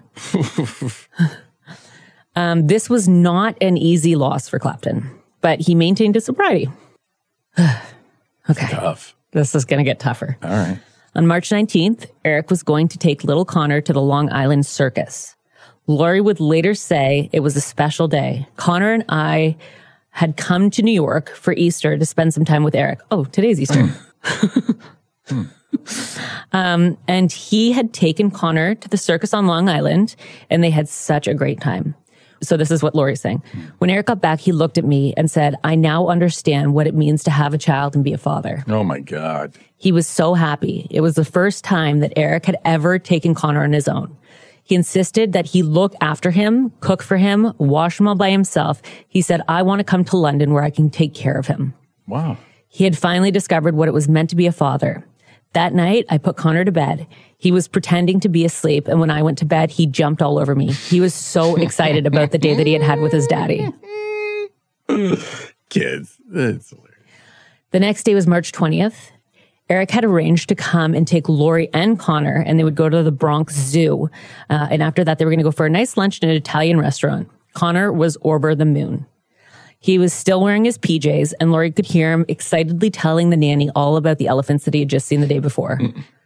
um, 2.37 2.67
this 2.67 2.87
was 2.87 3.07
not 3.07 3.57
an 3.61 3.77
easy 3.77 4.15
loss 4.15 4.47
for 4.47 4.59
Clapton, 4.59 5.09
but 5.41 5.59
he 5.59 5.73
maintained 5.73 6.13
his 6.13 6.25
sobriety. 6.25 6.69
okay. 7.59 8.67
Tough. 8.69 9.15
This 9.31 9.55
is 9.55 9.65
going 9.65 9.79
to 9.79 9.83
get 9.83 9.99
tougher. 9.99 10.37
All 10.43 10.49
right. 10.51 10.79
On 11.15 11.25
March 11.25 11.49
19th, 11.49 12.05
Eric 12.23 12.51
was 12.51 12.61
going 12.61 12.89
to 12.89 12.99
take 12.99 13.23
little 13.23 13.43
Conor 13.43 13.81
to 13.81 13.91
the 13.91 14.03
Long 14.03 14.31
Island 14.31 14.67
Circus. 14.67 15.35
Lori 15.87 16.21
would 16.21 16.39
later 16.39 16.75
say 16.75 17.27
it 17.33 17.39
was 17.39 17.55
a 17.55 17.61
special 17.61 18.07
day. 18.07 18.47
Conor 18.55 18.93
and 18.93 19.05
I 19.09 19.57
had 20.11 20.37
come 20.37 20.69
to 20.69 20.83
New 20.83 20.91
York 20.91 21.31
for 21.31 21.53
Easter 21.53 21.97
to 21.97 22.05
spend 22.05 22.35
some 22.35 22.45
time 22.45 22.63
with 22.63 22.75
Eric. 22.75 22.99
Oh, 23.09 23.25
today's 23.25 23.59
Easter. 23.59 23.89
um, 26.51 26.99
and 27.07 27.31
he 27.31 27.71
had 27.71 27.93
taken 27.93 28.29
Conor 28.29 28.75
to 28.75 28.89
the 28.89 28.97
circus 28.97 29.33
on 29.33 29.47
Long 29.47 29.69
Island, 29.69 30.15
and 30.51 30.63
they 30.63 30.69
had 30.69 30.87
such 30.87 31.27
a 31.27 31.33
great 31.33 31.59
time. 31.59 31.95
So 32.41 32.57
this 32.57 32.71
is 32.71 32.83
what 32.83 32.95
Lori's 32.95 33.21
saying. 33.21 33.43
Hmm. 33.51 33.61
When 33.79 33.89
Eric 33.89 34.07
got 34.07 34.21
back, 34.21 34.39
he 34.39 34.51
looked 34.51 34.77
at 34.77 34.85
me 34.85 35.13
and 35.17 35.29
said, 35.29 35.55
I 35.63 35.75
now 35.75 36.07
understand 36.07 36.73
what 36.73 36.87
it 36.87 36.95
means 36.95 37.23
to 37.23 37.31
have 37.31 37.53
a 37.53 37.57
child 37.57 37.95
and 37.95 38.03
be 38.03 38.13
a 38.13 38.17
father. 38.17 38.63
Oh, 38.67 38.83
my 38.83 38.99
God. 38.99 39.53
He 39.75 39.91
was 39.91 40.07
so 40.07 40.33
happy. 40.33 40.87
It 40.89 41.01
was 41.01 41.15
the 41.15 41.25
first 41.25 41.63
time 41.63 41.99
that 41.99 42.13
Eric 42.15 42.45
had 42.45 42.57
ever 42.65 42.99
taken 42.99 43.33
Conor 43.33 43.63
on 43.63 43.73
his 43.73 43.87
own. 43.87 44.17
He 44.63 44.75
insisted 44.75 45.31
that 45.31 45.45
he 45.45 45.63
look 45.63 45.95
after 46.01 46.29
him, 46.29 46.73
cook 46.81 47.01
for 47.01 47.15
him, 47.15 47.53
wash 47.57 47.99
him 47.99 48.07
all 48.07 48.15
by 48.15 48.31
himself. 48.31 48.81
He 49.07 49.21
said, 49.21 49.41
I 49.47 49.61
want 49.61 49.79
to 49.79 49.85
come 49.85 50.03
to 50.05 50.17
London 50.17 50.53
where 50.53 50.63
I 50.63 50.71
can 50.71 50.89
take 50.89 51.13
care 51.13 51.37
of 51.37 51.47
him. 51.47 51.73
Wow. 52.05 52.37
He 52.67 52.83
had 52.83 52.97
finally 52.97 53.31
discovered 53.31 53.75
what 53.75 53.87
it 53.87 53.93
was 53.93 54.09
meant 54.09 54.29
to 54.31 54.35
be 54.35 54.45
a 54.45 54.51
father. 54.51 55.07
That 55.53 55.73
night, 55.73 56.05
I 56.09 56.17
put 56.17 56.35
Conor 56.35 56.65
to 56.65 56.71
bed. 56.71 57.07
He 57.37 57.51
was 57.51 57.67
pretending 57.67 58.19
to 58.21 58.29
be 58.29 58.45
asleep. 58.45 58.87
And 58.87 58.99
when 58.99 59.11
I 59.11 59.21
went 59.21 59.37
to 59.39 59.45
bed, 59.45 59.69
he 59.69 59.85
jumped 59.85 60.21
all 60.21 60.39
over 60.39 60.55
me. 60.55 60.71
He 60.71 60.99
was 60.99 61.13
so 61.13 61.55
excited 61.61 62.07
about 62.07 62.31
the 62.31 62.37
day 62.37 62.55
that 62.55 62.65
he 62.65 62.73
had 62.73 62.81
had 62.81 62.99
with 62.99 63.11
his 63.11 63.27
daddy. 63.27 63.71
Kids. 65.69 66.17
It's 66.33 66.69
hilarious. 66.69 66.93
The 67.71 67.79
next 67.79 68.03
day 68.03 68.15
was 68.15 68.25
March 68.25 68.51
20th. 68.51 69.11
Eric 69.69 69.91
had 69.91 70.05
arranged 70.05 70.47
to 70.49 70.55
come 70.55 70.93
and 70.93 71.05
take 71.05 71.27
Lori 71.27 71.69
and 71.73 71.99
Conor, 71.99 72.41
and 72.45 72.57
they 72.57 72.63
would 72.63 72.75
go 72.75 72.87
to 72.87 73.03
the 73.03 73.11
Bronx 73.11 73.53
Zoo. 73.53 74.09
Uh, 74.49 74.67
and 74.71 74.81
after 74.81 75.03
that, 75.03 75.19
they 75.19 75.25
were 75.25 75.31
going 75.31 75.39
to 75.39 75.43
go 75.43 75.51
for 75.51 75.65
a 75.65 75.69
nice 75.69 75.97
lunch 75.97 76.19
in 76.23 76.29
an 76.29 76.35
Italian 76.35 76.79
restaurant. 76.79 77.29
Conor 77.53 77.91
was 77.91 78.17
over 78.21 78.55
the 78.55 78.65
moon. 78.65 79.05
He 79.79 79.97
was 79.97 80.13
still 80.13 80.41
wearing 80.41 80.65
his 80.65 80.77
PJs, 80.77 81.33
and 81.39 81.51
Lori 81.51 81.71
could 81.71 81.85
hear 81.85 82.13
him 82.13 82.25
excitedly 82.27 82.89
telling 82.89 83.29
the 83.29 83.37
nanny 83.37 83.69
all 83.75 83.97
about 83.97 84.17
the 84.17 84.27
elephants 84.27 84.65
that 84.65 84.73
he 84.73 84.79
had 84.79 84.89
just 84.89 85.05
seen 85.05 85.19
the 85.21 85.27
day 85.27 85.39
before. 85.39 85.79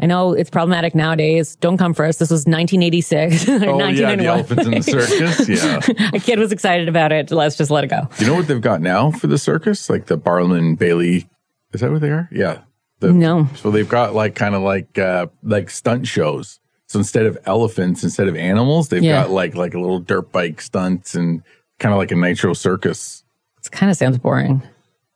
I 0.00 0.06
know 0.06 0.32
it's 0.32 0.48
problematic 0.50 0.94
nowadays. 0.94 1.56
Don't 1.56 1.76
come 1.76 1.92
for 1.92 2.04
us. 2.04 2.18
This 2.18 2.30
was 2.30 2.46
1986 2.46 3.48
or 3.48 3.52
Oh, 3.68 3.88
yeah. 3.88 4.14
The 4.14 4.26
elephants 4.26 4.64
in 4.66 4.70
the 4.72 4.82
circus. 4.82 5.48
Yeah. 5.48 5.80
A 6.14 6.20
kid 6.20 6.38
was 6.38 6.52
excited 6.52 6.88
about 6.88 7.10
it. 7.10 7.30
Let's 7.32 7.56
just 7.56 7.70
let 7.70 7.82
it 7.84 7.88
go. 7.88 8.08
You 8.18 8.26
know 8.28 8.34
what 8.34 8.46
they've 8.46 8.60
got 8.60 8.80
now 8.80 9.10
for 9.10 9.26
the 9.26 9.38
circus? 9.38 9.90
Like 9.90 10.06
the 10.06 10.16
Barlin 10.16 10.76
Bailey. 10.76 11.28
Is 11.72 11.80
that 11.80 11.90
what 11.90 12.00
they 12.00 12.10
are? 12.10 12.28
Yeah. 12.30 12.60
The, 13.00 13.12
No. 13.12 13.48
So 13.56 13.70
they've 13.72 13.88
got 13.88 14.14
like 14.14 14.34
kind 14.36 14.54
of 14.54 14.62
like 14.62 14.98
uh 14.98 15.26
like 15.42 15.68
stunt 15.70 16.06
shows. 16.06 16.60
So 16.86 16.98
instead 17.00 17.26
of 17.26 17.36
elephants, 17.44 18.02
instead 18.04 18.28
of 18.28 18.36
animals, 18.36 18.88
they've 18.88 19.02
Yeah. 19.02 19.22
got 19.24 19.30
like 19.30 19.54
like 19.56 19.74
a 19.74 19.80
little 19.80 19.98
dirt 20.00 20.30
bike 20.32 20.60
stunts 20.60 21.14
and 21.16 21.42
kind 21.80 21.92
of 21.92 21.98
like 21.98 22.10
a 22.12 22.16
nitro 22.16 22.54
circus. 22.54 23.24
It 23.64 23.70
kind 23.72 23.90
of 23.90 23.96
sounds 23.96 24.16
boring. 24.18 24.62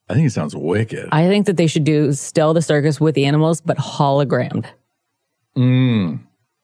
I 0.09 0.15
think 0.15 0.27
it 0.27 0.31
sounds 0.31 0.55
wicked. 0.55 1.09
I 1.13 1.27
think 1.29 1.47
that 1.47 1.57
they 1.57 1.67
should 1.67 1.85
do 1.85 2.13
still 2.13 2.55
the 2.55 2.63
circus 2.63 3.01
with 3.01 3.15
the 3.15 3.25
animals, 3.25 3.61
but 3.61 3.79
hologrammed. 3.79 4.67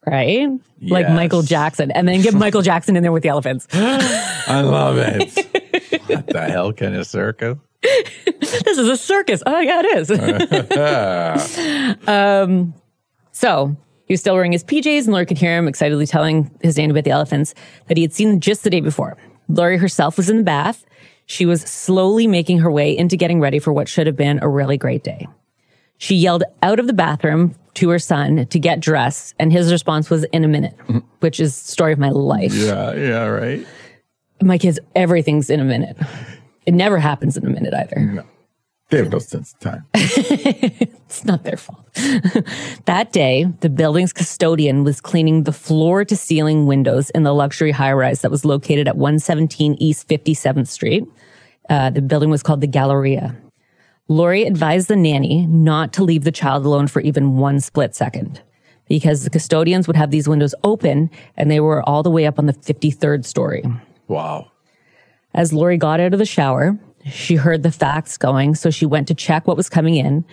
Right? 0.06 0.48
Like 0.80 1.08
Michael 1.08 1.42
Jackson. 1.42 1.90
And 1.90 2.08
then 2.08 2.22
get 2.22 2.34
Michael 2.46 2.62
Jackson 2.62 2.96
in 2.96 3.02
there 3.02 3.12
with 3.12 3.22
the 3.22 3.28
elephants. 3.28 3.66
I 3.72 4.62
love 4.62 4.96
it. 4.98 5.34
what 6.06 6.26
the 6.26 6.42
hell 6.42 6.72
kind 6.72 6.94
of 6.94 7.06
circus? 7.06 7.56
this 8.40 8.78
is 8.78 8.88
a 8.88 8.96
circus. 8.96 9.42
Oh, 9.46 9.60
yeah, 9.60 9.82
it 9.84 9.98
is. 9.98 10.10
um, 12.08 12.74
so 13.32 13.76
he 14.06 14.14
was 14.14 14.20
still 14.20 14.34
wearing 14.34 14.52
his 14.52 14.64
PJs, 14.64 15.04
and 15.04 15.12
Lori 15.12 15.26
could 15.26 15.38
hear 15.38 15.56
him 15.56 15.68
excitedly 15.68 16.06
telling 16.06 16.50
his 16.62 16.76
nanny 16.76 16.90
about 16.90 17.04
the 17.04 17.10
elephants 17.10 17.54
that 17.86 17.96
he 17.96 18.02
had 18.02 18.12
seen 18.12 18.40
just 18.40 18.64
the 18.64 18.70
day 18.70 18.80
before. 18.80 19.16
Lori 19.48 19.78
herself 19.78 20.16
was 20.16 20.28
in 20.28 20.38
the 20.38 20.42
bath. 20.42 20.84
She 21.30 21.44
was 21.44 21.60
slowly 21.60 22.26
making 22.26 22.60
her 22.60 22.70
way 22.70 22.96
into 22.96 23.14
getting 23.14 23.38
ready 23.38 23.58
for 23.58 23.70
what 23.70 23.86
should 23.86 24.06
have 24.06 24.16
been 24.16 24.38
a 24.42 24.48
really 24.48 24.78
great 24.78 25.04
day. 25.04 25.28
She 25.98 26.14
yelled 26.14 26.42
out 26.62 26.80
of 26.80 26.86
the 26.86 26.94
bathroom 26.94 27.54
to 27.74 27.90
her 27.90 27.98
son 27.98 28.46
to 28.46 28.58
get 28.58 28.80
dressed, 28.80 29.34
and 29.38 29.52
his 29.52 29.70
response 29.70 30.08
was 30.08 30.24
in 30.24 30.42
a 30.42 30.48
minute, 30.48 30.74
which 31.20 31.38
is 31.38 31.54
story 31.54 31.92
of 31.92 31.98
my 31.98 32.08
life. 32.08 32.54
Yeah, 32.54 32.94
yeah, 32.94 33.24
right. 33.26 33.66
My 34.40 34.56
kids, 34.56 34.78
everything's 34.94 35.50
in 35.50 35.60
a 35.60 35.64
minute. 35.64 35.98
It 36.64 36.72
never 36.72 36.98
happens 36.98 37.36
in 37.36 37.44
a 37.44 37.50
minute 37.50 37.74
either. 37.74 38.00
No. 38.00 38.24
They 38.88 38.96
have 38.96 39.12
no 39.12 39.18
sense 39.18 39.52
of 39.52 39.60
time. 39.60 39.84
It's 41.08 41.24
not 41.24 41.42
their 41.44 41.56
fault. 41.56 41.86
that 42.84 43.12
day, 43.12 43.46
the 43.60 43.70
building's 43.70 44.12
custodian 44.12 44.84
was 44.84 45.00
cleaning 45.00 45.44
the 45.44 45.54
floor 45.54 46.04
to 46.04 46.14
ceiling 46.14 46.66
windows 46.66 47.08
in 47.10 47.22
the 47.22 47.32
luxury 47.32 47.70
high 47.70 47.94
rise 47.94 48.20
that 48.20 48.30
was 48.30 48.44
located 48.44 48.86
at 48.86 48.98
117 48.98 49.76
East 49.80 50.06
57th 50.06 50.68
Street. 50.68 51.04
Uh, 51.68 51.90
the 51.90 52.02
building 52.02 52.30
was 52.30 52.42
called 52.42 52.60
the 52.60 52.66
Galleria. 52.66 53.36
Lori 54.08 54.44
advised 54.44 54.88
the 54.88 54.96
nanny 54.96 55.46
not 55.46 55.92
to 55.92 56.04
leave 56.04 56.24
the 56.24 56.32
child 56.32 56.64
alone 56.64 56.86
for 56.86 57.00
even 57.00 57.36
one 57.36 57.60
split 57.60 57.94
second 57.94 58.42
because 58.88 59.24
the 59.24 59.30
custodians 59.30 59.86
would 59.86 59.96
have 59.96 60.10
these 60.10 60.26
windows 60.26 60.54
open 60.64 61.10
and 61.36 61.50
they 61.50 61.60
were 61.60 61.86
all 61.86 62.02
the 62.02 62.10
way 62.10 62.26
up 62.26 62.38
on 62.38 62.46
the 62.46 62.54
53rd 62.54 63.24
story. 63.24 63.64
Wow. 64.08 64.50
As 65.34 65.52
Lori 65.52 65.76
got 65.76 66.00
out 66.00 66.14
of 66.14 66.18
the 66.18 66.24
shower, 66.24 66.78
she 67.04 67.36
heard 67.36 67.62
the 67.62 67.70
fax 67.70 68.16
going, 68.16 68.54
so 68.54 68.70
she 68.70 68.86
went 68.86 69.06
to 69.08 69.14
check 69.14 69.46
what 69.46 69.56
was 69.56 69.68
coming 69.68 69.96
in. 69.96 70.24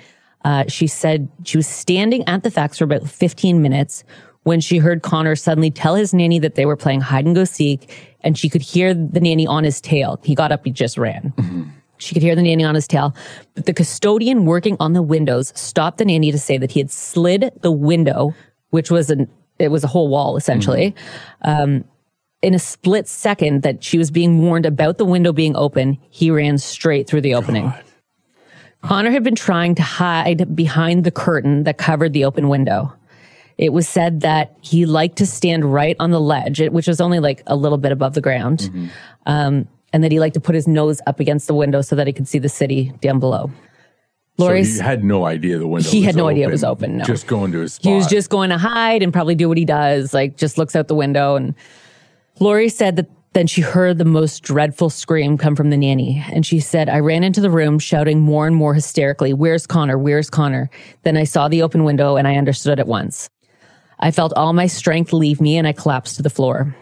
Uh, 0.45 0.63
she 0.67 0.87
said 0.87 1.27
she 1.43 1.57
was 1.57 1.67
standing 1.67 2.25
at 2.27 2.43
the 2.43 2.51
fax 2.51 2.77
for 2.77 2.85
about 2.85 3.07
15 3.07 3.61
minutes 3.61 4.03
when 4.45 4.61
she 4.61 4.77
heard 4.77 5.01
Conor 5.01 5.35
suddenly 5.35 5.71
tell 5.71 5.95
his 5.95 6.13
nanny 6.13 6.39
that 6.39 6.53
they 6.53 6.65
were 6.65 6.77
playing 6.77 7.01
hide 7.01 7.25
and 7.25 7.35
go 7.35 7.43
seek, 7.43 8.15
and 8.21 8.37
she 8.37 8.47
could 8.47 8.61
hear 8.61 8.93
the 8.93 9.19
nanny 9.19 9.45
on 9.45 9.63
his 9.63 9.81
tail. 9.81 10.19
He 10.23 10.35
got 10.35 10.51
up, 10.51 10.63
he 10.63 10.71
just 10.71 10.97
ran. 10.97 11.33
Mm-hmm. 11.37 11.63
She 11.97 12.13
could 12.13 12.21
hear 12.21 12.35
the 12.35 12.43
nanny 12.43 12.63
on 12.63 12.75
his 12.75 12.87
tail, 12.87 13.15
but 13.55 13.65
the 13.65 13.73
custodian 13.73 14.45
working 14.45 14.77
on 14.79 14.93
the 14.93 15.01
windows 15.01 15.51
stopped 15.55 15.97
the 15.97 16.05
nanny 16.05 16.31
to 16.31 16.37
say 16.37 16.57
that 16.57 16.71
he 16.71 16.79
had 16.79 16.91
slid 16.91 17.51
the 17.61 17.71
window, 17.71 18.35
which 18.69 18.91
was 18.91 19.09
an 19.09 19.29
it 19.57 19.69
was 19.69 19.83
a 19.85 19.87
whole 19.87 20.09
wall 20.09 20.35
essentially 20.35 20.93
mm-hmm. 21.45 21.49
um, 21.49 21.85
in 22.41 22.53
a 22.53 22.59
split 22.59 23.07
second 23.07 23.63
that 23.63 23.83
she 23.83 23.97
was 23.97 24.11
being 24.11 24.41
warned 24.41 24.65
about 24.65 24.99
the 24.99 25.05
window 25.05 25.33
being 25.33 25.55
open, 25.55 25.97
he 26.09 26.29
ran 26.29 26.59
straight 26.59 27.07
through 27.07 27.21
the 27.21 27.33
opening. 27.33 27.73
Conor 28.83 29.09
had 29.09 29.23
been 29.23 29.33
trying 29.33 29.73
to 29.73 29.81
hide 29.81 30.55
behind 30.55 31.05
the 31.05 31.11
curtain 31.11 31.63
that 31.63 31.79
covered 31.79 32.13
the 32.13 32.25
open 32.25 32.49
window. 32.49 32.93
It 33.57 33.71
was 33.71 33.87
said 33.87 34.21
that 34.21 34.55
he 34.61 34.85
liked 34.85 35.17
to 35.17 35.25
stand 35.25 35.71
right 35.71 35.95
on 35.99 36.11
the 36.11 36.19
ledge, 36.19 36.59
which 36.69 36.87
was 36.87 36.99
only 36.99 37.19
like 37.19 37.41
a 37.47 37.55
little 37.55 37.77
bit 37.77 37.91
above 37.91 38.13
the 38.13 38.21
ground, 38.21 38.69
um, 39.25 39.67
and 39.93 40.03
that 40.03 40.11
he 40.11 40.19
liked 40.19 40.33
to 40.33 40.41
put 40.41 40.55
his 40.55 40.67
nose 40.67 40.99
up 41.07 41.19
against 41.19 41.47
the 41.47 41.53
window 41.53 41.81
so 41.81 41.95
that 41.95 42.05
he 42.05 42.13
could 42.13 42.27
see 42.27 42.39
the 42.39 42.49
city 42.49 42.91
down 43.01 43.19
below. 43.19 43.49
So 44.37 44.43
Lori's 44.43 44.75
he 44.75 44.83
had 44.83 45.05
no 45.05 45.25
idea 45.25 45.57
the 45.57 45.67
window. 45.67 45.89
He 45.89 45.99
was 45.99 46.07
had 46.07 46.15
no 46.17 46.27
idea 46.27 46.43
it 46.43 46.47
open, 46.47 46.51
was 46.51 46.63
open, 46.65 46.97
no. 46.97 47.05
just 47.05 47.27
going 47.27 47.53
to 47.53 47.59
his 47.59 47.75
spot. 47.75 47.89
He 47.89 47.95
was 47.95 48.07
just 48.07 48.29
going 48.29 48.49
to 48.49 48.57
hide 48.57 49.01
and 49.01 49.13
probably 49.13 49.35
do 49.35 49.47
what 49.47 49.57
he 49.57 49.63
does, 49.63 50.13
like 50.13 50.35
just 50.35 50.57
looks 50.57 50.75
out 50.75 50.89
the 50.89 50.95
window. 50.95 51.37
And 51.37 51.55
Lori 52.41 52.67
said 52.67 52.97
that 52.97 53.09
then 53.35 53.47
she 53.47 53.61
heard 53.61 53.97
the 53.97 54.05
most 54.05 54.43
dreadful 54.43 54.89
scream 54.89 55.37
come 55.37 55.57
from 55.57 55.69
the 55.69 55.75
nanny. 55.75 56.23
And 56.31 56.45
she 56.45 56.61
said, 56.61 56.87
I 56.87 56.99
ran 56.99 57.21
into 57.21 57.41
the 57.41 57.49
room 57.49 57.79
shouting 57.79 58.21
more 58.21 58.47
and 58.47 58.55
more 58.55 58.73
hysterically, 58.73 59.33
Where's 59.33 59.67
Conor? 59.67 59.97
Where's 59.97 60.29
Conor? 60.29 60.69
Then 61.03 61.17
I 61.17 61.25
saw 61.25 61.49
the 61.49 61.61
open 61.61 61.83
window 61.83 62.15
and 62.15 62.29
I 62.29 62.35
understood 62.35 62.79
at 62.79 62.87
once. 62.87 63.29
I 63.99 64.11
felt 64.11 64.33
all 64.33 64.53
my 64.53 64.67
strength 64.67 65.13
leave 65.13 65.39
me 65.39 65.57
and 65.57 65.67
I 65.67 65.73
collapsed 65.73 66.17
to 66.17 66.21
the 66.21 66.29
floor. 66.29 66.75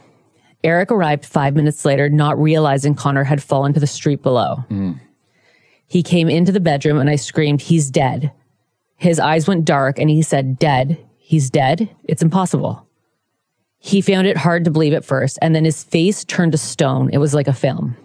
Eric 0.64 0.92
arrived 0.92 1.26
five 1.26 1.56
minutes 1.56 1.84
later, 1.86 2.10
not 2.10 2.40
realizing 2.40 2.96
Conor 2.96 3.24
had 3.26 3.44
fallen 3.44 3.74
to 3.74 3.80
the 3.80 3.88
street 3.88 4.24
below. 4.24 4.64
He 5.88 6.02
came 6.04 6.30
into 6.30 6.52
the 6.52 6.60
bedroom 6.60 6.98
and 7.00 7.10
I 7.10 7.18
screamed, 7.18 7.62
He's 7.62 7.92
dead. 7.92 8.32
His 8.96 9.20
eyes 9.20 9.48
went 9.48 9.66
dark 9.66 10.00
and 10.00 10.10
he 10.10 10.22
said, 10.22 10.58
Dead. 10.58 10.98
He's 11.18 11.50
dead. 11.50 11.90
It's 12.06 12.22
impossible. 12.22 12.88
He 13.80 14.00
found 14.02 14.28
it 14.28 14.38
hard 14.38 14.64
to 14.64 14.72
believe 14.72 14.94
at 14.94 15.04
first, 15.04 15.38
and 15.42 15.54
then 15.54 15.66
his 15.66 15.84
face 15.84 16.24
turned 16.24 16.54
to 16.54 16.58
stone. 16.58 17.10
It 17.12 17.18
was 17.18 17.34
like 17.34 17.48
a 17.48 17.54
film. 17.54 17.98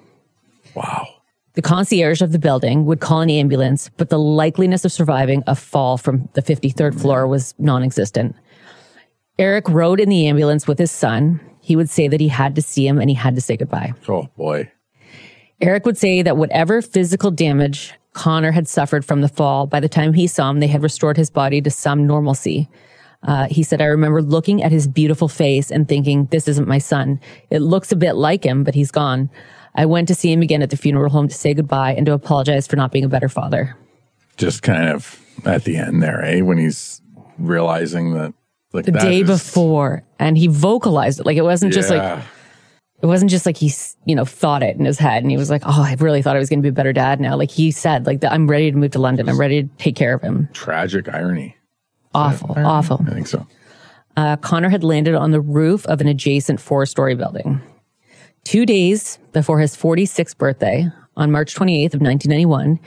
wow. 0.74 1.06
The 1.54 1.62
concierge 1.62 2.20
of 2.22 2.30
the 2.32 2.38
building 2.38 2.84
would 2.86 3.00
call 3.00 3.20
an 3.20 3.30
ambulance, 3.30 3.90
but 3.96 4.10
the 4.10 4.18
likeliness 4.18 4.84
of 4.84 4.92
surviving 4.92 5.42
a 5.46 5.56
fall 5.56 5.96
from 5.98 6.28
the 6.34 6.42
53rd 6.42 7.00
floor 7.00 7.26
was 7.26 7.54
non 7.58 7.82
existent. 7.82 8.36
Eric 9.38 9.68
rode 9.68 10.00
in 10.00 10.08
the 10.08 10.26
ambulance 10.26 10.66
with 10.66 10.78
his 10.78 10.90
son. 10.90 11.40
He 11.60 11.76
would 11.76 11.90
say 11.90 12.08
that 12.08 12.20
he 12.20 12.28
had 12.28 12.54
to 12.56 12.62
see 12.62 12.86
him 12.86 12.98
and 12.98 13.08
he 13.08 13.14
had 13.14 13.34
to 13.36 13.40
say 13.40 13.56
goodbye. 13.56 13.92
Oh 14.08 14.28
boy. 14.36 14.70
Eric 15.60 15.86
would 15.86 15.98
say 15.98 16.22
that 16.22 16.36
whatever 16.36 16.82
physical 16.82 17.30
damage 17.30 17.94
Conor 18.12 18.50
had 18.50 18.66
suffered 18.66 19.04
from 19.04 19.20
the 19.20 19.28
fall, 19.28 19.66
by 19.66 19.80
the 19.80 19.88
time 19.88 20.12
he 20.12 20.26
saw 20.26 20.50
him, 20.50 20.60
they 20.60 20.66
had 20.66 20.82
restored 20.82 21.16
his 21.16 21.30
body 21.30 21.60
to 21.60 21.70
some 21.70 22.06
normalcy. 22.06 22.68
Uh, 23.22 23.46
he 23.50 23.62
said, 23.62 23.80
I 23.80 23.86
remember 23.86 24.22
looking 24.22 24.62
at 24.62 24.72
his 24.72 24.86
beautiful 24.86 25.28
face 25.28 25.70
and 25.70 25.88
thinking, 25.88 26.26
this 26.26 26.48
isn't 26.48 26.68
my 26.68 26.78
son. 26.78 27.20
It 27.50 27.60
looks 27.60 27.92
a 27.92 27.96
bit 27.96 28.14
like 28.14 28.44
him, 28.44 28.64
but 28.64 28.74
he's 28.74 28.90
gone. 28.90 29.30
I 29.74 29.86
went 29.86 30.08
to 30.08 30.14
see 30.14 30.32
him 30.32 30.42
again 30.42 30.62
at 30.62 30.70
the 30.70 30.76
funeral 30.76 31.10
home 31.10 31.28
to 31.28 31.34
say 31.34 31.54
goodbye 31.54 31.94
and 31.94 32.06
to 32.06 32.12
apologize 32.12 32.66
for 32.66 32.76
not 32.76 32.92
being 32.92 33.04
a 33.04 33.08
better 33.08 33.28
father. 33.28 33.76
Just 34.36 34.62
kind 34.62 34.88
of 34.88 35.20
at 35.44 35.64
the 35.64 35.76
end 35.76 36.02
there, 36.02 36.24
eh? 36.24 36.40
When 36.40 36.58
he's 36.58 37.02
realizing 37.38 38.14
that 38.14 38.34
like 38.72 38.84
The 38.84 38.92
day 38.92 39.20
is- 39.20 39.26
before, 39.28 40.02
and 40.18 40.36
he 40.36 40.46
vocalized 40.46 41.20
it. 41.20 41.26
Like 41.26 41.36
it 41.36 41.42
wasn't 41.42 41.72
just 41.72 41.90
like, 41.90 42.22
it 43.02 43.06
wasn't 43.06 43.30
just 43.30 43.46
like 43.46 43.56
he, 43.56 43.72
you 44.06 44.14
know, 44.14 44.24
thought 44.24 44.62
it 44.62 44.76
in 44.76 44.84
his 44.84 44.98
head 44.98 45.22
and 45.22 45.30
he 45.30 45.36
was 45.36 45.50
like, 45.50 45.62
oh, 45.64 45.82
I 45.82 45.94
really 46.00 46.20
thought 46.20 46.34
I 46.36 46.40
was 46.40 46.48
going 46.48 46.58
to 46.58 46.62
be 46.62 46.68
a 46.70 46.72
better 46.72 46.92
dad 46.92 47.20
now. 47.20 47.36
Like 47.36 47.50
he 47.50 47.70
said, 47.70 48.06
like, 48.06 48.22
I'm 48.24 48.48
ready 48.48 48.70
to 48.72 48.76
move 48.76 48.90
to 48.92 48.98
London. 48.98 49.28
I'm 49.28 49.38
ready 49.38 49.62
to 49.62 49.68
take 49.78 49.94
care 49.96 50.14
of 50.14 50.20
him. 50.20 50.48
tragic 50.52 51.08
irony. 51.08 51.56
Awful, 52.14 52.54
awful. 52.58 53.00
I 53.06 53.10
think 53.14 53.26
so. 53.28 53.46
uh, 54.16 54.36
Conor 54.38 54.68
had 54.70 54.82
landed 54.82 55.14
on 55.14 55.30
the 55.30 55.40
roof 55.40 55.86
of 55.86 56.00
an 56.00 56.08
adjacent 56.08 56.60
four 56.60 56.86
story 56.86 57.14
building. 57.14 57.60
Two 58.44 58.66
days 58.66 59.18
before 59.32 59.60
his 59.60 59.76
46th 59.76 60.36
birthday, 60.38 60.88
on 61.16 61.30
March 61.30 61.54
28th 61.54 61.94
of 61.94 62.00
1991, 62.00 62.80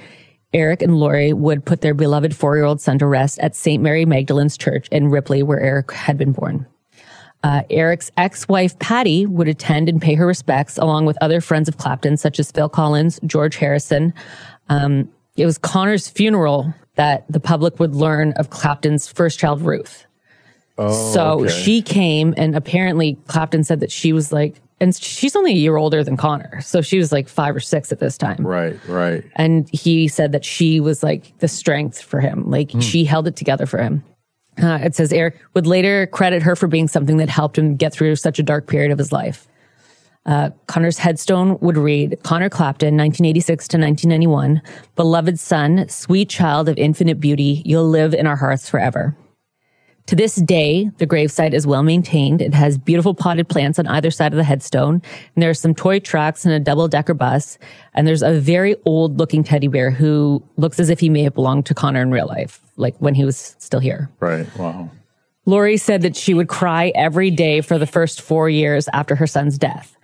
Eric 0.53 0.81
and 0.81 0.97
Lori 0.97 1.33
would 1.33 1.65
put 1.65 1.81
their 1.81 1.93
beloved 1.93 2.35
four 2.35 2.55
year 2.57 2.65
old 2.65 2.81
son 2.81 2.99
to 2.99 3.05
rest 3.05 3.39
at 3.39 3.55
St. 3.55 3.81
Mary 3.81 4.05
Magdalene's 4.05 4.57
Church 4.57 4.87
in 4.89 5.07
Ripley, 5.07 5.43
where 5.43 5.59
Eric 5.59 5.91
had 5.91 6.17
been 6.17 6.33
born. 6.33 6.67
Uh, 7.43 7.63
Eric's 7.69 8.11
ex 8.17 8.47
wife, 8.47 8.77
Pattie, 8.79 9.25
would 9.25 9.47
attend 9.47 9.89
and 9.89 10.01
pay 10.01 10.13
her 10.13 10.27
respects 10.27 10.77
along 10.77 11.05
with 11.05 11.17
other 11.21 11.41
friends 11.41 11.67
of 11.67 11.77
Clapton, 11.77 12.17
such 12.17 12.39
as 12.39 12.51
Phil 12.51 12.69
Collins, 12.69 13.19
George 13.25 13.55
Harrison. 13.55 14.13
Um, 14.69 15.09
it 15.37 15.45
was 15.45 15.57
Conor's 15.57 16.07
funeral 16.07 16.73
that 16.95 17.25
the 17.31 17.39
public 17.39 17.79
would 17.79 17.95
learn 17.95 18.33
of 18.33 18.49
Clapton's 18.49 19.07
first 19.07 19.39
child, 19.39 19.61
Ruth. 19.61 20.05
Oh, 20.77 21.13
so 21.13 21.41
okay. 21.41 21.49
she 21.49 21.81
came, 21.81 22.33
and 22.37 22.55
apparently 22.55 23.17
Clapton 23.27 23.63
said 23.63 23.79
that 23.79 23.91
she 23.91 24.13
was 24.13 24.31
like, 24.31 24.61
and 24.81 24.95
she's 24.95 25.35
only 25.35 25.51
a 25.51 25.55
year 25.55 25.77
older 25.77 26.03
than 26.03 26.17
Conor. 26.17 26.59
So 26.59 26.81
she 26.81 26.97
was 26.97 27.11
like 27.11 27.29
five 27.29 27.55
or 27.55 27.59
six 27.59 27.91
at 27.91 27.99
this 27.99 28.17
time. 28.17 28.45
Right, 28.45 28.77
right. 28.87 29.23
And 29.35 29.69
he 29.71 30.07
said 30.07 30.31
that 30.31 30.43
she 30.43 30.79
was 30.79 31.03
like 31.03 31.37
the 31.37 31.47
strength 31.47 32.01
for 32.01 32.19
him. 32.19 32.49
Like 32.49 32.71
she 32.79 33.05
held 33.05 33.27
it 33.27 33.35
together 33.35 33.67
for 33.67 33.77
him. 33.77 34.03
Uh, 34.61 34.79
it 34.81 34.95
says 34.95 35.13
Eric 35.13 35.39
would 35.53 35.67
later 35.67 36.07
credit 36.07 36.41
her 36.41 36.55
for 36.55 36.67
being 36.67 36.87
something 36.87 37.17
that 37.17 37.29
helped 37.29 37.57
him 37.57 37.75
get 37.75 37.93
through 37.93 38.15
such 38.15 38.39
a 38.39 38.43
dark 38.43 38.67
period 38.67 38.91
of 38.91 38.97
his 38.97 39.11
life. 39.11 39.47
Uh, 40.25 40.49
Conor's 40.67 40.97
headstone 40.97 41.57
would 41.61 41.77
read 41.77 42.19
Conor 42.23 42.49
Clapton, 42.49 42.95
1986 42.97 43.67
to 43.69 43.77
1991, 43.77 44.61
beloved 44.95 45.39
son, 45.39 45.87
sweet 45.89 46.29
child 46.29 46.69
of 46.69 46.77
infinite 46.77 47.19
beauty, 47.19 47.63
you'll 47.65 47.89
live 47.89 48.13
in 48.13 48.27
our 48.27 48.35
hearts 48.35 48.69
forever. 48.69 49.15
To 50.07 50.15
this 50.15 50.35
day, 50.35 50.89
the 50.97 51.07
gravesite 51.07 51.53
is 51.53 51.65
well 51.65 51.83
maintained. 51.83 52.41
It 52.41 52.53
has 52.53 52.77
beautiful 52.77 53.13
potted 53.13 53.47
plants 53.47 53.79
on 53.79 53.87
either 53.87 54.11
side 54.11 54.33
of 54.33 54.37
the 54.37 54.43
headstone. 54.43 55.01
And 55.35 55.43
there 55.43 55.49
are 55.49 55.53
some 55.53 55.73
toy 55.73 55.99
trucks 55.99 56.43
and 56.43 56.53
a 56.53 56.59
double 56.59 56.87
decker 56.87 57.13
bus. 57.13 57.57
And 57.93 58.07
there's 58.07 58.23
a 58.23 58.39
very 58.39 58.75
old 58.85 59.19
looking 59.19 59.43
teddy 59.43 59.67
bear 59.67 59.91
who 59.91 60.43
looks 60.57 60.79
as 60.79 60.89
if 60.89 60.99
he 60.99 61.09
may 61.09 61.23
have 61.23 61.33
belonged 61.33 61.65
to 61.67 61.73
Conor 61.73 62.01
in 62.01 62.11
real 62.11 62.27
life, 62.27 62.59
like 62.77 62.95
when 62.97 63.13
he 63.13 63.23
was 63.23 63.55
still 63.59 63.79
here. 63.79 64.09
Right. 64.19 64.47
Wow. 64.57 64.89
Lori 65.45 65.77
said 65.77 66.01
that 66.03 66.15
she 66.15 66.33
would 66.33 66.47
cry 66.47 66.91
every 66.93 67.31
day 67.31 67.61
for 67.61 67.77
the 67.77 67.87
first 67.87 68.21
four 68.21 68.49
years 68.49 68.87
after 68.93 69.15
her 69.15 69.27
son's 69.27 69.57
death. 69.57 69.97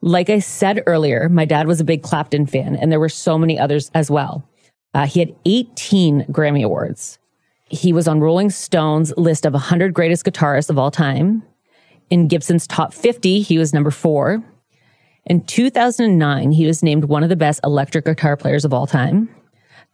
Like 0.00 0.30
I 0.30 0.38
said 0.38 0.82
earlier, 0.86 1.28
my 1.28 1.44
dad 1.44 1.66
was 1.66 1.80
a 1.80 1.84
big 1.84 2.02
Clapton 2.02 2.46
fan, 2.46 2.76
and 2.76 2.92
there 2.92 3.00
were 3.00 3.08
so 3.08 3.38
many 3.38 3.58
others 3.58 3.90
as 3.94 4.10
well. 4.10 4.46
Uh, 4.92 5.06
he 5.06 5.18
had 5.18 5.34
18 5.44 6.26
Grammy 6.26 6.62
Awards. 6.62 7.18
He 7.74 7.92
was 7.92 8.06
on 8.06 8.20
Rolling 8.20 8.50
Stone's 8.50 9.12
list 9.16 9.44
of 9.44 9.52
100 9.52 9.92
greatest 9.94 10.24
guitarists 10.24 10.70
of 10.70 10.78
all 10.78 10.90
time. 10.90 11.42
In 12.10 12.28
Gibson's 12.28 12.66
top 12.66 12.94
50, 12.94 13.40
he 13.40 13.58
was 13.58 13.72
number 13.74 13.90
four. 13.90 14.42
In 15.26 15.44
2009, 15.44 16.52
he 16.52 16.66
was 16.66 16.82
named 16.82 17.04
one 17.06 17.22
of 17.22 17.28
the 17.30 17.36
best 17.36 17.60
electric 17.64 18.04
guitar 18.04 18.36
players 18.36 18.64
of 18.64 18.72
all 18.72 18.86
time. 18.86 19.28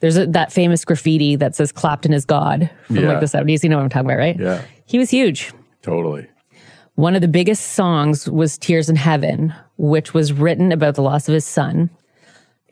There's 0.00 0.16
a, 0.16 0.26
that 0.26 0.52
famous 0.52 0.84
graffiti 0.84 1.36
that 1.36 1.54
says 1.54 1.72
Clapton 1.72 2.12
is 2.12 2.24
God 2.24 2.68
from 2.86 2.96
Yeah. 2.96 3.08
like 3.12 3.20
the 3.20 3.26
70s. 3.26 3.62
You 3.62 3.68
know 3.70 3.76
what 3.76 3.84
I'm 3.84 3.88
talking 3.90 4.06
about, 4.10 4.18
right? 4.18 4.38
Yeah. 4.38 4.62
He 4.86 4.98
was 4.98 5.10
huge. 5.10 5.52
Totally. 5.82 6.26
One 6.96 7.14
of 7.14 7.20
the 7.22 7.28
biggest 7.28 7.72
songs 7.72 8.28
was 8.28 8.58
Tears 8.58 8.90
in 8.90 8.96
Heaven, 8.96 9.54
which 9.78 10.12
was 10.12 10.32
written 10.32 10.72
about 10.72 10.96
the 10.96 11.02
loss 11.02 11.28
of 11.28 11.34
his 11.34 11.46
son. 11.46 11.88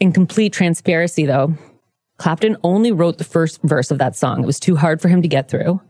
In 0.00 0.12
complete 0.12 0.52
transparency, 0.52 1.24
though, 1.26 1.54
Clapton 2.18 2.56
only 2.62 2.92
wrote 2.92 3.18
the 3.18 3.24
first 3.24 3.60
verse 3.62 3.90
of 3.90 3.98
that 3.98 4.16
song. 4.16 4.42
It 4.42 4.46
was 4.46 4.60
too 4.60 4.76
hard 4.76 5.00
for 5.00 5.08
him 5.08 5.22
to 5.22 5.28
get 5.28 5.48
through. 5.48 5.80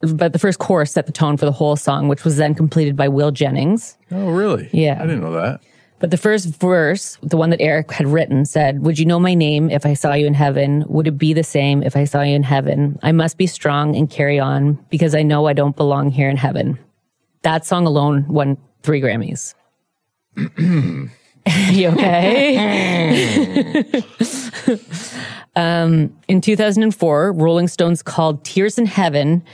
But 0.00 0.32
the 0.32 0.38
first 0.38 0.58
chorus 0.58 0.92
set 0.92 1.06
the 1.06 1.12
tone 1.12 1.36
for 1.36 1.46
the 1.46 1.52
whole 1.52 1.76
song, 1.76 2.08
which 2.08 2.24
was 2.24 2.36
then 2.36 2.54
completed 2.54 2.96
by 2.96 3.08
Will 3.08 3.30
Jennings. 3.30 3.96
Oh, 4.10 4.30
really? 4.30 4.68
Yeah. 4.72 4.98
I 5.00 5.06
didn't 5.06 5.22
know 5.22 5.32
that. 5.32 5.60
But 5.98 6.10
the 6.10 6.18
first 6.18 6.48
verse, 6.48 7.16
the 7.22 7.38
one 7.38 7.48
that 7.50 7.60
Eric 7.62 7.90
had 7.90 8.06
written, 8.06 8.44
said, 8.44 8.82
Would 8.82 8.98
you 8.98 9.06
know 9.06 9.18
my 9.18 9.32
name 9.32 9.70
if 9.70 9.86
I 9.86 9.94
saw 9.94 10.12
you 10.12 10.26
in 10.26 10.34
heaven? 10.34 10.84
Would 10.88 11.06
it 11.06 11.16
be 11.16 11.32
the 11.32 11.42
same 11.42 11.82
if 11.82 11.96
I 11.96 12.04
saw 12.04 12.20
you 12.20 12.34
in 12.34 12.42
heaven? 12.42 12.98
I 13.02 13.12
must 13.12 13.38
be 13.38 13.46
strong 13.46 13.96
and 13.96 14.10
carry 14.10 14.38
on 14.38 14.74
because 14.90 15.14
I 15.14 15.22
know 15.22 15.46
I 15.46 15.54
don't 15.54 15.76
belong 15.76 16.10
here 16.10 16.28
in 16.28 16.36
heaven. 16.36 16.78
That 17.42 17.64
song 17.64 17.86
alone 17.86 18.26
won 18.28 18.58
three 18.82 19.00
Grammys. 19.00 19.54
you 21.70 21.88
okay? 21.88 23.84
um, 25.56 26.16
in 26.28 26.40
2004, 26.40 27.32
Rolling 27.32 27.68
Stones 27.68 28.02
called 28.02 28.44
Tears 28.44 28.78
in 28.78 28.86
Heaven 28.86 29.44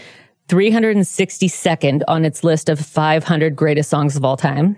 362nd 0.49 2.03
on 2.09 2.25
its 2.25 2.45
list 2.45 2.69
of 2.69 2.79
500 2.81 3.57
greatest 3.57 3.89
songs 3.91 4.17
of 4.17 4.25
all 4.25 4.37
time 4.37 4.77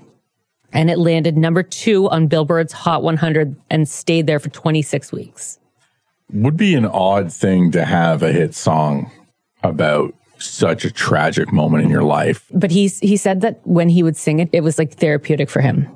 and 0.74 0.90
it 0.90 0.98
landed 0.98 1.36
number 1.38 1.62
two 1.62 2.10
on 2.10 2.26
Billboard's 2.26 2.72
Hot 2.72 3.02
100 3.02 3.56
and 3.70 3.88
stayed 3.88 4.26
there 4.26 4.40
for 4.40 4.50
26 4.50 5.12
weeks. 5.12 5.58
Would 6.32 6.56
be 6.56 6.74
an 6.74 6.84
odd 6.84 7.32
thing 7.32 7.70
to 7.70 7.84
have 7.84 8.22
a 8.22 8.32
hit 8.32 8.54
song 8.54 9.10
about 9.62 10.14
such 10.38 10.84
a 10.84 10.90
tragic 10.90 11.52
moment 11.52 11.84
in 11.84 11.90
your 11.90 12.02
life. 12.02 12.44
But 12.52 12.72
he 12.72 12.88
he 12.88 13.16
said 13.16 13.40
that 13.42 13.60
when 13.64 13.88
he 13.88 14.02
would 14.02 14.16
sing 14.16 14.40
it, 14.40 14.50
it 14.52 14.62
was 14.62 14.78
like 14.78 14.94
therapeutic 14.94 15.48
for 15.48 15.60
him. 15.60 15.88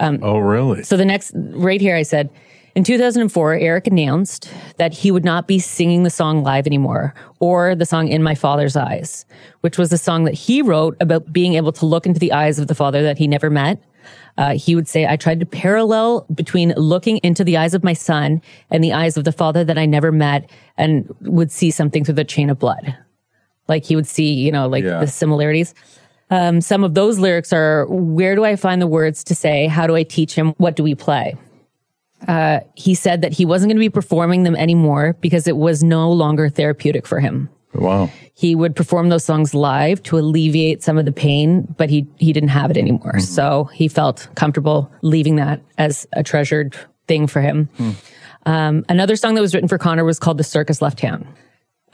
Oh, 0.00 0.38
really? 0.38 0.82
So 0.82 0.96
the 0.96 1.04
next, 1.04 1.32
right 1.34 1.80
here, 1.80 1.96
I 1.96 2.02
said, 2.02 2.30
in 2.74 2.84
2004, 2.84 3.54
Eric 3.54 3.86
announced 3.86 4.50
that 4.76 4.92
he 4.92 5.10
would 5.10 5.24
not 5.24 5.48
be 5.48 5.58
singing 5.58 6.02
the 6.02 6.10
song 6.10 6.42
live 6.42 6.66
anymore 6.66 7.14
or 7.40 7.74
the 7.74 7.86
song 7.86 8.08
In 8.08 8.22
My 8.22 8.34
Father's 8.34 8.76
Eyes, 8.76 9.24
which 9.62 9.78
was 9.78 9.90
a 9.94 9.98
song 9.98 10.24
that 10.24 10.34
he 10.34 10.60
wrote 10.60 10.94
about 11.00 11.32
being 11.32 11.54
able 11.54 11.72
to 11.72 11.86
look 11.86 12.04
into 12.06 12.20
the 12.20 12.32
eyes 12.32 12.58
of 12.58 12.66
the 12.66 12.74
father 12.74 13.02
that 13.02 13.16
he 13.16 13.26
never 13.26 13.48
met. 13.48 13.82
Uh, 14.36 14.52
he 14.58 14.74
would 14.74 14.86
say, 14.86 15.06
I 15.06 15.16
tried 15.16 15.40
to 15.40 15.46
parallel 15.46 16.26
between 16.34 16.74
looking 16.76 17.16
into 17.22 17.42
the 17.42 17.56
eyes 17.56 17.72
of 17.72 17.82
my 17.82 17.94
son 17.94 18.42
and 18.70 18.84
the 18.84 18.92
eyes 18.92 19.16
of 19.16 19.24
the 19.24 19.32
father 19.32 19.64
that 19.64 19.78
I 19.78 19.86
never 19.86 20.12
met 20.12 20.50
and 20.76 21.08
would 21.22 21.50
see 21.50 21.70
something 21.70 22.04
through 22.04 22.14
the 22.16 22.24
chain 22.24 22.50
of 22.50 22.58
blood. 22.58 22.94
Like 23.68 23.86
he 23.86 23.96
would 23.96 24.06
see, 24.06 24.34
you 24.34 24.52
know, 24.52 24.68
like 24.68 24.84
Yeah. 24.84 25.00
the 25.00 25.06
similarities. 25.06 25.74
Um, 26.30 26.60
some 26.60 26.82
of 26.82 26.94
those 26.94 27.18
lyrics 27.18 27.52
are 27.52 27.86
Where 27.86 28.34
do 28.34 28.44
I 28.44 28.56
find 28.56 28.82
the 28.82 28.86
words 28.86 29.24
to 29.24 29.34
say? 29.34 29.66
How 29.66 29.86
do 29.86 29.94
I 29.94 30.02
teach 30.02 30.34
him? 30.34 30.54
What 30.58 30.76
do 30.76 30.82
we 30.82 30.94
play? 30.94 31.36
Uh, 32.26 32.60
he 32.74 32.94
said 32.94 33.22
that 33.22 33.32
he 33.32 33.44
wasn't 33.44 33.68
going 33.68 33.76
to 33.76 33.80
be 33.80 33.90
performing 33.90 34.42
them 34.42 34.56
anymore 34.56 35.16
because 35.20 35.46
it 35.46 35.56
was 35.56 35.82
no 35.82 36.10
longer 36.10 36.48
therapeutic 36.48 37.06
for 37.06 37.20
him. 37.20 37.48
Wow. 37.74 38.10
He 38.34 38.54
would 38.54 38.74
perform 38.74 39.10
those 39.10 39.24
songs 39.24 39.54
live 39.54 40.02
to 40.04 40.18
alleviate 40.18 40.82
some 40.82 40.98
of 40.98 41.04
the 41.04 41.12
pain, 41.12 41.74
but 41.76 41.90
he 41.90 42.06
he 42.16 42.32
didn't 42.32 42.48
have 42.48 42.70
it 42.70 42.76
anymore. 42.76 43.20
So 43.20 43.64
he 43.64 43.88
felt 43.88 44.28
comfortable 44.34 44.90
leaving 45.02 45.36
that 45.36 45.60
as 45.78 46.06
a 46.12 46.22
treasured 46.22 46.74
thing 47.06 47.26
for 47.26 47.40
him. 47.40 47.68
Um, 48.46 48.84
another 48.88 49.16
song 49.16 49.34
that 49.34 49.40
was 49.40 49.54
written 49.54 49.68
for 49.68 49.78
Conor 49.78 50.04
was 50.04 50.18
called 50.18 50.38
"The 50.38 50.44
Circus 50.44 50.80
Left 50.80 50.98
Town." 50.98 51.26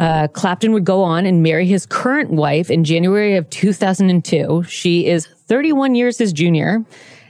Uh, 0.02 0.26
Clapton 0.26 0.72
would 0.72 0.84
go 0.84 1.04
on 1.04 1.26
and 1.26 1.44
marry 1.44 1.64
his 1.64 1.86
current 1.86 2.32
wife 2.32 2.72
in 2.72 2.82
January 2.82 3.36
of 3.36 3.48
2002. 3.50 4.64
She 4.64 5.06
is 5.06 5.28
31 5.46 5.94
years 5.94 6.18
his 6.18 6.32
junior, 6.32 6.84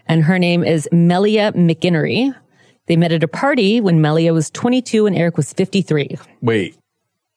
and 0.07 0.25
her 0.25 0.39
name 0.39 0.65
is 0.65 0.89
Melia 0.91 1.53
McEnery. 1.53 2.35
They 2.87 2.97
met 2.97 3.13
at 3.13 3.23
a 3.23 3.29
party 3.29 3.83
when 3.83 4.01
Melia 4.01 4.33
was 4.33 4.49
22 4.49 5.05
and 5.05 5.15
Eric 5.15 5.37
was 5.37 5.53
53. 5.53 6.17
Wait. 6.41 6.75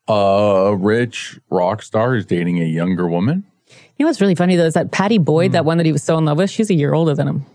A 0.08 0.74
rich 0.80 1.38
rock 1.50 1.82
star 1.82 2.16
is 2.16 2.26
dating 2.26 2.62
a 2.62 2.66
younger 2.66 3.06
woman? 3.06 3.44
You 3.98 4.06
know 4.06 4.08
what's 4.08 4.22
really 4.22 4.36
funny 4.36 4.56
though 4.56 4.68
is 4.68 4.76
that 4.76 4.92
Pattie 4.94 5.18
Boyd, 5.18 5.52
that 5.52 5.66
one 5.66 5.76
that 5.80 5.86
he 5.86 5.92
was 5.92 6.02
so 6.04 6.18
in 6.18 6.24
love 6.24 6.38
with, 6.38 6.50
she's 6.50 6.70
a 6.70 6.76
year 6.76 6.94
older 6.94 7.14
than 7.14 7.28
him, 7.28 7.46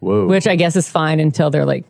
Whoa. 0.00 0.26
which 0.26 0.48
I 0.48 0.56
guess 0.56 0.74
is 0.74 0.88
fine 0.88 1.20
until 1.20 1.48
they're 1.48 1.64
like 1.64 1.84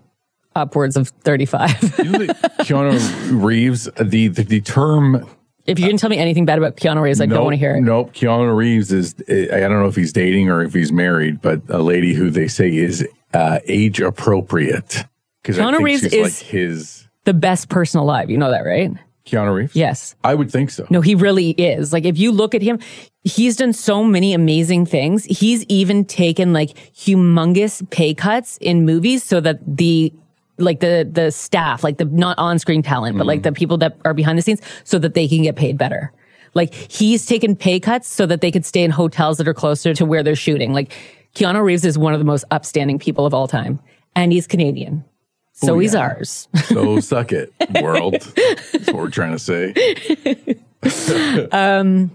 upwards 0.55 0.97
of 0.97 1.09
35. 1.09 1.99
You 1.99 2.05
know 2.05 2.19
Keanu 2.61 3.43
Reeves, 3.45 3.85
the, 4.01 4.29
the, 4.29 4.43
the 4.43 4.61
term 4.61 5.27
if 5.67 5.79
you 5.79 5.87
can 5.87 5.97
tell 5.97 6.11
me 6.11 6.19
anything 6.19 6.45
bad 6.45 6.59
about 6.59 6.77
Keanu 6.77 7.01
Reeves, 7.01 7.21
I 7.21 7.27
don't 7.27 7.43
want 7.43 7.55
to 7.55 7.59
hear 7.59 7.77
it. 7.77 7.81
Nope. 7.81 8.13
Keanu 8.13 8.55
Reeves 8.55 8.93
is, 8.93 9.15
I 9.29 9.61
don't 9.61 9.81
know 9.81 9.87
if 9.87 9.97
he's 9.97 10.13
dating 10.13 10.51
or 10.51 10.63
if 10.63 10.75
he's 10.75 10.93
married, 10.93 11.41
but 11.41 11.63
a 11.69 11.79
lady 11.79 12.13
who 12.13 12.31
they 12.31 12.49
say 12.49 12.75
is 12.75 13.07
uh, 13.33 13.61
age 13.67 14.01
appropriate. 14.01 15.05
Keanu 15.43 15.81
Reeves 15.81 16.05
is- 16.05 16.23
like 16.23 16.33
his 16.49 17.09
The 17.25 17.35
best 17.35 17.71
person 17.71 18.01
alive. 18.01 18.29
You 18.31 18.37
know 18.37 18.51
that, 18.51 18.61
right? 18.61 18.91
Keanu 19.27 19.55
Reeves? 19.55 19.75
Yes. 19.75 20.15
I 20.23 20.35
would 20.35 20.51
think 20.51 20.71
so. 20.71 20.87
No, 20.91 21.01
he 21.01 21.15
really 21.15 21.51
is. 21.53 21.95
Like 21.95 22.05
if 22.05 22.19
you 22.19 22.31
look 22.31 22.55
at 22.55 22.61
him, 22.61 22.79
he's 23.23 23.57
done 23.57 23.73
so 23.73 24.05
many 24.05 24.35
amazing 24.35 24.85
things. 24.85 25.25
He's 25.25 25.65
even 25.65 26.05
taken 26.05 26.53
like 26.53 26.71
humongous 26.95 27.89
pay 27.91 28.13
cuts 28.13 28.59
in 28.59 28.85
movies 28.85 29.25
so 29.25 29.41
that 29.41 29.61
the 29.67 30.13
like 30.59 30.81
the 30.81 31.09
the 31.11 31.31
staff, 31.31 31.83
like 31.83 31.99
the 31.99 32.05
not 32.05 32.39
on-screen 32.39 32.83
talent, 32.83 33.19
but 33.19 33.27
like 33.27 33.43
the 33.43 33.51
mm. 33.51 33.57
people 33.57 33.79
that 33.79 33.97
are 34.05 34.15
behind 34.15 34.39
the 34.39 34.43
scenes 34.43 34.61
so 34.85 34.99
that 34.99 35.15
they 35.15 35.27
can 35.29 35.43
get 35.43 35.57
paid 35.57 35.77
better. 35.79 36.13
Like 36.55 36.73
he's 36.75 37.27
taken 37.27 37.57
pay 37.57 37.81
cuts 37.81 38.09
so 38.09 38.27
that 38.27 38.41
they 38.41 38.51
could 38.51 38.65
stay 38.65 38.83
in 38.83 38.91
hotels 38.91 39.39
that 39.39 39.49
are 39.49 39.55
closer 39.55 39.95
to 39.95 40.05
where 40.05 40.23
they're 40.23 40.37
shooting. 40.37 40.73
Like 40.73 40.93
Keanu 41.35 41.63
Reeves 41.63 41.85
is 41.85 41.99
one 41.99 42.13
of 42.13 42.21
the 42.21 42.25
most 42.25 42.45
upstanding 42.51 42.99
people 42.99 43.27
of 43.27 43.35
all 43.35 43.49
time 43.49 43.81
and 44.15 44.33
he's 44.33 44.47
Canadian. 44.47 45.05
So 45.53 45.75
Oh, 45.75 45.79
he's 45.79 45.95
yeah. 45.95 46.01
ours. 46.01 46.49
So 46.65 47.01
suck 47.01 47.33
it, 47.33 47.53
world. 47.81 48.15
That's 48.73 48.87
what 48.89 48.97
we're 48.97 49.11
trying 49.11 49.33
to 49.33 49.39
say. 49.39 49.75
Um, 51.51 52.11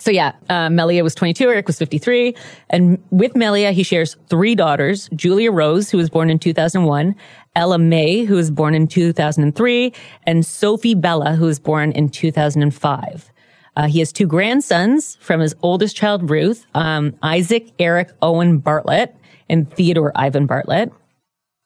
So 0.00 0.10
yeah, 0.10 0.32
uh, 0.48 0.70
Melia 0.70 1.04
was 1.04 1.14
22, 1.14 1.50
Eric 1.50 1.66
was 1.66 1.78
53. 1.78 2.34
And 2.70 2.98
with 3.10 3.36
Melia, 3.36 3.70
he 3.72 3.82
shares 3.82 4.16
three 4.28 4.54
daughters, 4.54 5.10
Julia 5.14 5.52
Rose, 5.52 5.90
who 5.90 5.98
was 5.98 6.08
born 6.08 6.30
in 6.30 6.38
2001, 6.38 7.14
Ella 7.54 7.78
May, 7.78 8.24
who 8.24 8.36
was 8.36 8.50
born 8.50 8.74
in 8.74 8.86
2003, 8.86 9.92
and 10.24 10.46
Sophie 10.46 10.94
Bella, 10.94 11.34
who 11.34 11.44
was 11.44 11.58
born 11.58 11.92
in 11.92 12.08
2005. 12.08 13.30
Uh, 13.76 13.86
he 13.88 13.98
has 13.98 14.10
two 14.10 14.26
grandsons 14.26 15.16
from 15.20 15.40
his 15.40 15.54
oldest 15.62 15.96
child, 15.96 16.30
Ruth, 16.30 16.64
um, 16.74 17.14
Isaac 17.22 17.70
Eric 17.78 18.10
Owen 18.22 18.58
Bartlett 18.58 19.14
and 19.50 19.70
Theodore 19.70 20.12
Ivan 20.14 20.46
Bartlett. 20.46 20.92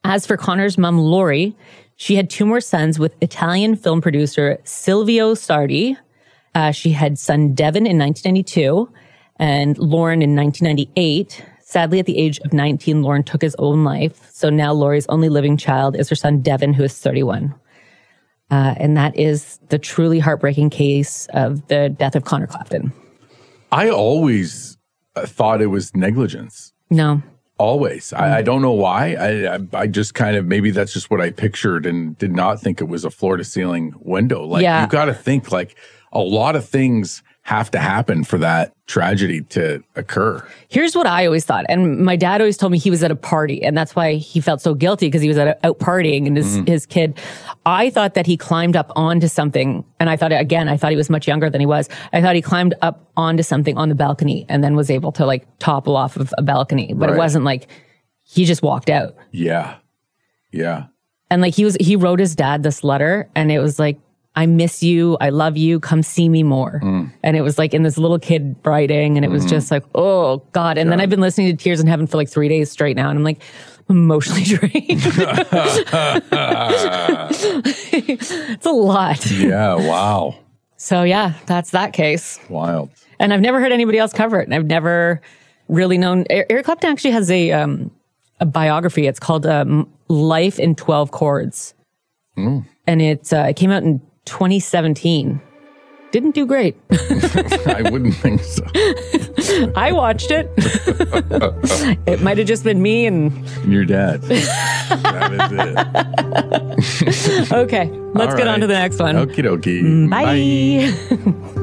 As 0.02 0.26
for 0.26 0.36
Conor's 0.36 0.76
mom, 0.76 0.98
Lori, 0.98 1.56
she 1.96 2.16
had 2.16 2.28
two 2.28 2.44
more 2.44 2.60
sons 2.60 2.98
with 2.98 3.14
Italian 3.20 3.76
film 3.76 4.00
producer 4.00 4.58
Silvio 4.64 5.34
Sardi. 5.34 5.96
Uh, 6.54 6.70
she 6.70 6.90
had 6.92 7.18
son 7.18 7.54
Devin 7.54 7.86
in 7.86 7.98
1992 7.98 8.88
and 9.38 9.76
Lauren 9.78 10.22
in 10.22 10.36
1998. 10.36 11.44
Sadly, 11.60 11.98
at 11.98 12.06
the 12.06 12.18
age 12.18 12.38
of 12.40 12.52
19, 12.52 13.02
Lauren 13.02 13.24
took 13.24 13.42
his 13.42 13.56
own 13.58 13.82
life. 13.84 14.30
So 14.32 14.48
now 14.50 14.72
Lori's 14.72 15.06
only 15.08 15.28
living 15.28 15.56
child 15.56 15.96
is 15.96 16.08
her 16.08 16.14
son 16.14 16.40
Devin, 16.42 16.72
who 16.74 16.84
is 16.84 16.96
31. 16.98 17.54
Uh, 18.50 18.74
and 18.76 18.96
that 18.96 19.16
is 19.18 19.58
the 19.70 19.78
truly 19.78 20.18
heartbreaking 20.20 20.70
case 20.70 21.26
of 21.32 21.66
the 21.68 21.88
death 21.88 22.14
of 22.14 22.24
Conor 22.24 22.46
Clapton. 22.46 22.92
I 23.72 23.88
always 23.90 24.78
uh, 25.16 25.26
thought 25.26 25.60
it 25.60 25.66
was 25.66 25.94
negligence. 25.96 26.72
No, 26.90 27.22
Always. 27.56 28.12
I, 28.12 28.38
I 28.38 28.42
don't 28.42 28.62
know 28.62 28.72
why. 28.72 29.14
I, 29.14 29.54
I 29.54 29.58
I 29.74 29.86
just 29.86 30.14
kind 30.14 30.36
of 30.36 30.44
maybe 30.44 30.72
that's 30.72 30.92
just 30.92 31.08
what 31.08 31.20
I 31.20 31.30
pictured 31.30 31.86
and 31.86 32.18
did 32.18 32.32
not 32.34 32.60
think 32.60 32.80
it 32.80 32.88
was 32.88 33.04
a 33.04 33.10
floor 33.10 33.36
to 33.36 33.44
ceiling 33.44 33.94
window. 34.00 34.44
Like 34.44 34.62
Yeah. 34.64 34.82
you 34.82 34.88
got 34.88 35.04
to 35.04 35.14
think 35.14 35.52
like 35.52 35.76
a 36.14 36.20
lot 36.20 36.56
of 36.56 36.66
things 36.66 37.22
have 37.42 37.70
to 37.70 37.78
happen 37.78 38.24
for 38.24 38.38
that 38.38 38.72
tragedy 38.86 39.42
to 39.42 39.82
occur. 39.96 40.42
Here's 40.68 40.96
what 40.96 41.06
I 41.06 41.26
always 41.26 41.44
thought. 41.44 41.66
And 41.68 41.98
my 41.98 42.16
dad 42.16 42.40
always 42.40 42.56
told 42.56 42.72
me 42.72 42.78
he 42.78 42.88
was 42.88 43.02
at 43.02 43.10
a 43.10 43.16
party 43.16 43.62
and 43.62 43.76
that's 43.76 43.94
why 43.94 44.14
he 44.14 44.40
felt 44.40 44.62
so 44.62 44.72
guilty 44.74 45.08
because 45.08 45.20
he 45.20 45.28
was 45.28 45.36
at 45.36 45.48
a, 45.48 45.66
out 45.66 45.78
partying 45.78 46.26
and 46.26 46.38
his, 46.38 46.56
mm-hmm. 46.56 46.64
his 46.64 46.86
kid. 46.86 47.20
I 47.66 47.90
thought 47.90 48.14
that 48.14 48.24
he 48.24 48.38
climbed 48.38 48.76
up 48.76 48.90
onto 48.96 49.28
something. 49.28 49.84
And 50.00 50.08
I 50.08 50.16
thought, 50.16 50.32
again, 50.32 50.70
I 50.70 50.78
thought 50.78 50.90
he 50.90 50.96
was 50.96 51.10
much 51.10 51.28
younger 51.28 51.50
than 51.50 51.60
he 51.60 51.66
was. 51.66 51.90
I 52.14 52.22
thought 52.22 52.34
he 52.34 52.40
climbed 52.40 52.74
up 52.80 53.10
onto 53.14 53.42
something 53.42 53.76
on 53.76 53.90
the 53.90 53.94
balcony 53.94 54.46
and 54.48 54.64
then 54.64 54.74
was 54.74 54.90
able 54.90 55.12
to 55.12 55.26
like 55.26 55.46
topple 55.58 55.96
off 55.96 56.16
of 56.16 56.32
a 56.38 56.42
balcony. 56.42 56.94
But 56.94 57.10
Right. 57.10 57.16
it 57.16 57.18
wasn't 57.18 57.44
like 57.44 57.68
he 58.22 58.46
just 58.46 58.62
walked 58.62 58.88
out. 58.88 59.16
Yeah. 59.32 59.76
Yeah. 60.50 60.86
And 61.28 61.42
like 61.42 61.54
he 61.54 61.66
was, 61.66 61.76
he 61.78 61.94
wrote 61.94 62.20
his 62.20 62.34
dad 62.34 62.62
this 62.62 62.82
letter 62.82 63.28
and 63.34 63.52
it 63.52 63.58
was 63.58 63.78
like, 63.78 63.98
I 64.36 64.46
miss 64.46 64.82
you. 64.82 65.16
I 65.20 65.30
love 65.30 65.56
you. 65.56 65.78
Come 65.78 66.02
see 66.02 66.28
me 66.28 66.42
more. 66.42 66.80
And 67.22 67.36
it 67.36 67.42
was 67.42 67.56
like 67.56 67.72
in 67.72 67.84
this 67.84 67.96
little 67.96 68.18
kid 68.18 68.56
writing 68.64 69.16
and 69.16 69.24
it 69.24 69.30
was 69.30 69.44
just 69.44 69.70
like, 69.70 69.84
oh 69.94 70.38
God. 70.52 70.76
And 70.76 70.90
then 70.90 71.00
I've 71.00 71.10
been 71.10 71.20
listening 71.20 71.56
to 71.56 71.62
Tears 71.62 71.78
in 71.80 71.86
Heaven 71.86 72.06
for 72.08 72.16
like 72.16 72.28
three 72.28 72.48
days 72.48 72.70
straight 72.70 72.96
now. 72.96 73.10
And 73.10 73.18
I'm 73.18 73.24
like 73.24 73.40
emotionally 73.88 74.42
drained. 74.44 74.72
it's 77.92 78.66
a 78.66 78.70
lot. 78.72 79.30
Yeah. 79.30 79.74
Wow. 79.76 80.36
So 80.76 81.02
yeah, 81.02 81.34
that's 81.46 81.70
that 81.70 81.92
case. 81.92 82.38
Wild. 82.48 82.90
And 83.18 83.32
I've 83.32 83.40
never 83.40 83.60
heard 83.60 83.72
anybody 83.72 83.98
else 83.98 84.12
cover 84.12 84.40
it. 84.40 84.44
And 84.44 84.54
I've 84.54 84.66
never 84.66 85.20
really 85.68 85.96
known. 85.98 86.24
Er- 86.30 86.46
Eric 86.50 86.64
Clapton 86.66 86.90
actually 86.90 87.12
has 87.12 87.30
a, 87.30 87.52
um, 87.52 87.90
a 88.40 88.46
biography. 88.46 89.06
It's 89.06 89.20
called, 89.20 89.46
um, 89.46 89.90
Life 90.08 90.58
in 90.58 90.74
12 90.74 91.10
Chords. 91.12 91.74
And 92.36 93.00
it, 93.00 93.32
uh, 93.32 93.46
it 93.48 93.54
came 93.56 93.70
out 93.70 93.84
in 93.84 94.02
2017. 94.24 95.40
Didn't 96.12 96.34
do 96.36 96.46
great. 96.46 96.76
I 96.92 97.88
wouldn't 97.90 98.14
think 98.14 98.40
so. 98.40 98.62
I 99.74 99.90
watched 99.90 100.30
it. 100.30 100.48
it 102.06 102.20
might 102.20 102.38
have 102.38 102.46
just 102.46 102.62
been 102.62 102.80
me 102.80 103.06
and 103.06 103.32
And 103.62 103.72
your 103.72 103.84
dad. 103.84 104.22
that 104.22 105.32
is 106.78 107.10
it. 107.40 107.52
okay, 107.52 107.90
let's 108.14 108.36
get 108.36 108.46
on 108.46 108.60
to 108.60 108.68
the 108.68 108.74
next 108.74 109.00
one. 109.00 109.16
Okie 109.16 109.42
dokie. 109.42 109.82
Mm, 109.82 110.10
bye. 111.54 111.60